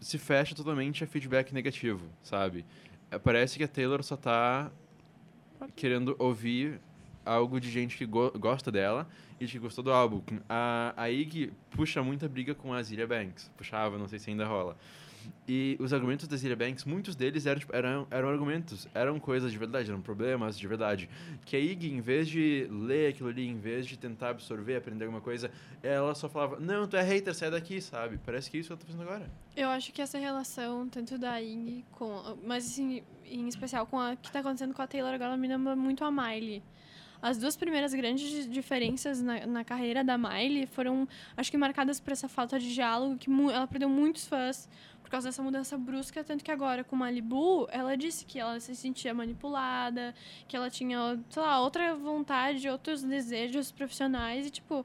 se 0.00 0.16
fecha 0.18 0.54
totalmente 0.54 1.04
a 1.04 1.06
feedback 1.06 1.52
negativo, 1.52 2.06
sabe? 2.22 2.64
É, 3.10 3.18
Parece 3.18 3.58
que 3.58 3.64
a 3.64 3.68
Taylor 3.68 4.02
só 4.02 4.16
tá 4.16 4.70
querendo 5.74 6.16
ouvir 6.18 6.80
algo 7.24 7.60
de 7.60 7.70
gente 7.70 7.96
que 7.96 8.06
go- 8.06 8.30
gosta 8.38 8.70
dela 8.72 9.06
e 9.40 9.46
que 9.46 9.58
gostou 9.58 9.82
do 9.84 9.92
álbum. 9.92 10.22
A, 10.48 10.94
a 10.96 11.10
Iggy 11.10 11.52
puxa 11.70 12.02
muita 12.02 12.28
briga 12.28 12.54
com 12.54 12.72
a 12.72 12.82
Zilia 12.82 13.06
Banks. 13.06 13.50
Puxava, 13.56 13.98
não 13.98 14.08
sei 14.08 14.18
se 14.18 14.30
ainda 14.30 14.46
rola. 14.46 14.76
E 15.48 15.76
os 15.80 15.92
argumentos 15.92 16.26
da 16.26 16.36
Zilia 16.36 16.56
Banks, 16.56 16.84
muitos 16.84 17.14
deles 17.14 17.46
eram, 17.46 17.60
tipo, 17.60 17.74
eram, 17.74 18.06
eram 18.10 18.28
argumentos, 18.28 18.88
eram 18.94 19.18
coisas 19.20 19.52
de 19.52 19.58
verdade, 19.58 19.90
eram 19.90 20.00
problemas 20.00 20.58
de 20.58 20.66
verdade. 20.66 21.08
Que 21.44 21.56
a 21.56 21.60
Iggy, 21.60 21.92
em 21.92 22.00
vez 22.00 22.28
de 22.28 22.66
ler 22.70 23.10
aquilo 23.10 23.28
ali, 23.28 23.46
em 23.46 23.56
vez 23.58 23.86
de 23.86 23.96
tentar 23.96 24.30
absorver, 24.30 24.76
aprender 24.76 25.04
alguma 25.04 25.20
coisa, 25.20 25.50
ela 25.82 26.14
só 26.14 26.28
falava, 26.28 26.58
não, 26.58 26.86
tu 26.88 26.96
é 26.96 27.02
hater, 27.02 27.34
sai 27.34 27.50
daqui, 27.50 27.80
sabe? 27.80 28.18
Parece 28.24 28.50
que 28.50 28.56
é 28.56 28.60
isso 28.60 28.68
que 28.68 28.72
ela 28.72 28.80
tá 28.80 28.86
fazendo 28.86 29.02
agora. 29.02 29.30
Eu 29.56 29.68
acho 29.68 29.92
que 29.92 30.02
essa 30.02 30.18
relação, 30.18 30.88
tanto 30.88 31.16
da 31.16 31.40
Ing 31.40 31.84
com. 31.92 32.36
Mas 32.44 32.66
assim, 32.66 33.02
em 33.24 33.46
especial 33.48 33.86
com 33.86 33.98
a 34.00 34.16
que 34.16 34.30
tá 34.30 34.40
acontecendo 34.40 34.74
com 34.74 34.82
a 34.82 34.86
Taylor 34.86 35.12
agora, 35.14 35.36
me 35.36 35.48
lembra 35.48 35.74
muito 35.76 36.04
a 36.04 36.10
Miley. 36.10 36.62
As 37.22 37.38
duas 37.38 37.56
primeiras 37.56 37.94
grandes 37.94 38.28
di- 38.28 38.48
diferenças 38.50 39.22
na, 39.22 39.46
na 39.46 39.64
carreira 39.64 40.04
da 40.04 40.18
Miley 40.18 40.66
foram, 40.66 41.08
acho 41.34 41.50
que 41.50 41.56
marcadas 41.56 41.98
por 41.98 42.12
essa 42.12 42.28
falta 42.28 42.58
de 42.58 42.72
diálogo, 42.74 43.16
que 43.16 43.30
ela 43.30 43.66
perdeu 43.66 43.88
muitos 43.88 44.26
fãs 44.28 44.68
por 45.06 45.10
causa 45.10 45.28
dessa 45.28 45.40
mudança 45.40 45.78
brusca, 45.78 46.24
tanto 46.24 46.42
que 46.42 46.50
agora 46.50 46.82
com 46.82 46.96
Malibu, 46.96 47.68
ela 47.70 47.96
disse 47.96 48.24
que 48.24 48.40
ela 48.40 48.58
se 48.58 48.74
sentia 48.74 49.14
manipulada, 49.14 50.12
que 50.48 50.56
ela 50.56 50.68
tinha, 50.68 51.16
sei 51.30 51.42
lá, 51.42 51.60
outra 51.60 51.94
vontade, 51.94 52.68
outros 52.68 53.04
desejos 53.04 53.70
profissionais 53.70 54.48
e, 54.48 54.50
tipo, 54.50 54.84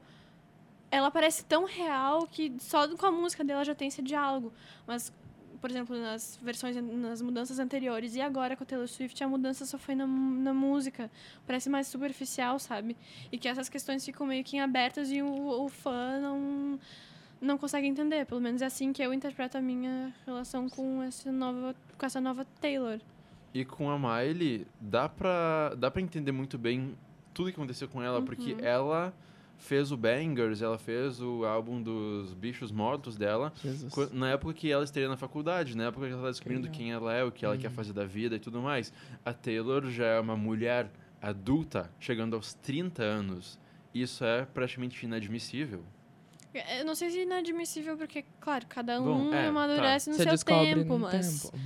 ela 0.92 1.10
parece 1.10 1.44
tão 1.44 1.66
real 1.66 2.28
que 2.28 2.54
só 2.60 2.88
com 2.96 3.06
a 3.08 3.12
música 3.12 3.44
dela 3.44 3.66
já 3.66 3.74
tem 3.74 3.88
esse 3.88 4.04
diálogo. 4.04 4.54
Mas, 4.86 5.12
por 5.60 5.72
exemplo, 5.72 5.98
nas 5.98 6.38
versões, 6.40 6.76
nas 6.76 7.20
mudanças 7.24 7.58
anteriores 7.58 8.14
e 8.14 8.22
agora 8.22 8.56
com 8.56 8.62
a 8.64 8.68
Taylor 8.68 8.88
Swift, 8.88 9.24
a 9.24 9.28
mudança 9.28 9.66
só 9.66 9.80
foi 9.80 9.96
na, 9.96 10.06
na 10.06 10.54
música. 10.54 11.10
Parece 11.48 11.68
mais 11.68 11.88
superficial, 11.88 12.60
sabe? 12.60 12.96
E 13.32 13.40
que 13.40 13.48
essas 13.48 13.70
questões 13.70 14.06
ficam 14.06 14.28
meio 14.28 14.44
que 14.44 14.58
em 14.58 14.62
abertas 14.62 15.12
e 15.12 15.20
o, 15.24 15.64
o 15.64 15.68
fã 15.68 16.20
não, 16.20 16.80
não 17.42 17.58
consegue 17.58 17.88
entender. 17.88 18.26
Pelo 18.26 18.40
menos 18.40 18.62
é 18.62 18.66
assim 18.66 18.94
que 18.94 19.02
eu 19.02 19.14
interpreto 19.14 19.58
a 19.58 19.62
minha 19.62 20.14
relação 20.26 20.70
com 20.70 21.02
essa 21.02 21.32
nova, 21.32 21.76
com 21.98 22.06
essa 22.06 22.22
nova 22.22 22.46
Taylor. 22.62 23.00
E 23.54 23.66
com 23.66 23.90
a 23.90 23.98
Miley, 24.00 24.66
dá 24.80 25.10
pra, 25.10 25.74
dá 25.78 25.92
pra 25.92 26.02
entender 26.02 26.32
muito 26.32 26.58
bem 26.58 26.96
tudo 27.34 27.48
que 27.50 27.56
aconteceu 27.56 27.88
com 27.90 28.02
ela, 28.02 28.22
porque 28.22 28.56
ela 28.62 29.14
fez 29.58 29.92
o 29.92 29.98
Bangers, 29.98 30.62
ela 30.62 30.78
fez 30.78 31.22
o 31.22 31.46
álbum 31.46 31.82
dos 31.82 32.34
bichos 32.34 32.72
mortos 32.72 33.16
dela, 33.18 33.52
Jesus. 33.62 34.12
Na 34.12 34.30
época 34.32 34.54
que 34.54 34.72
ela 34.72 34.84
estaria 34.84 35.08
na 35.10 35.18
faculdade, 35.18 35.76
na 35.76 35.86
época 35.86 36.08
que 36.08 36.14
ela 36.14 36.22
tá 36.24 36.30
descobrindo 36.30 36.70
quem 36.70 36.92
ela 36.94 37.14
é, 37.14 37.24
o 37.24 37.32
que 37.32 37.46
ela 37.46 37.58
quer 37.58 37.68
Uhum. 37.68 37.74
fazer 37.74 37.94
da 37.94 38.06
vida 38.06 38.36
e 38.38 38.40
tudo 38.40 38.62
mais. 38.62 38.92
A 39.26 39.34
Taylor 39.34 39.86
já 39.92 40.06
é 40.06 40.20
uma 40.20 40.36
mulher 40.38 40.90
adulta, 41.22 41.92
chegando 42.00 42.36
aos 42.36 42.54
30 42.56 43.04
anos. 43.04 43.60
Isso 43.94 44.24
é 44.24 44.46
praticamente 44.46 45.06
inadmissível. 45.06 45.84
Eu 46.54 46.86
não 46.86 46.96
sei 46.96 47.10
se 47.10 47.20
é 47.20 47.24
inadmissível, 47.24 47.96
porque, 47.98 48.26
claro, 48.40 48.66
cada 48.68 49.02
um 49.02 49.30
Bom, 49.30 49.34
é, 49.34 49.48
amadurece 49.48 50.10
no 50.10 50.16
Você 50.18 50.24
seu 50.24 50.32
descobre 50.34 50.66
tempo, 50.76 50.94
no 50.94 51.00
mas. 51.00 51.44
tempo. 51.44 51.58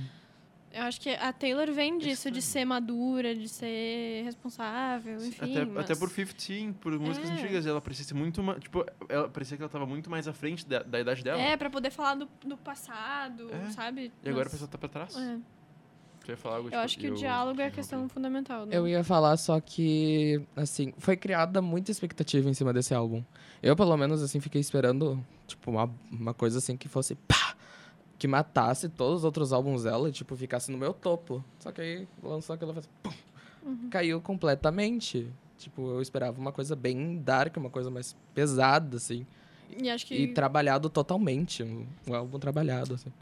Eu 0.72 0.82
acho 0.82 1.00
que 1.00 1.08
a 1.08 1.32
Taylor 1.32 1.72
vem 1.72 1.96
disso, 1.96 2.30
de 2.30 2.42
ser 2.42 2.66
madura, 2.66 3.34
de 3.34 3.48
ser 3.48 4.22
responsável, 4.24 5.16
enfim. 5.24 5.50
até, 5.56 5.64
mas... 5.64 5.84
até 5.90 5.94
por 5.96 6.10
15, 6.12 6.72
por 6.74 6.92
músicas 6.98 7.30
É. 7.30 7.32
antigas, 7.32 7.66
ela 7.66 7.80
parecia 7.80 8.04
ser 8.04 8.12
muito. 8.14 8.42
ma- 8.42 8.60
Tipo, 8.60 8.84
ela 9.08 9.26
parecia 9.26 9.56
que 9.56 9.62
ela 9.62 9.70
tava 9.70 9.86
muito 9.86 10.10
mais 10.10 10.28
à 10.28 10.34
frente 10.34 10.66
da, 10.66 10.82
da 10.82 11.00
idade 11.00 11.24
dela. 11.24 11.40
É, 11.40 11.56
pra 11.56 11.70
poder 11.70 11.90
falar 11.90 12.14
do, 12.16 12.28
do 12.44 12.58
passado, 12.58 13.50
É. 13.54 13.70
sabe? 13.70 14.12
E 14.22 14.28
agora 14.28 14.42
a 14.42 14.44
Mas- 14.44 14.52
pessoa 14.52 14.68
tá 14.68 14.76
pra 14.76 14.88
trás. 14.88 15.16
É. 15.16 15.38
Ia 16.30 16.36
falar 16.36 16.56
algo, 16.56 16.68
Eu 16.68 16.70
tipo, 16.70 16.82
acho 16.82 16.98
que 16.98 17.06
e 17.06 17.10
o 17.10 17.12
eu 17.12 17.16
diálogo 17.16 17.60
é 17.60 17.66
a 17.66 17.70
questão 17.70 18.08
fundamental. 18.08 18.66
Né? 18.66 18.76
Eu 18.76 18.86
ia 18.88 19.04
falar 19.04 19.36
só 19.36 19.60
que, 19.60 20.40
assim, 20.54 20.92
foi 20.98 21.16
criada 21.16 21.62
muita 21.62 21.90
expectativa 21.90 22.48
em 22.48 22.54
cima 22.54 22.72
desse 22.72 22.94
álbum. 22.94 23.22
Eu, 23.62 23.76
pelo 23.76 23.96
menos, 23.96 24.22
assim, 24.22 24.40
fiquei 24.40 24.60
esperando, 24.60 25.22
tipo, 25.46 25.70
uma, 25.70 25.90
uma 26.10 26.34
coisa 26.34 26.58
assim 26.58 26.76
que 26.76 26.88
fosse 26.88 27.14
pá! 27.14 27.54
Que 28.18 28.26
matasse 28.26 28.88
todos 28.88 29.18
os 29.18 29.24
outros 29.24 29.52
álbuns 29.52 29.84
dela 29.84 30.08
e, 30.08 30.12
tipo, 30.12 30.34
ficasse 30.36 30.70
no 30.72 30.78
meu 30.78 30.92
topo. 30.92 31.44
Só 31.60 31.70
que 31.70 31.80
aí 31.80 32.08
lançou 32.22 32.54
aquilo 32.54 32.70
e 32.70 32.74
fez 32.74 32.88
pum! 33.02 33.10
Uhum. 33.62 33.88
Caiu 33.90 34.20
completamente. 34.20 35.26
Tipo, 35.58 35.90
eu 35.90 36.02
esperava 36.02 36.40
uma 36.40 36.52
coisa 36.52 36.76
bem 36.76 37.18
dark, 37.18 37.56
uma 37.56 37.70
coisa 37.70 37.90
mais 37.90 38.16
pesada, 38.34 38.96
assim. 38.96 39.26
E 39.76 39.90
acho 39.90 40.06
que. 40.06 40.14
E 40.14 40.28
trabalhado 40.28 40.88
totalmente. 40.88 41.62
Um, 41.62 41.86
um 42.06 42.14
álbum 42.14 42.38
trabalhado, 42.38 42.94
assim. 42.94 43.12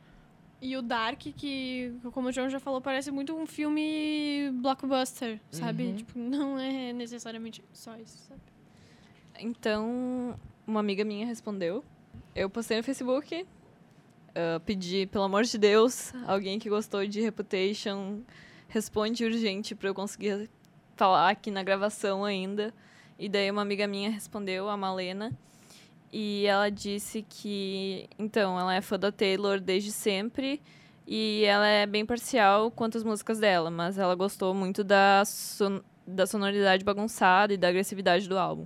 E 0.64 0.78
o 0.78 0.80
Dark, 0.80 1.20
que, 1.20 1.92
como 2.10 2.28
o 2.28 2.32
João 2.32 2.48
já 2.48 2.58
falou, 2.58 2.80
parece 2.80 3.10
muito 3.10 3.36
um 3.36 3.44
filme 3.44 4.50
blockbuster, 4.54 5.38
sabe? 5.50 5.84
Uhum. 5.84 5.96
Tipo, 5.96 6.18
não 6.18 6.58
é 6.58 6.90
necessariamente 6.90 7.62
só 7.70 7.94
isso, 7.98 8.16
sabe? 8.26 8.40
Então, 9.38 10.34
uma 10.66 10.80
amiga 10.80 11.04
minha 11.04 11.26
respondeu. 11.26 11.84
Eu 12.34 12.48
postei 12.48 12.78
no 12.78 12.82
Facebook, 12.82 13.46
ah, 14.34 14.58
pedi, 14.64 15.04
pelo 15.04 15.24
amor 15.24 15.44
de 15.44 15.58
Deus, 15.58 16.14
alguém 16.26 16.58
que 16.58 16.70
gostou 16.70 17.06
de 17.06 17.20
Reputation, 17.20 18.22
responde 18.66 19.22
urgente 19.22 19.74
pra 19.74 19.90
eu 19.90 19.94
conseguir 19.94 20.48
falar 20.96 21.28
aqui 21.28 21.50
na 21.50 21.62
gravação 21.62 22.24
ainda. 22.24 22.72
E 23.18 23.28
daí 23.28 23.50
uma 23.50 23.60
amiga 23.60 23.86
minha 23.86 24.08
respondeu, 24.08 24.70
a 24.70 24.78
Malena, 24.78 25.30
e 26.16 26.46
ela 26.46 26.70
disse 26.70 27.26
que, 27.28 28.08
então, 28.16 28.56
ela 28.56 28.72
é 28.72 28.80
fã 28.80 28.96
da 28.96 29.10
Taylor 29.10 29.58
desde 29.58 29.90
sempre 29.90 30.62
e 31.04 31.42
ela 31.42 31.66
é 31.66 31.86
bem 31.86 32.06
parcial 32.06 32.70
quanto 32.70 32.96
às 32.96 33.02
músicas 33.02 33.40
dela, 33.40 33.68
mas 33.68 33.98
ela 33.98 34.14
gostou 34.14 34.54
muito 34.54 34.84
da, 34.84 35.24
son 35.26 35.80
da 36.06 36.24
sonoridade 36.24 36.84
bagunçada 36.84 37.52
e 37.52 37.56
da 37.56 37.66
agressividade 37.66 38.28
do 38.28 38.38
álbum. 38.38 38.64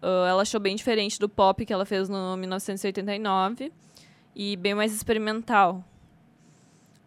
Ah, 0.00 0.28
ela 0.28 0.42
achou 0.42 0.60
bem 0.60 0.76
diferente 0.76 1.18
do 1.18 1.28
pop 1.28 1.66
que 1.66 1.72
ela 1.72 1.84
fez 1.84 2.08
no 2.08 2.36
1989 2.36 3.72
e 4.32 4.56
bem 4.56 4.72
mais 4.72 4.94
experimental. 4.94 5.84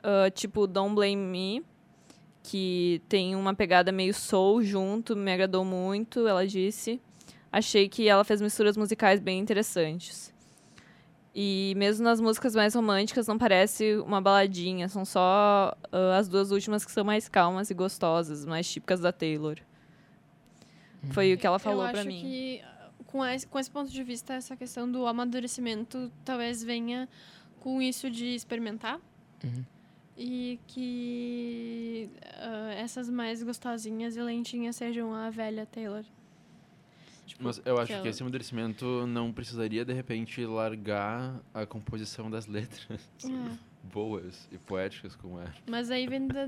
Ah, 0.04 0.30
tipo 0.30 0.68
Don't 0.68 0.94
Blame 0.94 1.16
Me, 1.16 1.66
que 2.44 3.02
tem 3.08 3.38
uma 3.38 3.56
pegada 3.56 3.90
meio 3.90 4.14
soul 4.14 4.62
junto, 4.62 5.16
me 5.16 5.32
agradou 5.32 5.64
muito, 5.64 6.28
ela 6.28 6.46
disse. 6.46 7.00
Achei 7.52 7.90
que 7.90 8.08
ela 8.08 8.24
fez 8.24 8.42
misturas 8.42 8.78
musicais 8.78 9.20
bem 9.20 9.40
interessantes. 9.40 10.34
E 11.34 11.74
mesmo 11.78 12.04
nas 12.04 12.20
músicas 12.20 12.56
mais 12.56 12.74
românticas 12.74 13.28
não 13.28 13.38
parece 13.38 13.96
uma 13.98 14.20
baladinha, 14.20 14.90
são 14.90 15.06
só 15.06 15.76
ah, 15.92 16.18
as 16.18 16.28
duas 16.28 16.52
últimas 16.52 16.84
que 16.84 16.92
são 16.92 17.04
mais 17.04 17.30
calmas 17.30 17.70
e 17.70 17.74
gostosas, 17.74 18.46
mais 18.46 18.70
típicas 18.70 19.00
da 19.00 19.12
Taylor. 19.12 19.58
Foi 21.12 21.34
o 21.34 21.38
que 21.38 21.48
ela 21.48 21.60
falou 21.60 21.84
acho 21.84 22.06
mim. 22.06 22.20
que, 22.20 22.62
com 23.06 23.26
esse, 23.26 23.48
com 23.48 23.58
esse 23.58 23.72
ponto 23.72 23.90
de 23.90 24.04
vista, 24.04 24.34
essa 24.34 24.56
questão 24.56 24.92
do 24.92 25.06
amadurecimento 25.08 26.12
talvez 26.26 26.62
venha 26.62 27.08
com 27.62 27.82
isso 27.82 28.10
de 28.10 28.36
experimentar. 28.36 29.00
Uhum. 29.44 29.64
E 30.18 30.60
que 30.68 32.10
ah, 32.38 32.74
essas 32.74 33.10
mais 33.10 33.42
gostosinhas 33.42 34.18
e 34.18 34.22
lentinhas 34.22 34.76
sejam 34.76 35.14
a 35.14 35.30
velha 35.30 35.66
Taylor. 35.66 36.04
Tipo, 37.30 37.44
Mas 37.44 37.62
eu 37.64 37.76
acho 37.78 37.86
que 37.88 37.94
que, 37.94 38.00
ela- 38.00 38.10
esse 38.10 38.22
amadurecimento 38.24 39.06
não 39.08 39.32
precisaria, 39.32 39.86
de 39.86 39.94
repente, 39.94 40.44
largar 40.46 41.40
a 41.54 41.66
composição 41.66 42.30
das 42.30 42.48
letras 42.48 43.08
É. 43.24 43.58
boas 43.84 44.48
e 44.52 44.58
poéticas 44.58 45.16
como 45.16 45.40
é. 45.40 45.46
Mas 45.70 45.92
aí 45.92 46.08
vem 46.08 46.28
da, 46.28 46.48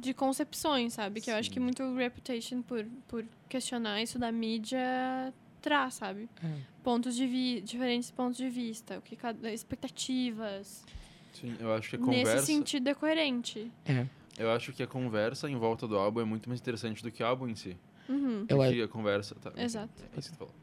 de 0.00 0.14
concepções, 0.14 0.92
sabe? 0.94 1.20
Que 1.20 1.30
eu 1.30 1.34
acho 1.36 1.50
que 1.50 1.58
Sim. 1.58 1.64
muito 1.64 1.94
Reputation, 1.94 2.62
por, 2.62 2.84
por 3.08 3.24
questionar 3.48 4.00
isso 4.00 4.18
da 4.18 4.30
mídia, 4.30 5.32
traz, 5.60 5.94
sabe? 5.94 6.28
É. 6.42 6.54
Pontos 6.84 7.14
de 7.16 7.26
vi 7.26 7.60
diferentes 7.60 8.10
pontos 8.10 8.36
de 8.36 8.48
vista, 8.48 8.98
o 8.98 9.02
que 9.02 9.16
cada, 9.16 9.52
expectativas. 9.52 10.84
Sim, 11.32 11.56
eu 11.58 11.72
acho 11.74 11.90
que 11.90 11.96
a 11.96 11.98
Nesse 11.98 12.20
conversa... 12.22 12.46
sentido 12.46 12.88
é 12.88 12.94
coerente. 12.94 13.70
É. 13.84 14.06
Eu 14.38 14.50
acho 14.52 14.72
que 14.72 14.82
a 14.82 14.86
conversa 14.86 15.48
em 15.50 15.56
volta 15.56 15.86
do 15.86 15.96
álbum 15.98 16.20
é 16.20 16.24
muito 16.24 16.48
mais 16.48 16.60
interessante 16.60 17.02
do 17.02 17.10
que 17.10 17.22
o 17.22 17.26
álbum 17.26 17.48
em 17.48 17.54
si. 17.54 17.76
Uhum. 18.08 18.44
Eu 18.48 18.60
a 18.62 18.88
conversa... 18.88 19.34
Tá, 19.36 19.52
Exato. 19.56 20.02
É 20.14 20.18
isso 20.18 20.30
que 20.30 20.36
tu 20.36 20.38
falou. 20.38 20.54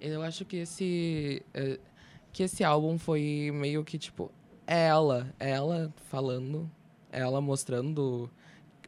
Eu 0.00 0.22
acho 0.22 0.44
que 0.44 0.58
esse. 0.58 1.42
é, 1.52 1.78
que 2.32 2.42
esse 2.44 2.62
álbum 2.62 2.98
foi 2.98 3.50
meio 3.52 3.84
que, 3.84 3.98
tipo, 3.98 4.30
ela, 4.66 5.34
ela 5.40 5.92
falando, 6.08 6.70
ela 7.10 7.40
mostrando 7.40 8.30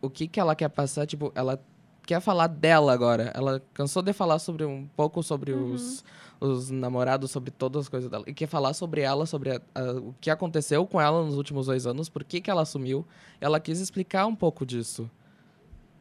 o 0.01 0.09
que 0.09 0.29
que 0.29 0.39
ela 0.39 0.55
quer 0.55 0.69
passar, 0.69 1.07
tipo, 1.07 1.33
ela 1.35 1.61
quer 2.07 2.21
falar 2.21 2.47
dela 2.47 2.93
agora. 2.93 3.33
Ela 3.35 3.61
cansou 3.75 4.03
de 4.03 4.13
falar 4.13 4.39
sobre 4.39 4.65
um 4.65 4.87
pouco 4.97 5.23
sobre 5.23 5.53
Uhum. 5.53 5.73
os, 5.75 6.05
os 6.41 6.71
namorados, 6.71 7.31
sobre 7.33 7.51
todas 7.51 7.83
as 7.83 7.89
coisas 7.89 8.09
dela. 8.11 8.25
E 8.27 8.33
quer 8.35 8.47
falar 8.47 8.73
sobre 8.75 9.01
ela, 9.01 9.27
sobre 9.27 9.51
a- 9.57 9.61
a- 9.75 9.93
o 9.95 10.15
que 10.21 10.31
aconteceu 10.31 10.87
com 10.87 11.01
ela 11.01 11.25
nos 11.25 11.37
últimos 11.37 11.67
dois 11.67 11.87
anos, 11.87 12.09
por 12.09 12.23
que 12.25 12.41
que 12.41 12.51
ela 12.51 12.63
assumiu. 12.63 13.05
Ela 13.41 13.59
quis 13.59 13.81
explicar 13.81 14.27
um 14.27 14.35
pouco 14.37 14.65
disso. 14.65 15.11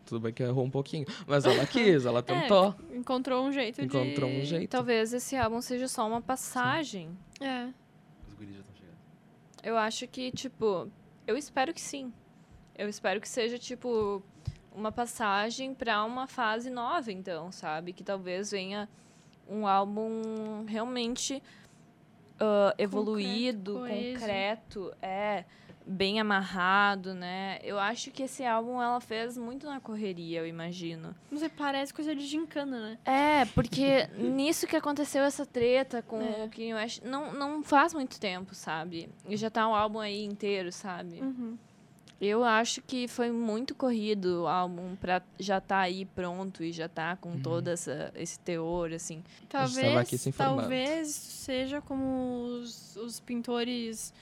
Tudo 0.10 0.22
bem 0.22 0.34
que 0.34 0.41
errou 0.41 0.66
um 0.66 0.72
pouquinho. 0.72 1.05
Mas 1.28 1.45
ela 1.45 1.66
quis, 1.68 2.05
ela 2.05 2.24
tentou. 2.24 2.74
Encontrou 2.91 3.45
um 3.45 3.51
jeito 3.51 3.80
Encontrou 3.80 4.30
de... 4.30 4.38
um 4.38 4.43
jeito. 4.43 4.72
Talvez 4.72 5.14
esse 5.14 5.36
álbum 5.36 5.62
seja 5.62 5.88
só 5.88 6.07
uma 6.07 6.20
passagem. 6.20 7.16
É. 7.39 7.70
Os 8.28 8.34
guris 8.34 8.55
já 8.55 8.62
estão 8.62 8.76
chegando. 8.76 8.97
Eu 9.64 9.78
acho 9.78 10.07
que, 10.07 10.32
tipo, 10.32 10.89
eu 11.28 11.38
espero 11.38 11.72
que 11.74 11.82
sim. 11.82 12.12
Eu 12.76 12.89
espero 12.89 13.22
que 13.22 13.30
seja, 13.30 13.60
tipo, 13.60 14.24
uma 14.74 14.91
passagem 14.91 15.76
pra 15.76 16.03
uma 16.03 16.26
fase 16.26 16.72
nova, 16.72 17.12
então, 17.12 17.51
sabe? 17.51 17.93
Que 17.93 18.03
talvez 18.03 18.49
venha 18.49 18.89
um 19.47 19.68
álbum 19.68 20.66
realmente 20.66 21.41
ah, 22.39 22.74
evoluído, 22.78 23.80
coeso. 23.80 24.20
concreto, 24.20 24.93
é 25.01 25.43
bem 25.90 26.20
amarrado, 26.20 27.16
né? 27.16 27.60
Eu 27.64 27.80
acho 27.80 28.12
que 28.12 28.24
esse 28.24 28.46
álbum 28.46 28.80
ela 28.82 29.02
fez 29.02 29.36
muito 29.38 29.66
na 29.66 29.80
correria, 29.80 30.40
eu 30.40 30.48
imagino. 30.48 31.16
Não 31.32 31.40
sei, 31.40 31.50
parece 31.50 31.92
coisa 31.94 32.16
de 32.16 32.26
gincana, 32.28 32.80
né? 32.80 32.98
É, 33.04 33.46
porque 33.56 34.08
nisso 34.16 34.68
que 34.68 34.76
aconteceu 34.76 35.24
essa 35.24 35.46
treta 35.48 36.02
com 36.04 36.22
É. 36.22 36.46
o 36.46 36.50
Kanye 36.50 36.74
West, 36.76 37.02
não, 37.04 37.34
não 37.34 37.64
faz 37.64 37.94
muito 37.94 38.20
tempo, 38.20 38.54
sabe? 38.54 39.10
E 39.28 39.36
já 39.36 39.50
tá 39.50 39.68
um 39.68 39.74
álbum 39.74 40.00
aí 40.00 40.24
inteiro, 40.24 40.72
sabe? 40.72 41.22
Uhum. 41.22 41.58
Eu 42.22 42.44
acho 42.44 42.82
que 42.82 43.08
foi 43.08 43.32
muito 43.32 43.74
corrido 43.74 44.44
o 44.44 44.48
álbum 44.48 44.96
pra 44.98 45.22
já 45.40 45.62
tá 45.62 45.80
aí 45.80 46.04
pronto 46.04 46.62
e 46.64 46.72
já 46.74 46.90
tá 46.90 47.16
com 47.16 47.40
todo 47.40 47.70
essa, 47.70 48.12
esse 48.14 48.38
teor, 48.40 48.92
assim. 48.92 49.24
Talvez, 49.48 49.96
aqui 49.98 50.18
se 50.18 50.28
informando. 50.30 50.62
talvez 50.64 51.08
seja 51.08 51.80
como 51.82 52.44
os, 52.60 52.98
os 52.98 53.22
pintores 53.22 54.14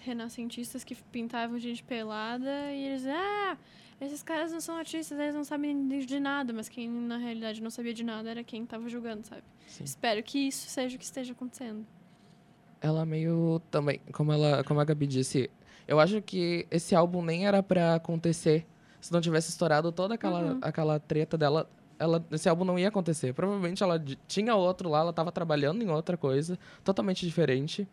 renascentistas 0.00 0.84
que 0.84 0.94
pintavam 0.94 1.58
gente 1.58 1.82
pelada 1.82 2.72
e 2.72 2.86
eles, 2.86 3.06
ah, 3.06 3.56
esses 4.00 4.22
caras 4.22 4.52
não 4.52 4.60
são 4.60 4.76
artistas, 4.76 5.18
eles 5.18 5.34
não 5.34 5.44
sabem 5.44 5.88
de 5.88 6.20
nada, 6.20 6.52
mas 6.52 6.68
quem 6.68 6.88
na 6.88 7.16
realidade 7.16 7.62
não 7.62 7.70
sabia 7.70 7.94
de 7.94 8.04
nada 8.04 8.30
era 8.30 8.44
quem 8.44 8.64
tava 8.64 8.88
julgando, 8.88 9.26
sabe? 9.26 9.42
Sim. 9.66 9.84
Espero 9.84 10.22
que 10.22 10.38
isso 10.48 10.68
seja 10.68 10.96
o 10.96 10.98
que 10.98 11.04
esteja 11.04 11.32
acontecendo. 11.32 11.86
Ela 12.80 13.04
meio 13.04 13.60
também, 13.70 14.00
como 14.12 14.32
ela, 14.32 14.62
como 14.64 14.78
a 14.80 14.84
Gabi 14.84 15.06
disse, 15.06 15.50
eu 15.86 15.98
acho 15.98 16.22
que 16.22 16.66
esse 16.70 16.94
álbum 16.94 17.22
nem 17.22 17.46
era 17.46 17.62
pra 17.62 17.96
acontecer. 17.96 18.66
Se 19.00 19.12
não 19.12 19.20
tivesse 19.20 19.50
estourado 19.50 19.90
toda 19.90 20.14
aquela, 20.14 20.52
Uhum. 20.52 20.58
aquela 20.62 20.98
treta 21.00 21.36
dela, 21.36 21.68
ela, 21.98 22.24
esse 22.30 22.48
álbum 22.48 22.64
não 22.64 22.78
ia 22.78 22.88
acontecer. 22.88 23.32
Provavelmente 23.32 23.82
ela 23.82 24.02
tinha 24.28 24.54
outro 24.54 24.88
lá, 24.88 25.00
ela 25.00 25.12
tava 25.12 25.32
trabalhando 25.32 25.82
em 25.82 25.88
outra 25.90 26.16
coisa, 26.16 26.56
totalmente 26.84 27.26
diferente. 27.26 27.88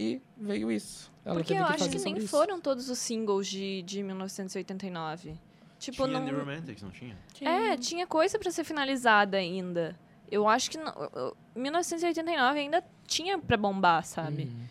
E 0.00 0.22
veio 0.36 0.70
isso. 0.70 1.10
Ela 1.24 1.34
Porque 1.34 1.48
teve 1.54 1.60
eu 1.60 1.66
que 1.66 1.72
acho 1.72 1.90
que 1.90 1.98
nem 1.98 2.18
isso. 2.18 2.28
foram 2.28 2.60
todos 2.60 2.88
os 2.88 2.98
singles 3.00 3.48
de, 3.48 3.82
de 3.82 4.00
1989. 4.04 5.34
Tipo, 5.80 6.04
tinha 6.06 6.18
não. 6.20 6.24
New 6.24 6.38
Romantics, 6.38 6.82
não 6.82 6.90
tinha? 6.90 7.16
É, 7.40 7.76
tinha 7.76 8.06
coisa 8.06 8.38
pra 8.38 8.50
ser 8.52 8.62
finalizada 8.62 9.36
ainda. 9.36 9.98
Eu 10.30 10.46
acho 10.48 10.70
que 10.70 10.78
não, 10.78 10.92
eu- 11.14 11.36
1989 11.56 12.60
ainda 12.60 12.84
tinha 13.08 13.38
pra 13.38 13.56
bombar, 13.56 14.04
sabe? 14.04 14.44
Uhum. 14.44 14.66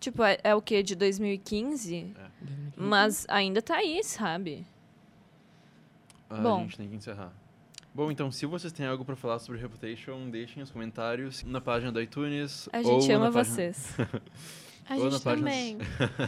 Tipo, 0.00 0.22
é, 0.22 0.38
é 0.42 0.54
o 0.54 0.62
que? 0.62 0.82
De 0.82 0.94
2015? 0.94 2.14
Mas 2.76 3.26
ainda 3.28 3.60
tá 3.60 3.76
aí, 3.76 4.02
sabe? 4.02 4.66
Ah, 6.30 6.40
Bom. 6.40 6.60
A 6.60 6.62
gente 6.62 6.76
tem 6.78 6.88
que 6.88 6.96
encerrar. 6.96 7.32
Bom, 7.94 8.10
então, 8.10 8.30
se 8.30 8.44
vocês 8.44 8.72
têm 8.72 8.86
algo 8.86 9.04
pra 9.04 9.14
falar 9.14 9.38
sobre 9.38 9.60
Reputation, 9.60 10.28
deixem 10.28 10.62
os 10.62 10.70
comentários 10.70 11.44
na 11.44 11.60
página 11.60 11.92
do 11.92 12.00
iTunes. 12.02 12.68
A 12.72 12.78
ou 12.80 13.00
gente 13.00 13.12
ama 13.12 13.26
na 13.26 13.32
página... 13.32 13.54
vocês. 13.54 13.94
A 14.88 14.96
Ou 14.96 15.04
na 15.04 15.10
gente 15.12 15.22
página- 15.22 15.48
também. 15.50 15.78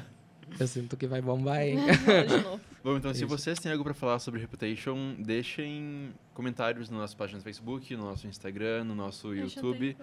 Eu 0.61 0.67
sinto 0.69 0.97
que 0.97 1.07
vai 1.09 1.21
bombar, 1.21 1.61
hein? 1.61 1.77
De 2.29 2.43
novo. 2.43 2.61
Bom, 2.83 2.97
então, 2.97 3.13
se 3.13 3.25
Isso. 3.25 3.27
vocês 3.29 3.59
têm 3.59 3.71
algo 3.73 3.83
pra 3.83 3.93
falar 3.93 4.19
sobre 4.21 4.41
Reputation, 4.41 5.15
deixem 5.19 6.15
comentários 6.33 6.89
na 6.89 6.99
nossa 6.99 7.17
página 7.17 7.41
do 7.41 7.43
Facebook, 7.43 7.95
no 7.97 8.05
nosso 8.05 8.27
Instagram, 8.29 8.85
no 8.85 8.95
nosso 8.95 9.35
eu 9.35 9.43
YouTube 9.45 9.97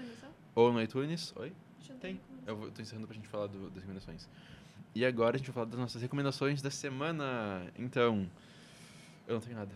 ou 0.54 0.72
no 0.74 0.82
iTunes. 0.82 1.34
Oi? 1.38 1.54
Eu 1.90 1.96
Tem. 1.96 2.20
Eu 2.46 2.58
vou- 2.58 2.70
tô 2.70 2.82
encerrando 2.82 3.08
pra 3.08 3.16
gente 3.16 3.28
falar 3.30 3.48
do- 3.48 3.70
das 3.70 3.76
recomendações. 3.78 4.28
E 4.94 5.04
agora 5.06 5.36
a 5.36 5.40
gente 5.40 5.48
vai 5.48 5.54
falar 5.54 5.66
das 5.68 5.80
nossas 5.80 6.02
recomendações 6.02 6.62
da 6.62 6.70
semana. 6.70 7.64
Então, 7.80 8.30
eu 9.28 9.36
não 9.36 9.42
tenho 9.42 9.56
nada. 9.56 9.72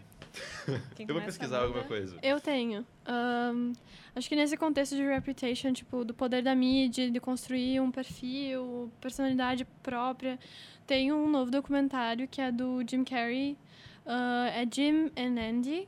Quem 0.96 1.06
Eu 1.08 1.16
vou 1.16 1.24
pesquisar 1.24 1.62
alguma 1.64 1.84
coisa. 1.84 2.18
Eu 2.22 2.40
tenho. 2.40 2.86
Ahn, 3.06 3.74
acho 4.16 4.28
que 4.28 4.36
nesse 4.36 4.58
contexto 4.58 4.96
de 4.96 5.04
reputation, 5.04 5.74
tipo, 5.74 6.04
do 6.04 6.14
poder 6.14 6.44
da 6.44 6.54
mídia, 6.54 7.10
de 7.10 7.20
construir 7.20 7.80
um 7.80 7.92
perfil, 7.92 8.92
personalidade 9.00 9.66
própria, 9.82 10.38
tem 10.86 11.12
um 11.12 11.30
novo 11.30 11.50
documentário 11.50 12.28
que 12.28 12.42
é 12.42 12.52
do 12.52 12.84
Jim 12.88 13.04
Carrey. 13.04 13.58
Ah, 14.06 14.50
é 14.54 14.68
Jim 14.70 15.12
and 15.18 15.40
Andy. 15.40 15.88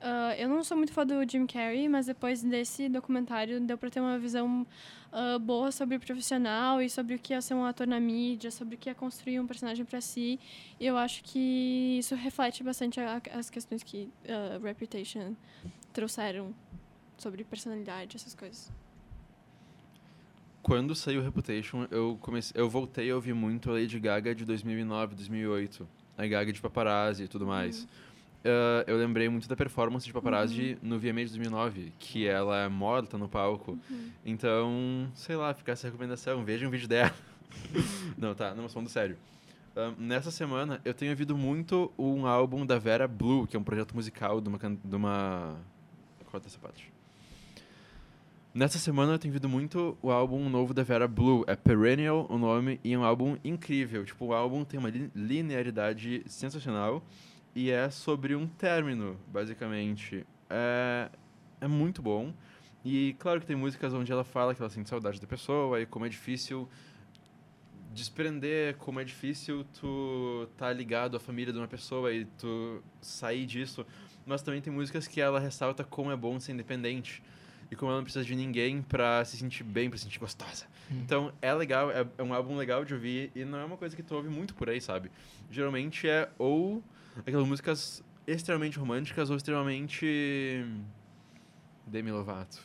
Ah, 0.00 0.34
eu 0.36 0.48
não 0.48 0.62
sou 0.62 0.76
muito 0.76 0.92
fã 0.92 1.06
do 1.06 1.14
Jim 1.28 1.46
Carrey, 1.46 1.88
mas 1.88 2.06
depois 2.06 2.42
desse 2.42 2.88
documentário 2.88 3.60
deu 3.60 3.78
pra 3.78 3.88
ter 3.90 4.00
uma 4.00 4.18
visão 4.18 4.66
ah, 5.12 5.38
boa 5.38 5.72
sobre 5.72 5.96
o 5.96 6.00
profissional 6.00 6.82
e 6.82 6.88
sobre 6.90 7.14
o 7.14 7.18
que 7.18 7.32
é 7.32 7.40
ser 7.40 7.54
um 7.54 7.64
ator 7.64 7.86
na 7.86 7.98
mídia, 7.98 8.50
sobre 8.50 8.74
o 8.74 8.78
que 8.78 8.90
é 8.90 8.94
construir 8.94 9.40
um 9.40 9.46
personagem 9.46 9.84
pra 9.84 10.00
si. 10.00 10.38
E 10.78 10.86
eu 10.86 10.96
acho 10.98 11.24
que 11.24 11.96
isso 11.98 12.14
reflete 12.14 12.62
bastante 12.62 13.00
a- 13.00 13.20
as 13.32 13.48
questões 13.50 13.82
que 13.82 14.08
ah, 14.28 14.58
Reputation 14.62 15.34
trouxeram 15.92 16.54
sobre 17.16 17.42
personalidade, 17.44 18.16
essas 18.16 18.34
coisas. 18.34 18.70
Quando 20.62 20.94
saiu 20.94 21.22
Reputation, 21.22 21.86
eu 21.90 22.18
comecei, 22.20 22.60
eu 22.60 22.68
voltei 22.68 23.10
a 23.10 23.14
ouvir 23.14 23.32
muito 23.32 23.70
a 23.70 23.74
Lady 23.74 23.98
Gaga 24.00 24.34
de 24.34 24.44
2009, 24.44 25.14
2008. 25.14 25.88
A 26.18 26.26
Gaga 26.26 26.52
de 26.52 26.60
Paparazzi 26.60 27.22
e 27.24 27.28
tudo 27.28 27.46
mais. 27.46 27.86
Ah, 28.46 28.84
eu 28.86 28.96
lembrei 28.96 29.28
muito 29.28 29.48
da 29.48 29.56
performance 29.56 30.06
de 30.06 30.12
Paparazzi 30.12 30.78
no 30.80 30.98
VMA 30.98 31.24
de 31.24 31.30
2009, 31.30 31.92
que 31.98 32.26
ela 32.26 32.58
é 32.60 32.68
morta 32.68 33.18
no 33.18 33.28
palco. 33.28 33.76
Então, 34.24 35.10
sei 35.14 35.34
lá, 35.34 35.52
fica 35.52 35.72
essa 35.72 35.88
recomendação. 35.88 36.44
Veja 36.44 36.66
um 36.66 36.70
vídeo 36.70 36.86
dela. 36.86 37.12
não, 38.16 38.34
tá, 38.34 38.54
não, 38.54 38.62
mas 38.62 38.72
falando 38.72 38.88
sério. 38.88 39.16
Ah, 39.74 39.92
nessa 39.98 40.30
semana, 40.30 40.80
eu 40.84 40.94
tenho 40.94 41.10
ouvido 41.10 41.36
muito 41.36 41.92
um 41.98 42.24
álbum 42.26 42.64
da 42.64 42.78
Vera 42.78 43.08
Blue, 43.08 43.46
que 43.46 43.56
é 43.56 43.58
um 43.60 43.64
projeto 43.64 43.94
musical 43.94 44.40
de 44.40 44.48
uma... 44.48 44.58
De 44.58 44.96
uma... 44.96 45.56
Corta 46.30 46.46
essa 46.46 46.58
parte. 46.58 46.92
Nessa 48.54 48.78
semana 48.78 49.12
eu 49.12 49.18
tenho 49.18 49.32
ouvido 49.32 49.48
muito 49.48 49.98
o 50.00 50.10
álbum 50.10 50.48
novo 50.48 50.72
da 50.72 50.82
Vera 50.82 51.06
Blue. 51.06 51.44
É 51.46 51.54
Perennial 51.54 52.26
o 52.30 52.38
nome 52.38 52.80
e 52.82 52.94
é 52.94 52.98
um 52.98 53.04
álbum 53.04 53.36
incrível. 53.44 54.04
Tipo, 54.04 54.26
o 54.26 54.32
álbum 54.32 54.64
tem 54.64 54.78
uma 54.80 54.88
li- 54.88 55.10
linearidade 55.14 56.22
sensacional 56.26 57.02
e 57.56 57.70
é 57.70 57.88
sobre 57.88 58.36
um 58.36 58.46
término, 58.46 59.18
basicamente. 59.28 60.26
É, 60.50 61.08
é 61.58 61.66
muito 61.66 62.02
bom. 62.02 62.34
E 62.84 63.16
claro 63.18 63.40
que 63.40 63.46
tem 63.46 63.56
músicas 63.56 63.94
onde 63.94 64.12
ela 64.12 64.24
fala 64.24 64.54
que 64.54 64.60
ela 64.60 64.68
sente 64.68 64.90
saudade 64.90 65.18
da 65.18 65.26
pessoa 65.26 65.80
e 65.80 65.86
como 65.86 66.04
é 66.04 66.08
difícil 66.10 66.68
desprender, 67.94 68.76
como 68.76 69.00
é 69.00 69.04
difícil 69.04 69.64
tu 69.80 70.46
tá 70.58 70.70
ligado 70.70 71.16
à 71.16 71.20
família 71.20 71.50
de 71.50 71.58
uma 71.58 71.66
pessoa 71.66 72.12
e 72.12 72.26
tu 72.26 72.82
sair 73.00 73.46
disso. 73.46 73.86
Mas 74.26 74.42
também 74.42 74.60
tem 74.60 74.70
músicas 74.70 75.08
que 75.08 75.18
ela 75.18 75.40
ressalta 75.40 75.82
como 75.82 76.10
é 76.10 76.16
bom 76.16 76.38
ser 76.38 76.52
independente 76.52 77.22
e 77.70 77.76
como 77.76 77.90
ela 77.90 77.98
não 77.98 78.04
precisa 78.04 78.24
de 78.24 78.34
ninguém 78.34 78.82
pra 78.82 79.24
se 79.24 79.36
sentir 79.36 79.64
bem, 79.64 79.88
pra 79.88 79.98
se 79.98 80.04
sentir 80.04 80.18
gostosa. 80.18 80.66
Então 80.90 81.32
é 81.42 81.52
legal, 81.52 81.90
é, 81.90 82.06
é 82.16 82.22
um 82.22 82.32
álbum 82.32 82.56
legal 82.56 82.84
de 82.84 82.94
ouvir 82.94 83.30
e 83.34 83.44
não 83.44 83.58
é 83.58 83.64
uma 83.64 83.76
coisa 83.76 83.96
que 83.96 84.02
tu 84.02 84.14
ouve 84.14 84.28
muito 84.28 84.54
por 84.54 84.68
aí, 84.68 84.80
sabe? 84.80 85.10
Geralmente 85.50 86.08
é 86.08 86.28
ou 86.38 86.82
aquelas 87.18 87.46
músicas 87.46 88.04
extremamente 88.26 88.78
românticas 88.78 89.30
ou 89.30 89.36
extremamente 89.36 90.64
Demi 91.86 92.10
Lovato. 92.10 92.58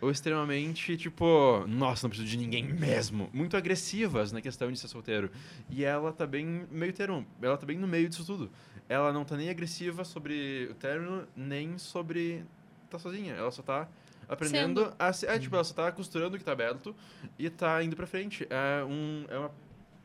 Ou 0.00 0.10
extremamente, 0.10 0.94
tipo, 0.96 1.64
nossa, 1.66 2.06
não 2.06 2.10
preciso 2.10 2.30
de 2.30 2.36
ninguém 2.36 2.64
mesmo. 2.64 3.30
Muito 3.32 3.56
agressivas 3.56 4.30
na 4.30 4.42
questão 4.42 4.70
de 4.70 4.78
ser 4.78 4.88
solteiro. 4.88 5.30
E 5.70 5.84
ela 5.84 6.12
tá 6.12 6.26
bem 6.26 6.66
meio 6.70 6.92
termo. 6.92 7.26
Ela 7.40 7.56
tá 7.56 7.64
bem 7.64 7.78
no 7.78 7.88
meio 7.88 8.08
disso 8.08 8.24
tudo. 8.24 8.50
Ela 8.88 9.10
não 9.12 9.24
tá 9.24 9.36
nem 9.36 9.48
agressiva 9.48 10.04
sobre 10.04 10.68
o 10.70 10.74
término, 10.74 11.26
nem 11.34 11.78
sobre 11.78 12.44
tá 12.90 12.98
sozinha. 12.98 13.34
Ela 13.34 13.50
só 13.50 13.62
tá 13.62 13.88
aprendendo 14.28 14.84
Sendo. 14.84 14.94
a 14.98 15.12
se, 15.12 15.26
é, 15.26 15.38
tipo, 15.38 15.54
ela 15.54 15.64
só 15.64 15.74
tá 15.74 15.92
costurando 15.92 16.36
o 16.36 16.38
que 16.38 16.44
tá 16.44 16.52
aberto 16.52 16.94
e 17.38 17.48
tá 17.50 17.82
indo 17.82 17.96
pra 17.96 18.06
frente. 18.06 18.46
É 18.50 18.84
um, 18.84 19.24
é 19.28 19.38
uma, 19.38 19.50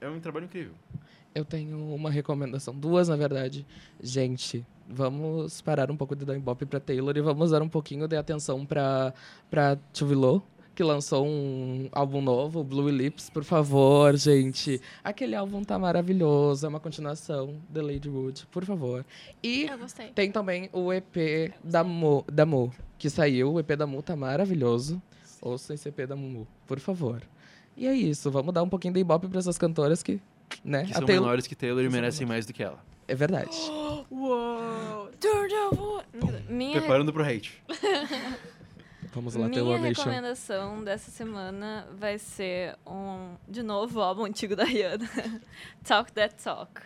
é 0.01 0.09
um 0.09 0.19
trabalho 0.19 0.45
incrível. 0.45 0.73
Eu 1.33 1.45
tenho 1.45 1.77
uma 1.93 2.11
recomendação, 2.11 2.75
duas 2.75 3.07
na 3.07 3.15
verdade. 3.15 3.65
Gente, 4.01 4.65
vamos 4.87 5.61
parar 5.61 5.89
um 5.89 5.95
pouco 5.95 6.15
de 6.15 6.25
dar 6.25 6.35
ibope 6.35 6.65
pra 6.65 6.79
Taylor 6.79 7.15
e 7.15 7.21
vamos 7.21 7.51
dar 7.51 7.61
um 7.61 7.69
pouquinho 7.69 8.07
de 8.07 8.17
atenção 8.17 8.65
pra, 8.65 9.13
pra 9.49 9.77
Tove 9.93 10.15
Lo, 10.15 10.43
que 10.73 10.83
lançou 10.83 11.25
um 11.25 11.89
álbum 11.91 12.21
novo, 12.21 12.63
Blue 12.63 12.89
Lips, 12.89 13.29
por 13.29 13.43
favor, 13.43 14.15
gente. 14.15 14.81
Aquele 15.03 15.35
álbum 15.35 15.63
tá 15.63 15.77
maravilhoso, 15.77 16.65
é 16.65 16.69
uma 16.69 16.79
continuação 16.79 17.55
de 17.69 17.81
Lady 17.81 18.09
Wood, 18.09 18.47
por 18.51 18.65
favor. 18.65 19.05
E 19.43 19.67
tem 20.15 20.31
também 20.31 20.69
o 20.71 20.91
EP 20.93 21.53
da 21.63 21.83
Mu, 21.83 22.23
da 22.31 22.45
Mu 22.45 22.71
que 22.97 23.09
saiu, 23.09 23.53
o 23.53 23.59
EP 23.59 23.69
da 23.71 23.87
Mu 23.87 24.01
tá 24.01 24.15
maravilhoso. 24.15 25.01
Ouçam 25.41 25.73
esse 25.73 25.89
EP 25.89 26.07
da 26.07 26.15
Mumu, 26.15 26.47
por 26.67 26.79
favor. 26.79 27.21
E 27.75 27.87
é 27.87 27.93
isso, 27.93 28.29
vamos 28.29 28.53
dar 28.53 28.61
um 28.61 28.69
pouquinho 28.69 28.93
de 28.93 28.99
ibope 28.99 29.27
pra 29.27 29.39
essas 29.39 29.57
cantoras 29.57 30.03
que 30.03 30.21
né? 30.63 30.85
Que 30.85 30.91
a 30.91 30.95
são 30.95 31.05
Taylor... 31.05 31.23
menores 31.23 31.47
que 31.47 31.55
Taylor 31.55 31.83
e 31.83 31.89
merecem 31.89 32.27
mais 32.27 32.45
do 32.45 32.53
que 32.53 32.61
ela. 32.61 32.79
É 33.07 33.15
verdade. 33.15 33.55
Uou! 34.11 35.09
Turn 35.19 35.53
over! 35.71 36.05
Minha, 36.49 36.79
Preparando 36.79 37.13
pro 37.13 37.23
hate. 37.23 37.61
Vamos 39.13 39.35
lá, 39.35 39.49
minha 39.49 39.77
recomendação 39.77 40.81
dessa 40.85 41.11
semana 41.11 41.85
vai 41.97 42.17
ser 42.17 42.77
um, 42.87 43.35
de 43.45 43.61
novo, 43.61 43.99
o 43.99 44.01
álbum 44.01 44.23
antigo 44.23 44.55
da 44.55 44.63
Rihanna. 44.63 45.05
Talk 45.83 46.13
That 46.13 46.35
Talk. 46.41 46.81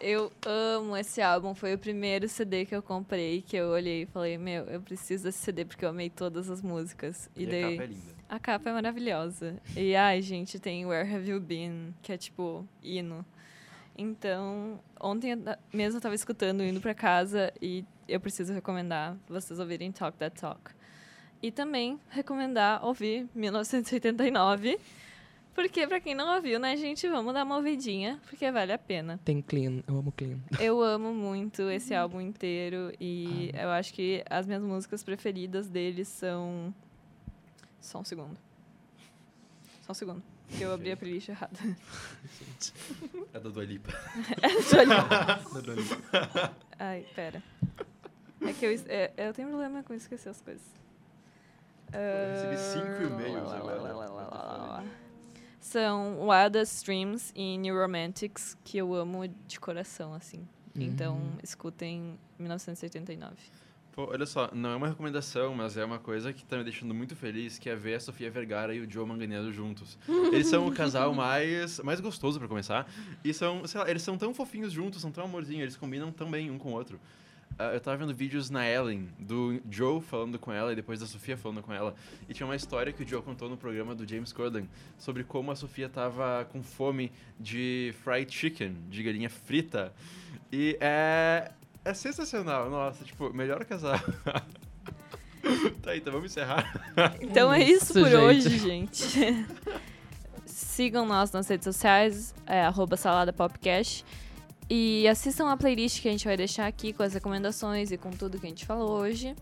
Eu 0.00 0.32
amo 0.44 0.96
esse 0.96 1.22
álbum, 1.22 1.54
foi 1.54 1.74
o 1.74 1.78
primeiro 1.78 2.28
CD 2.28 2.66
que 2.66 2.74
eu 2.74 2.82
comprei, 2.82 3.42
que 3.42 3.56
eu 3.56 3.68
olhei 3.68 4.02
e 4.02 4.06
falei, 4.06 4.36
meu, 4.36 4.64
eu 4.64 4.80
preciso 4.80 5.24
desse 5.24 5.38
CD 5.38 5.64
porque 5.64 5.84
eu 5.84 5.90
amei 5.90 6.10
todas 6.10 6.50
as 6.50 6.60
músicas. 6.60 7.30
E, 7.36 7.44
E, 7.44 7.46
daí... 7.46 7.64
a 7.64 7.70
capa 7.70 7.82
é 7.82 7.86
linda. 7.86 8.18
A 8.28 8.38
capa 8.38 8.70
é 8.70 8.72
maravilhosa. 8.72 9.56
E, 9.76 9.94
ai, 9.94 10.20
gente, 10.22 10.58
tem 10.58 10.86
Where 10.86 11.08
Have 11.12 11.30
You 11.30 11.40
Been, 11.40 11.94
que 12.02 12.12
é 12.12 12.16
tipo 12.16 12.66
hino. 12.82 13.24
Então, 13.96 14.80
ontem 15.00 15.36
mesmo 15.72 15.98
eu 15.98 16.00
tava 16.00 16.14
escutando, 16.16 16.62
indo 16.64 16.80
pra 16.80 16.94
casa, 16.94 17.52
e 17.60 17.84
eu 18.08 18.20
preciso 18.20 18.52
recomendar 18.52 19.16
vocês 19.28 19.58
ouvirem 19.58 19.90
Talk 19.90 20.16
That 20.18 20.40
Talk. 20.40 20.77
E 21.40 21.52
também 21.52 22.00
recomendar 22.10 22.84
ouvir 22.84 23.28
1989, 23.34 24.78
porque 25.54 25.86
pra 25.86 26.00
quem 26.00 26.14
não 26.14 26.34
ouviu, 26.36 26.58
né, 26.58 26.76
gente, 26.76 27.08
vamos 27.08 27.32
dar 27.32 27.44
uma 27.44 27.56
ouvidinha, 27.56 28.20
porque 28.28 28.50
vale 28.50 28.72
a 28.72 28.78
pena. 28.78 29.20
Tem 29.24 29.40
Clean, 29.40 29.82
eu 29.86 29.98
amo 29.98 30.12
Clean. 30.12 30.38
Eu 30.58 30.82
amo 30.82 31.12
muito 31.12 31.62
esse 31.70 31.94
álbum 31.94 32.20
inteiro 32.20 32.92
e 33.00 33.50
eu 33.54 33.68
acho 33.70 33.92
que 33.92 34.24
as 34.30 34.46
minhas 34.46 34.62
músicas 34.62 35.02
preferidas 35.02 35.68
dele 35.68 36.04
são. 36.04 36.74
Só 37.80 38.00
um 38.00 38.04
segundo. 38.04 38.38
Só 39.82 39.92
um 39.92 39.94
segundo. 39.94 40.22
Que 40.48 40.62
eu 40.62 40.72
abri 40.72 40.92
a 40.92 40.96
playlist 40.96 41.28
errada. 41.28 41.58
É 43.32 43.38
da 43.38 43.48
Dua 43.48 43.64
Lipa. 43.64 43.92
Ai, 46.78 47.04
pera. 47.14 47.42
É 48.40 48.52
que 48.52 48.64
eu, 48.64 48.70
é, 48.86 49.12
eu 49.16 49.34
tenho 49.34 49.48
problema 49.48 49.82
com 49.82 49.92
esquecer 49.92 50.28
as 50.28 50.40
coisas. 50.40 50.77
Eu 51.92 52.30
recebi 52.30 52.56
cinco 52.58 53.02
e-mails 53.02 53.50
Ah, 53.52 53.56
agora. 53.56 53.92
lá, 53.92 54.06
lá. 54.06 54.84
São 55.60 56.28
Wildest 56.28 56.76
Streams 56.76 57.32
e 57.34 57.58
New 57.58 57.74
Romantics, 57.78 58.56
que 58.64 58.78
eu 58.78 58.94
amo 58.94 59.26
de 59.46 59.58
coração, 59.60 60.14
assim. 60.14 60.46
Então, 60.74 61.16
Hum. 61.16 61.38
escutem 61.42 62.18
1989. 62.38 63.34
Pô, 63.92 64.06
olha 64.12 64.24
só, 64.26 64.48
não 64.54 64.70
é 64.70 64.76
uma 64.76 64.86
recomendação, 64.86 65.54
mas 65.56 65.76
é 65.76 65.84
uma 65.84 65.98
coisa 65.98 66.32
que 66.32 66.44
tá 66.44 66.56
me 66.56 66.62
deixando 66.62 66.94
muito 66.94 67.16
feliz, 67.16 67.58
que 67.58 67.68
é 67.68 67.74
ver 67.74 67.94
a 67.96 68.00
Sofia 68.00 68.30
Vergara 68.30 68.72
e 68.72 68.80
o 68.80 68.88
Joe 68.88 69.04
Manganiello 69.04 69.52
juntos. 69.52 69.98
Eles 70.32 70.46
são 70.46 70.68
o 70.68 70.72
casal 70.72 71.12
mais, 71.14 71.80
mais 71.80 71.98
gostoso 71.98 72.38
pra 72.38 72.46
começar. 72.46 72.88
E 73.24 73.34
são, 73.34 73.62
lá, 73.74 73.90
eles 73.90 74.02
são 74.02 74.16
tão 74.16 74.32
fofinhos 74.32 74.72
juntos, 74.72 75.00
são 75.00 75.10
tão 75.10 75.24
amorzinhos, 75.24 75.62
eles 75.62 75.76
combinam 75.76 76.12
tão 76.12 76.30
bem 76.30 76.48
um 76.48 76.58
com 76.58 76.68
o 76.70 76.74
outro. 76.74 77.00
Ah, 77.58 77.72
eu 77.74 77.80
tava 77.80 77.96
vendo 77.96 78.14
vídeos 78.14 78.50
na 78.50 78.64
Ellen, 78.68 79.08
do 79.18 79.60
Joe 79.68 80.00
falando 80.00 80.38
com 80.38 80.52
ela 80.52 80.72
e 80.72 80.76
depois 80.76 81.00
da 81.00 81.06
Sofia 81.06 81.36
falando 81.36 81.60
com 81.60 81.72
ela. 81.72 81.92
E 82.28 82.32
tinha 82.32 82.46
uma 82.46 82.54
história 82.54 82.92
que 82.92 83.02
o 83.02 83.08
Joe 83.08 83.20
contou 83.20 83.48
no 83.48 83.56
programa 83.56 83.96
do 83.96 84.08
James 84.08 84.32
Corden 84.32 84.68
sobre 84.96 85.24
como 85.24 85.50
a 85.50 85.56
Sofia 85.56 85.88
tava 85.88 86.46
com 86.52 86.62
fome 86.62 87.10
de 87.38 87.92
fried 88.04 88.32
chicken, 88.32 88.76
de 88.88 89.02
galinha 89.02 89.28
frita. 89.28 89.92
E 90.52 90.78
é, 90.80 91.50
é 91.84 91.94
sensacional, 91.94 92.70
nossa, 92.70 93.04
tipo, 93.04 93.34
melhor 93.34 93.64
casal. 93.64 93.98
tá, 95.82 95.96
então 95.96 96.12
vamos 96.12 96.30
encerrar. 96.30 96.72
Então 97.20 97.52
é 97.52 97.60
isso 97.60 97.86
Isso, 97.86 97.92
por 97.94 98.08
gente. 98.08 98.16
hoje, 98.16 98.58
gente. 98.58 99.46
Sigam 100.46 101.04
nós 101.04 101.32
nas 101.32 101.48
redes 101.48 101.64
sociais, 101.64 102.32
é, 102.46 102.62
arroba 102.62 102.96
saladapopcast. 102.96 104.04
E 104.70 105.08
assistam 105.08 105.50
a 105.50 105.56
playlist 105.56 106.02
que 106.02 106.08
a 106.08 106.10
gente 106.10 106.24
vai 106.26 106.36
deixar 106.36 106.66
aqui 106.66 106.92
com 106.92 107.02
as 107.02 107.14
recomendações 107.14 107.90
e 107.90 107.96
com 107.96 108.10
tudo 108.10 108.38
que 108.38 108.46
a 108.46 108.48
gente 108.50 108.66
falou 108.66 108.90
hoje. 108.90 109.34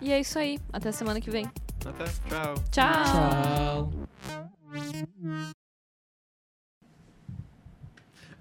E 0.00 0.12
é 0.12 0.20
isso 0.20 0.38
aí. 0.38 0.58
Até 0.72 0.92
semana 0.92 1.20
que 1.20 1.30
vem. 1.30 1.46
Até, 1.84 2.04
tchau. 2.28 2.54
Tchau! 2.70 3.90
Tchau. 3.90 3.92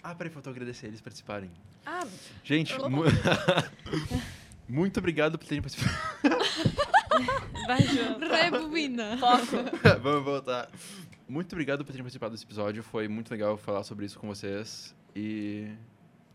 Ah, 0.04 0.16
peraí, 0.16 0.32
faltou 0.32 0.52
agradecer 0.52 0.88
eles 0.88 1.02
participarem. 1.02 1.50
Ah, 1.86 2.06
Gente, 2.44 2.78
mu- 2.90 3.04
muito 4.68 4.98
obrigado 5.00 5.38
por 5.38 5.48
terem 5.48 5.62
participado. 5.62 5.96
vai, 7.68 7.82
João. 7.84 8.20
Rebobina. 8.20 9.18
Foco. 9.18 9.58
Vamos 10.02 10.24
voltar. 10.24 10.70
Muito 11.28 11.54
obrigado 11.54 11.80
por 11.86 11.92
terem 11.92 12.04
participado 12.04 12.32
desse 12.34 12.44
episódio. 12.46 12.82
Foi 12.84 13.08
muito 13.08 13.30
legal 13.32 13.58
falar 13.58 13.84
sobre 13.84 14.06
isso 14.06 14.20
com 14.20 14.28
vocês. 14.28 14.96
E. 15.16 15.68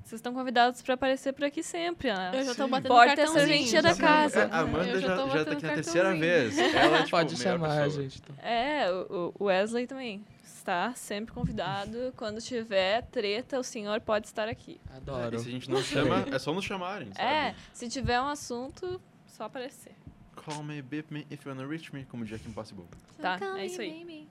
Vocês 0.07 0.21
estão 0.21 0.33
convidados 0.33 0.81
pra 0.83 0.95
aparecer 0.95 1.33
por 1.33 1.45
aqui 1.45 1.65
sempre, 1.65 2.15
né? 2.15 2.31
Eu 2.33 2.45
já 2.45 2.55
Sim. 2.55 2.69
batendo 2.69 2.89
Porta 2.95 3.13
é 3.13 3.17
cartãozinho. 3.17 3.49
serventia 3.49 3.83
da 3.83 3.97
casa. 3.97 4.45
A 4.53 4.61
Amanda 4.61 5.01
já, 5.01 5.09
já 5.09 5.17
tô 5.17 5.23
já 5.27 5.31
tá 5.31 5.39
batendo 5.39 5.53
aqui 5.53 5.67
na 5.67 5.73
terceira 5.75 6.15
vez. 6.15 6.57
Ela 6.63 6.99
é, 6.99 6.99
tipo, 6.99 7.11
Pode 7.11 7.35
a 7.35 7.37
chamar, 7.37 7.83
pessoa. 7.83 8.03
gente. 8.05 8.23
então. 8.23 8.37
É, 8.39 8.87
o 9.11 9.35
Wesley 9.41 9.85
também 9.89 10.25
está 10.45 10.95
sempre 10.95 11.35
convidado. 11.35 12.15
Quando 12.17 12.41
tiver 12.41 13.03
treta, 13.11 13.59
o 13.59 13.65
senhor 13.65 14.01
pode 14.01 14.29
estar 14.29 14.47
aqui. 14.47 14.81
Adoro. 14.95 15.35
E 15.35 15.41
se 15.41 15.49
a 15.49 15.51
gente 15.51 15.69
não 15.69 15.83
chama, 15.83 16.25
é 16.31 16.39
só 16.39 16.55
nos 16.55 16.65
chamarem, 16.65 17.13
sabe? 17.13 17.29
É, 17.29 17.57
se 17.73 17.89
tiver 17.89 18.21
um 18.21 18.29
assunto, 18.29 19.03
só 19.27 19.43
aparecer. 19.47 19.97
Call 20.37 20.63
me, 20.63 20.81
beep 20.83 21.13
me, 21.13 21.27
if 21.33 21.45
you 21.45 21.51
wanna 21.53 21.67
reach 21.67 21.93
me, 21.93 22.05
como 22.05 22.25
Jack 22.25 22.49
Impossible. 22.49 22.85
Tá, 23.21 23.41
é 23.59 23.67
isso 23.67 23.81
aí. 23.81 24.29